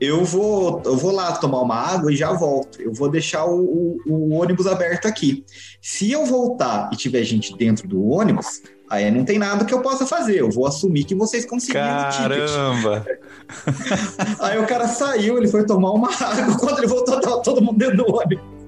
Eu 0.00 0.24
vou, 0.24 0.82
eu 0.84 0.96
vou 0.96 1.12
lá 1.12 1.32
tomar 1.36 1.60
uma 1.60 1.76
água 1.76 2.12
e 2.12 2.16
já 2.16 2.32
volto. 2.32 2.82
Eu 2.82 2.92
vou 2.92 3.08
deixar 3.08 3.46
o, 3.46 3.60
o, 3.64 4.12
o 4.12 4.34
ônibus 4.34 4.66
aberto 4.66 5.06
aqui. 5.06 5.44
Se 5.80 6.10
eu 6.10 6.26
voltar 6.26 6.90
e 6.92 6.96
tiver 6.96 7.22
gente 7.22 7.56
dentro 7.56 7.86
do 7.86 8.04
ônibus, 8.04 8.60
Aí 8.88 9.10
não 9.10 9.24
tem 9.24 9.38
nada 9.38 9.64
que 9.64 9.72
eu 9.72 9.80
possa 9.80 10.06
fazer. 10.06 10.38
Eu 10.38 10.50
vou 10.50 10.66
assumir 10.66 11.04
que 11.04 11.14
vocês 11.14 11.46
conseguiram 11.46 11.86
Caramba! 11.86 12.98
o 12.98 13.00
ticket. 13.00 14.38
Aí 14.40 14.58
o 14.58 14.66
cara 14.66 14.88
saiu, 14.88 15.38
ele 15.38 15.48
foi 15.48 15.64
tomar 15.64 15.92
uma 15.92 16.10
água. 16.22 16.58
Quando 16.58 16.78
ele 16.78 16.86
voltou, 16.86 17.20
tava 17.20 17.42
todo 17.42 17.62
mundo 17.62 17.78
dentro 17.78 17.96
do 17.98 18.14
ônibus. 18.14 18.63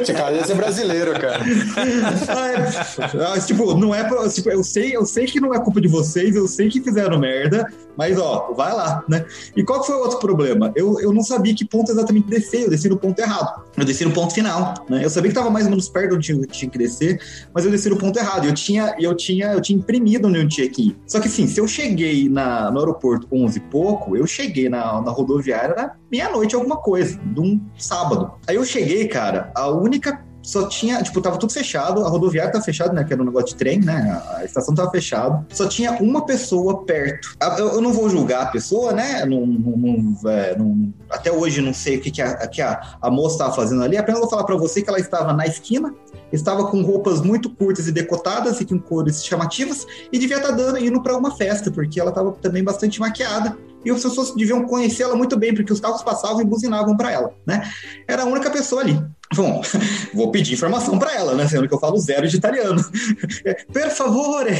Esse 0.00 0.12
cara 0.14 0.34
ia 0.34 0.44
ser 0.44 0.54
brasileiro, 0.54 1.12
cara. 1.18 1.44
Ah, 3.26 3.36
é, 3.36 3.40
tipo, 3.40 3.74
não 3.74 3.94
é 3.94 4.04
pra, 4.04 4.28
tipo, 4.28 4.50
eu 4.50 4.64
sei, 4.64 4.96
eu 4.96 5.04
sei 5.04 5.26
que 5.26 5.40
não 5.40 5.54
é 5.54 5.60
culpa 5.60 5.80
de 5.80 5.88
vocês, 5.88 6.34
eu 6.34 6.46
sei 6.48 6.68
que 6.68 6.80
fizeram 6.80 7.18
merda, 7.18 7.66
mas 7.96 8.18
ó, 8.18 8.52
vai 8.56 8.72
lá, 8.72 9.04
né? 9.08 9.24
E 9.56 9.62
qual 9.62 9.84
foi 9.84 9.96
o 9.96 10.00
outro 10.00 10.18
problema? 10.18 10.72
Eu, 10.74 11.00
eu 11.00 11.12
não 11.12 11.22
sabia 11.22 11.54
que 11.54 11.64
ponto 11.64 11.90
exatamente 11.90 12.28
descer, 12.28 12.62
eu 12.62 12.70
desci 12.70 12.88
no 12.88 12.96
ponto 12.96 13.18
errado. 13.18 13.62
Eu 13.76 13.84
desci 13.84 14.04
no 14.04 14.12
ponto 14.12 14.34
final, 14.34 14.74
né? 14.88 15.04
Eu 15.04 15.10
sabia 15.10 15.30
que 15.30 15.34
tava 15.34 15.50
mais 15.50 15.64
ou 15.64 15.70
menos 15.70 15.88
perto 15.88 16.14
onde 16.14 16.26
tinha, 16.26 16.46
tinha 16.46 16.70
que 16.70 16.78
descer, 16.78 17.20
mas 17.52 17.64
eu 17.64 17.70
desci 17.70 17.88
no 17.88 17.96
ponto 17.96 18.18
errado. 18.18 18.46
Eu 18.46 18.54
tinha, 18.54 18.94
eu 18.98 19.14
tinha, 19.14 19.52
eu 19.52 19.60
tinha 19.60 19.78
imprimido 19.78 20.28
onde 20.28 20.38
eu 20.38 20.48
tinha 20.48 20.68
que 20.68 20.88
ir. 20.88 20.96
Só 21.06 21.20
que 21.20 21.28
assim, 21.28 21.46
se 21.46 21.60
eu 21.60 21.68
cheguei 21.68 22.28
na, 22.28 22.70
no 22.70 22.80
aeroporto 22.80 23.26
11 23.30 23.58
e 23.58 23.60
pouco, 23.60 24.16
eu 24.16 24.26
cheguei 24.26 24.68
na, 24.68 25.00
na 25.00 25.10
rodoviária 25.10 25.74
na 25.74 25.92
meia-noite 26.14 26.54
alguma 26.54 26.76
coisa, 26.76 27.18
de 27.18 27.40
um 27.40 27.60
sábado. 27.76 28.34
Aí 28.46 28.54
eu 28.54 28.64
cheguei, 28.64 29.08
cara, 29.08 29.50
a 29.52 29.68
única 29.68 30.22
só 30.44 30.68
tinha, 30.68 31.02
tipo, 31.02 31.22
tava 31.22 31.38
tudo 31.38 31.52
fechado, 31.52 32.04
a 32.04 32.08
rodoviária 32.08 32.52
tava 32.52 32.62
fechada, 32.62 32.92
né? 32.92 33.02
Que 33.02 33.14
era 33.14 33.22
um 33.22 33.24
negócio 33.24 33.48
de 33.48 33.56
trem, 33.56 33.80
né? 33.80 34.22
A 34.36 34.44
estação 34.44 34.74
tava 34.74 34.90
fechada. 34.90 35.44
Só 35.48 35.66
tinha 35.66 35.92
uma 35.92 36.26
pessoa 36.26 36.84
perto. 36.84 37.34
Eu, 37.58 37.68
eu 37.68 37.80
não 37.80 37.94
vou 37.94 38.10
julgar 38.10 38.42
a 38.42 38.46
pessoa, 38.46 38.92
né? 38.92 39.24
Não, 39.24 39.46
não, 39.46 40.30
é, 40.30 40.56
não, 40.56 40.92
até 41.10 41.32
hoje 41.32 41.62
não 41.62 41.72
sei 41.72 41.96
o 41.96 42.00
que, 42.02 42.10
que, 42.10 42.20
a, 42.20 42.46
que 42.46 42.60
a, 42.60 42.96
a 43.00 43.10
moça 43.10 43.36
estava 43.36 43.54
fazendo 43.54 43.82
ali. 43.82 43.96
Apenas 43.96 44.20
vou 44.20 44.28
falar 44.28 44.44
para 44.44 44.56
você 44.56 44.82
que 44.82 44.88
ela 44.90 45.00
estava 45.00 45.32
na 45.32 45.46
esquina, 45.46 45.94
estava 46.30 46.66
com 46.66 46.82
roupas 46.82 47.22
muito 47.22 47.48
curtas 47.48 47.88
e 47.88 47.92
decotadas 47.92 48.60
e 48.60 48.66
com 48.66 48.78
cores 48.78 49.24
chamativas 49.24 49.86
e 50.12 50.18
devia 50.18 50.36
estar 50.36 50.50
tá 50.50 50.54
dando 50.54 50.78
indo 50.78 51.02
para 51.02 51.16
uma 51.16 51.34
festa, 51.34 51.70
porque 51.70 51.98
ela 51.98 52.10
estava 52.10 52.32
também 52.32 52.62
bastante 52.62 53.00
maquiada 53.00 53.56
e 53.84 53.90
as 53.90 54.02
pessoas 54.02 54.34
deviam 54.34 54.64
conhecê-la 54.64 55.14
muito 55.14 55.36
bem, 55.36 55.54
porque 55.54 55.72
os 55.72 55.80
carros 55.80 56.02
passavam 56.02 56.40
e 56.40 56.44
buzinavam 56.44 56.96
para 56.96 57.12
ela, 57.12 57.34
né? 57.46 57.68
Era 58.08 58.22
a 58.22 58.26
única 58.26 58.50
pessoa 58.50 58.82
ali. 58.82 58.98
Bom, 59.34 59.62
vou 60.14 60.30
pedir 60.30 60.54
informação 60.54 60.98
para 60.98 61.14
ela, 61.14 61.34
né? 61.34 61.46
Sendo 61.48 61.66
que 61.66 61.74
eu 61.74 61.78
falo 61.78 61.98
zero 61.98 62.28
de 62.28 62.36
italiano. 62.36 62.80
Per 63.72 63.90
favore, 63.90 64.52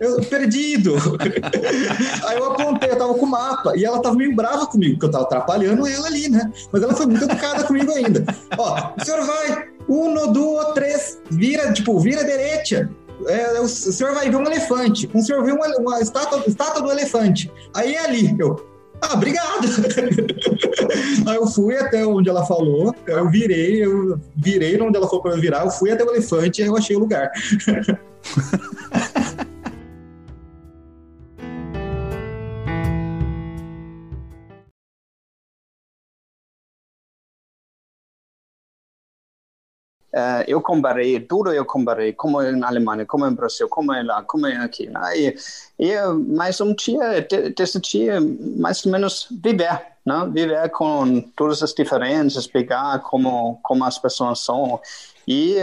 eu 0.00 0.20
perdido. 0.24 0.96
Aí 2.26 2.36
eu 2.36 2.52
apontei, 2.52 2.90
eu 2.90 2.96
tava 2.96 3.14
com 3.14 3.26
o 3.26 3.30
mapa, 3.30 3.76
e 3.76 3.84
ela 3.84 4.00
tava 4.00 4.16
meio 4.16 4.34
brava 4.34 4.66
comigo, 4.66 4.94
porque 4.94 5.06
eu 5.06 5.10
tava 5.10 5.24
atrapalhando 5.24 5.86
ela 5.86 6.06
ali, 6.06 6.28
né? 6.28 6.50
Mas 6.72 6.82
ela 6.82 6.94
foi 6.94 7.06
muito 7.06 7.24
educada 7.24 7.64
comigo 7.64 7.92
ainda. 7.92 8.24
Ó, 8.58 8.92
o 8.98 9.04
senhor 9.04 9.24
vai, 9.24 9.68
uno, 9.88 10.32
duo, 10.32 10.64
três, 10.72 11.18
vira, 11.30 11.72
tipo, 11.72 11.98
vira 12.00 12.24
direita 12.24 12.90
é, 13.26 13.60
o 13.60 13.68
senhor 13.68 14.14
vai 14.14 14.30
ver 14.30 14.36
um 14.36 14.46
elefante. 14.46 15.10
O 15.12 15.20
senhor 15.20 15.44
vê 15.44 15.52
uma, 15.52 15.66
uma 15.78 16.00
estátua, 16.00 16.42
estátua 16.46 16.82
do 16.82 16.90
elefante. 16.90 17.50
Aí 17.74 17.94
é 17.94 18.04
ali, 18.04 18.34
eu. 18.38 18.68
Ah, 19.02 19.14
obrigado! 19.14 19.66
Aí 21.26 21.36
eu 21.36 21.46
fui 21.46 21.74
até 21.76 22.04
onde 22.04 22.28
ela 22.28 22.44
falou, 22.44 22.94
eu 23.06 23.30
virei, 23.30 23.82
eu 23.82 24.20
virei 24.36 24.78
onde 24.80 24.96
ela 24.96 25.06
falou 25.06 25.22
para 25.22 25.32
eu 25.32 25.40
virar, 25.40 25.64
eu 25.64 25.70
fui 25.70 25.90
até 25.90 26.04
o 26.04 26.10
elefante 26.10 26.60
e 26.60 26.66
eu 26.66 26.76
achei 26.76 26.96
o 26.96 27.00
lugar. 27.00 27.30
Uh, 40.12 40.42
eu 40.48 40.60
comparei, 40.60 41.20
tudo 41.20 41.52
eu 41.52 41.64
comparei, 41.64 42.12
como 42.12 42.42
na 42.42 42.66
Alemanha, 42.66 43.06
como 43.06 43.26
em 43.26 43.32
Brasil, 43.32 43.68
como 43.68 43.92
é 43.92 44.02
lá, 44.02 44.22
como 44.24 44.44
é 44.46 44.56
aqui. 44.56 44.88
Né? 44.88 45.00
E, 45.16 45.36
e, 45.78 45.94
mas 46.36 46.60
um 46.60 46.74
dia, 46.74 47.24
decidir 47.56 48.20
mais 48.20 48.84
ou 48.84 48.90
menos 48.90 49.28
viver, 49.30 49.80
né? 50.04 50.28
viver 50.32 50.68
com 50.70 51.20
todas 51.36 51.62
as 51.62 51.72
diferenças, 51.72 52.48
pegar 52.48 52.98
como, 53.00 53.60
como 53.62 53.84
as 53.84 53.98
pessoas 53.98 54.40
são. 54.40 54.80
E 55.28 55.58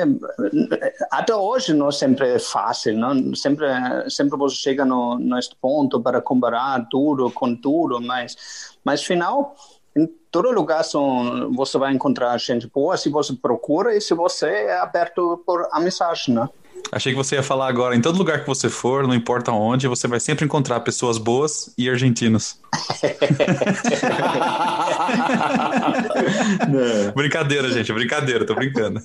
até 1.11 1.35
hoje 1.35 1.73
não 1.73 1.91
sempre 1.91 2.35
é 2.35 2.39
fácil, 2.39 2.97
não? 2.97 3.35
Sempre, 3.35 3.67
sempre 4.09 4.37
você 4.37 4.55
chega 4.55 4.85
no, 4.85 5.19
neste 5.19 5.57
ponto 5.57 5.99
para 5.99 6.21
comparar 6.21 6.87
tudo 6.89 7.29
com 7.31 7.53
tudo, 7.53 7.99
mas, 7.99 8.77
mas 8.85 9.03
final 9.03 9.57
em 9.97 10.07
todo 10.31 10.51
lugar 10.51 10.83
são, 10.83 11.51
você 11.53 11.77
vai 11.77 11.93
encontrar 11.93 12.37
gente 12.37 12.67
boa 12.67 12.95
se 12.95 13.09
você 13.09 13.33
procura 13.33 13.95
e 13.95 14.01
se 14.01 14.13
você 14.13 14.47
é 14.47 14.79
aberto 14.79 15.41
por 15.45 15.67
amizade, 15.71 16.31
né? 16.31 16.47
Achei 16.91 17.11
que 17.11 17.17
você 17.17 17.35
ia 17.35 17.43
falar 17.43 17.67
agora, 17.67 17.95
em 17.95 18.01
todo 18.01 18.17
lugar 18.17 18.41
que 18.41 18.47
você 18.47 18.69
for, 18.69 19.07
não 19.07 19.15
importa 19.15 19.51
onde, 19.51 19.87
você 19.87 20.07
vai 20.07 20.19
sempre 20.19 20.45
encontrar 20.45 20.79
pessoas 20.81 21.17
boas 21.17 21.73
e 21.77 21.89
argentinos. 21.89 22.59
brincadeira, 27.15 27.71
gente, 27.71 27.91
brincadeira, 27.91 28.45
tô 28.45 28.53
brincando. 28.53 29.01